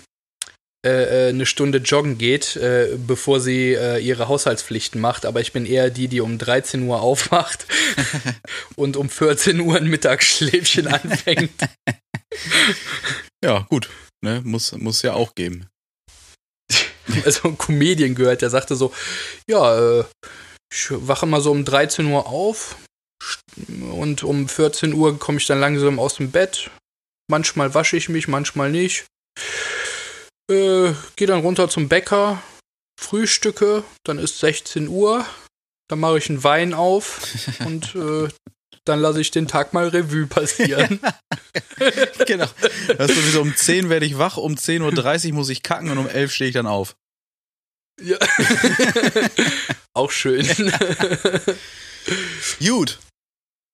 eine 0.83 1.45
Stunde 1.45 1.79
joggen 1.79 2.17
geht, 2.17 2.57
äh, 2.57 2.97
bevor 2.97 3.41
sie 3.41 3.75
äh, 3.75 3.99
ihre 3.99 4.29
Haushaltspflichten 4.29 4.99
macht. 5.01 5.27
Aber 5.27 5.41
ich 5.41 5.53
bin 5.53 5.67
eher 5.67 5.91
die, 5.91 6.09
die 6.09 6.23
um 6.23 6.39
13 6.39 6.83
Uhr 6.85 7.03
aufwacht 7.03 7.67
und 8.77 8.97
um 8.97 9.11
14 9.11 9.61
Uhr 9.61 9.77
ein 9.77 9.89
Mittagsschläfchen 9.89 10.87
anfängt. 10.89 11.53
Ja, 13.45 13.67
gut. 13.69 13.91
Ne, 14.23 14.43
muss, 14.45 14.73
muss 14.73 15.03
ja 15.03 15.15
auch 15.15 15.35
geben. 15.35 15.67
also 17.25 17.49
ein 17.49 17.59
Comedian 17.59 18.15
gehört, 18.15 18.43
der 18.43 18.51
sagte 18.51 18.77
so, 18.77 18.93
ja, 19.49 20.01
äh, 20.01 20.05
ich 20.73 20.87
wache 20.91 21.27
mal 21.27 21.41
so 21.41 21.51
um 21.51 21.65
13 21.65 22.07
Uhr 22.07 22.27
auf 22.27 22.77
und 23.93 24.23
um 24.23 24.49
14 24.49 24.95
Uhr 24.95 25.19
komme 25.19 25.39
ich 25.39 25.47
dann 25.47 25.61
langsam 25.61 25.99
aus 25.99 26.17
dem 26.17 26.31
Bett. 26.31 26.71
Manchmal 27.29 27.75
wasche 27.75 27.97
ich 27.97 28.09
mich, 28.09 28.29
manchmal 28.29 28.71
nicht. 28.71 29.07
Äh, 30.51 30.95
Gehe 31.15 31.29
dann 31.29 31.41
runter 31.41 31.69
zum 31.69 31.89
Bäcker, 31.89 32.43
frühstücke, 33.01 33.85
dann 34.05 34.19
ist 34.19 34.41
16 34.41 34.89
Uhr, 34.89 35.25
dann 35.89 36.01
mache 36.01 36.19
ich 36.19 36.29
einen 36.29 36.43
Wein 36.43 36.75
auf 36.75 37.21
und 37.65 37.95
äh, 37.95 38.29
dann 38.85 39.01
lasse 39.01 39.21
ich 39.21 39.31
den 39.31 39.47
Tag 39.47 39.73
mal 39.73 39.89
Revue 39.89 40.27
passieren. 40.27 41.01
genau. 42.27 42.47
Das 42.99 43.11
ist 43.11 43.17
sowieso 43.17 43.43
um 43.43 43.55
10 43.55 43.91
werde 43.91 44.07
ich 44.07 44.19
wach, 44.19 44.37
um 44.37 44.55
10.30 44.55 45.29
Uhr 45.29 45.35
muss 45.35 45.51
ich 45.51 45.63
kacken 45.63 45.91
und 45.91 45.99
um 45.99 46.09
11 46.09 46.33
stehe 46.33 46.49
ich 46.49 46.55
dann 46.55 46.67
auf. 46.67 46.97
ja. 48.03 48.19
Auch 49.93 50.11
schön. 50.11 50.47
Gut. 52.59 52.99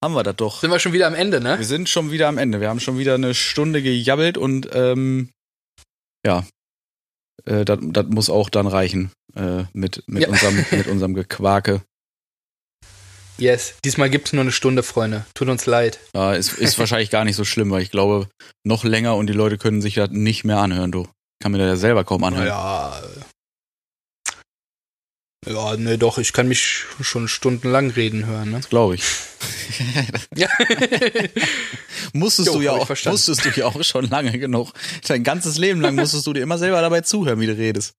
Haben 0.04 0.14
wir 0.14 0.22
das 0.22 0.36
doch. 0.36 0.60
Sind 0.60 0.70
wir 0.70 0.78
schon 0.78 0.92
wieder 0.92 1.06
am 1.06 1.14
Ende, 1.14 1.40
ne? 1.40 1.58
Wir 1.58 1.64
sind 1.64 1.88
schon 1.88 2.10
wieder 2.10 2.28
am 2.28 2.36
Ende. 2.36 2.60
Wir 2.60 2.68
haben 2.68 2.80
schon 2.80 2.98
wieder 2.98 3.14
eine 3.14 3.34
Stunde 3.34 3.82
gejabbelt 3.82 4.36
und 4.36 4.68
ähm, 4.72 5.30
ja, 6.26 6.44
äh, 7.46 7.64
das 7.64 8.06
muss 8.08 8.30
auch 8.30 8.50
dann 8.50 8.66
reichen 8.66 9.10
äh, 9.34 9.64
mit, 9.72 10.02
mit, 10.06 10.22
Ja. 10.22 10.28
unserem, 10.28 10.56
mit 10.70 10.86
unserem 10.86 11.14
Gequake. 11.14 11.82
Yes, 13.38 13.74
diesmal 13.84 14.08
gibt 14.08 14.28
es 14.28 14.32
nur 14.32 14.42
eine 14.42 14.52
Stunde, 14.52 14.82
Freunde. 14.82 15.26
Tut 15.34 15.48
uns 15.48 15.66
leid. 15.66 15.98
Ja, 16.14 16.32
ist, 16.32 16.54
ist 16.54 16.78
wahrscheinlich 16.78 17.10
gar 17.10 17.24
nicht 17.24 17.36
so 17.36 17.44
schlimm, 17.44 17.70
weil 17.70 17.82
ich 17.82 17.90
glaube, 17.90 18.28
noch 18.64 18.84
länger 18.84 19.16
und 19.16 19.26
die 19.26 19.34
Leute 19.34 19.58
können 19.58 19.82
sich 19.82 19.94
das 19.94 20.10
nicht 20.10 20.44
mehr 20.44 20.58
anhören, 20.58 20.90
du. 20.92 21.06
Kann 21.42 21.52
mir 21.52 21.58
das 21.58 21.66
ja 21.68 21.76
selber 21.76 22.04
kaum 22.04 22.24
anhören. 22.24 22.46
Ja. 22.46 22.98
Ja, 25.46 25.76
ne, 25.76 25.96
doch, 25.96 26.18
ich 26.18 26.32
kann 26.32 26.48
mich 26.48 26.84
schon 27.00 27.28
stundenlang 27.28 27.90
reden 27.90 28.26
hören, 28.26 28.50
ne? 28.50 28.56
Das 28.56 28.68
glaube 28.68 28.96
ich. 28.96 29.02
Ja. 30.34 30.48
Musstest 32.12 32.48
Jo, 32.48 32.54
du 32.54 32.60
ja 32.62 32.72
auch, 32.72 32.88
musstest 32.88 33.44
du 33.44 33.50
ja 33.50 33.66
auch 33.66 33.82
schon 33.84 34.08
lange 34.08 34.38
genug. 34.38 34.72
Dein 35.06 35.24
ganzes 35.24 35.58
Leben 35.58 35.80
lang 35.80 35.94
musstest 35.94 36.26
du 36.26 36.32
dir 36.32 36.40
immer 36.40 36.58
selber 36.58 36.80
dabei 36.80 37.02
zuhören, 37.02 37.40
wie 37.40 37.46
du 37.46 37.56
redest. 37.56 37.94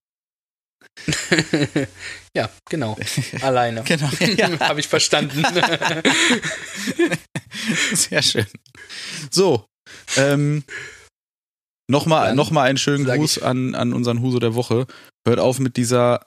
ja, 2.34 2.50
genau. 2.70 2.98
Alleine. 3.42 3.84
Genau. 3.84 4.10
Ja, 4.38 4.60
Habe 4.60 4.80
ich 4.80 4.88
verstanden. 4.88 5.44
sehr 7.94 8.22
schön. 8.22 8.48
So, 9.30 9.66
ähm, 10.16 10.64
nochmal 11.88 12.36
noch 12.36 12.52
mal 12.52 12.64
einen 12.64 12.78
schönen 12.78 13.06
Gruß 13.06 13.42
an, 13.42 13.76
an 13.76 13.94
unseren 13.94 14.22
Huso 14.22 14.40
der 14.40 14.56
Woche. 14.56 14.88
Hört 15.26 15.40
auf 15.40 15.60
mit 15.60 15.78
dieser 15.78 16.26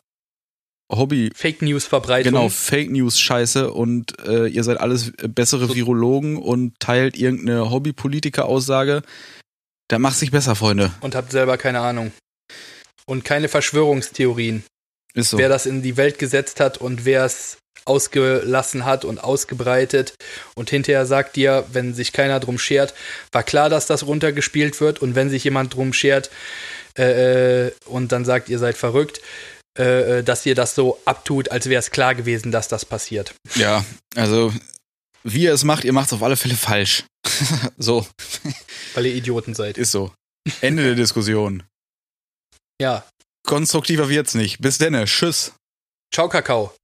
Hobby, 0.91 1.31
Fake 1.35 1.63
News 1.63 1.87
Verbreitung. 1.87 2.33
genau, 2.33 2.49
Fake 2.49 2.91
News 2.91 3.19
Scheiße 3.21 3.71
und 3.73 4.19
äh, 4.27 4.47
ihr 4.49 4.65
seid 4.65 4.81
alles 4.81 5.13
bessere 5.29 5.69
So- 5.69 5.75
Virologen 5.75 6.37
und 6.37 6.79
teilt 6.81 7.17
irgendeine 7.17 7.71
Hobbypolitiker-Aussage. 7.71 9.03
Da 9.89 9.99
macht 9.99 10.17
sich 10.19 10.31
besser, 10.31 10.55
Freunde. 10.57 10.91
Und 11.01 11.15
habt 11.15 11.31
selber 11.33 11.57
keine 11.59 11.81
Ahnung. 11.81 12.13
Und 13.07 13.25
keine 13.25 13.49
Verschwörungstheorien. 13.49 14.63
Ist 15.15 15.31
so. 15.31 15.39
Wer 15.39 15.49
das 15.49 15.67
in 15.67 15.83
die 15.83 15.97
Welt 15.97 16.19
gesetzt 16.19 16.61
hat 16.61 16.79
und 16.79 17.05
wer 17.05 17.25
es 17.25 17.59
ausgelassen 17.85 18.85
hat 18.85 19.05
und 19.05 19.19
ausgebreitet. 19.23 20.15
Und 20.55 20.71
hinterher 20.71 21.07
sagt 21.07 21.35
dir, 21.37 21.65
wenn 21.73 21.95
sich 21.95 22.13
keiner 22.13 22.39
drum 22.39 22.59
schert, 22.59 22.95
war 23.33 23.43
klar, 23.43 23.69
dass 23.69 23.87
das 23.87 24.07
runtergespielt 24.07 24.81
wird. 24.81 25.01
Und 25.03 25.15
wenn 25.15 25.31
sich 25.31 25.43
jemand 25.45 25.75
drum 25.75 25.93
schert 25.93 26.31
äh, 26.99 27.67
äh, 27.67 27.73
und 27.87 28.13
dann 28.13 28.25
sagt, 28.25 28.49
ihr 28.49 28.59
seid 28.59 28.77
verrückt, 28.77 29.19
äh, 29.19 29.23
äh, 29.79 30.23
dass 30.23 30.45
ihr 30.47 30.55
das 30.55 30.75
so 30.75 31.01
abtut, 31.05 31.51
als 31.51 31.67
wäre 31.67 31.79
es 31.81 31.91
klar 31.91 32.15
gewesen, 32.15 32.51
dass 32.53 32.69
das 32.69 32.85
passiert. 32.85 33.35
Ja, 33.55 33.85
also 34.17 34.53
wie 35.23 35.43
ihr 35.43 35.53
es 35.53 35.65
macht, 35.65 35.85
ihr 35.85 35.93
macht 35.93 36.07
es 36.09 36.13
auf 36.15 36.23
alle 36.23 36.37
Fälle 36.37 36.55
falsch. 36.57 37.05
so, 37.79 38.07
Weil 38.95 39.07
ihr 39.07 39.15
Idioten 39.15 39.55
seid. 39.55 39.79
ist 39.79 39.93
so. 39.93 40.13
Ende 40.61 40.83
der 40.83 40.95
Diskussion. 40.95 41.63
Ja. 42.81 43.05
Konstruktiver 43.47 44.09
wird's 44.09 44.35
nicht. 44.35 44.61
Bis 44.61 44.79
denne. 44.79 45.05
Tschüss. 45.05 45.53
Ciao, 46.13 46.29
Kakao. 46.29 46.75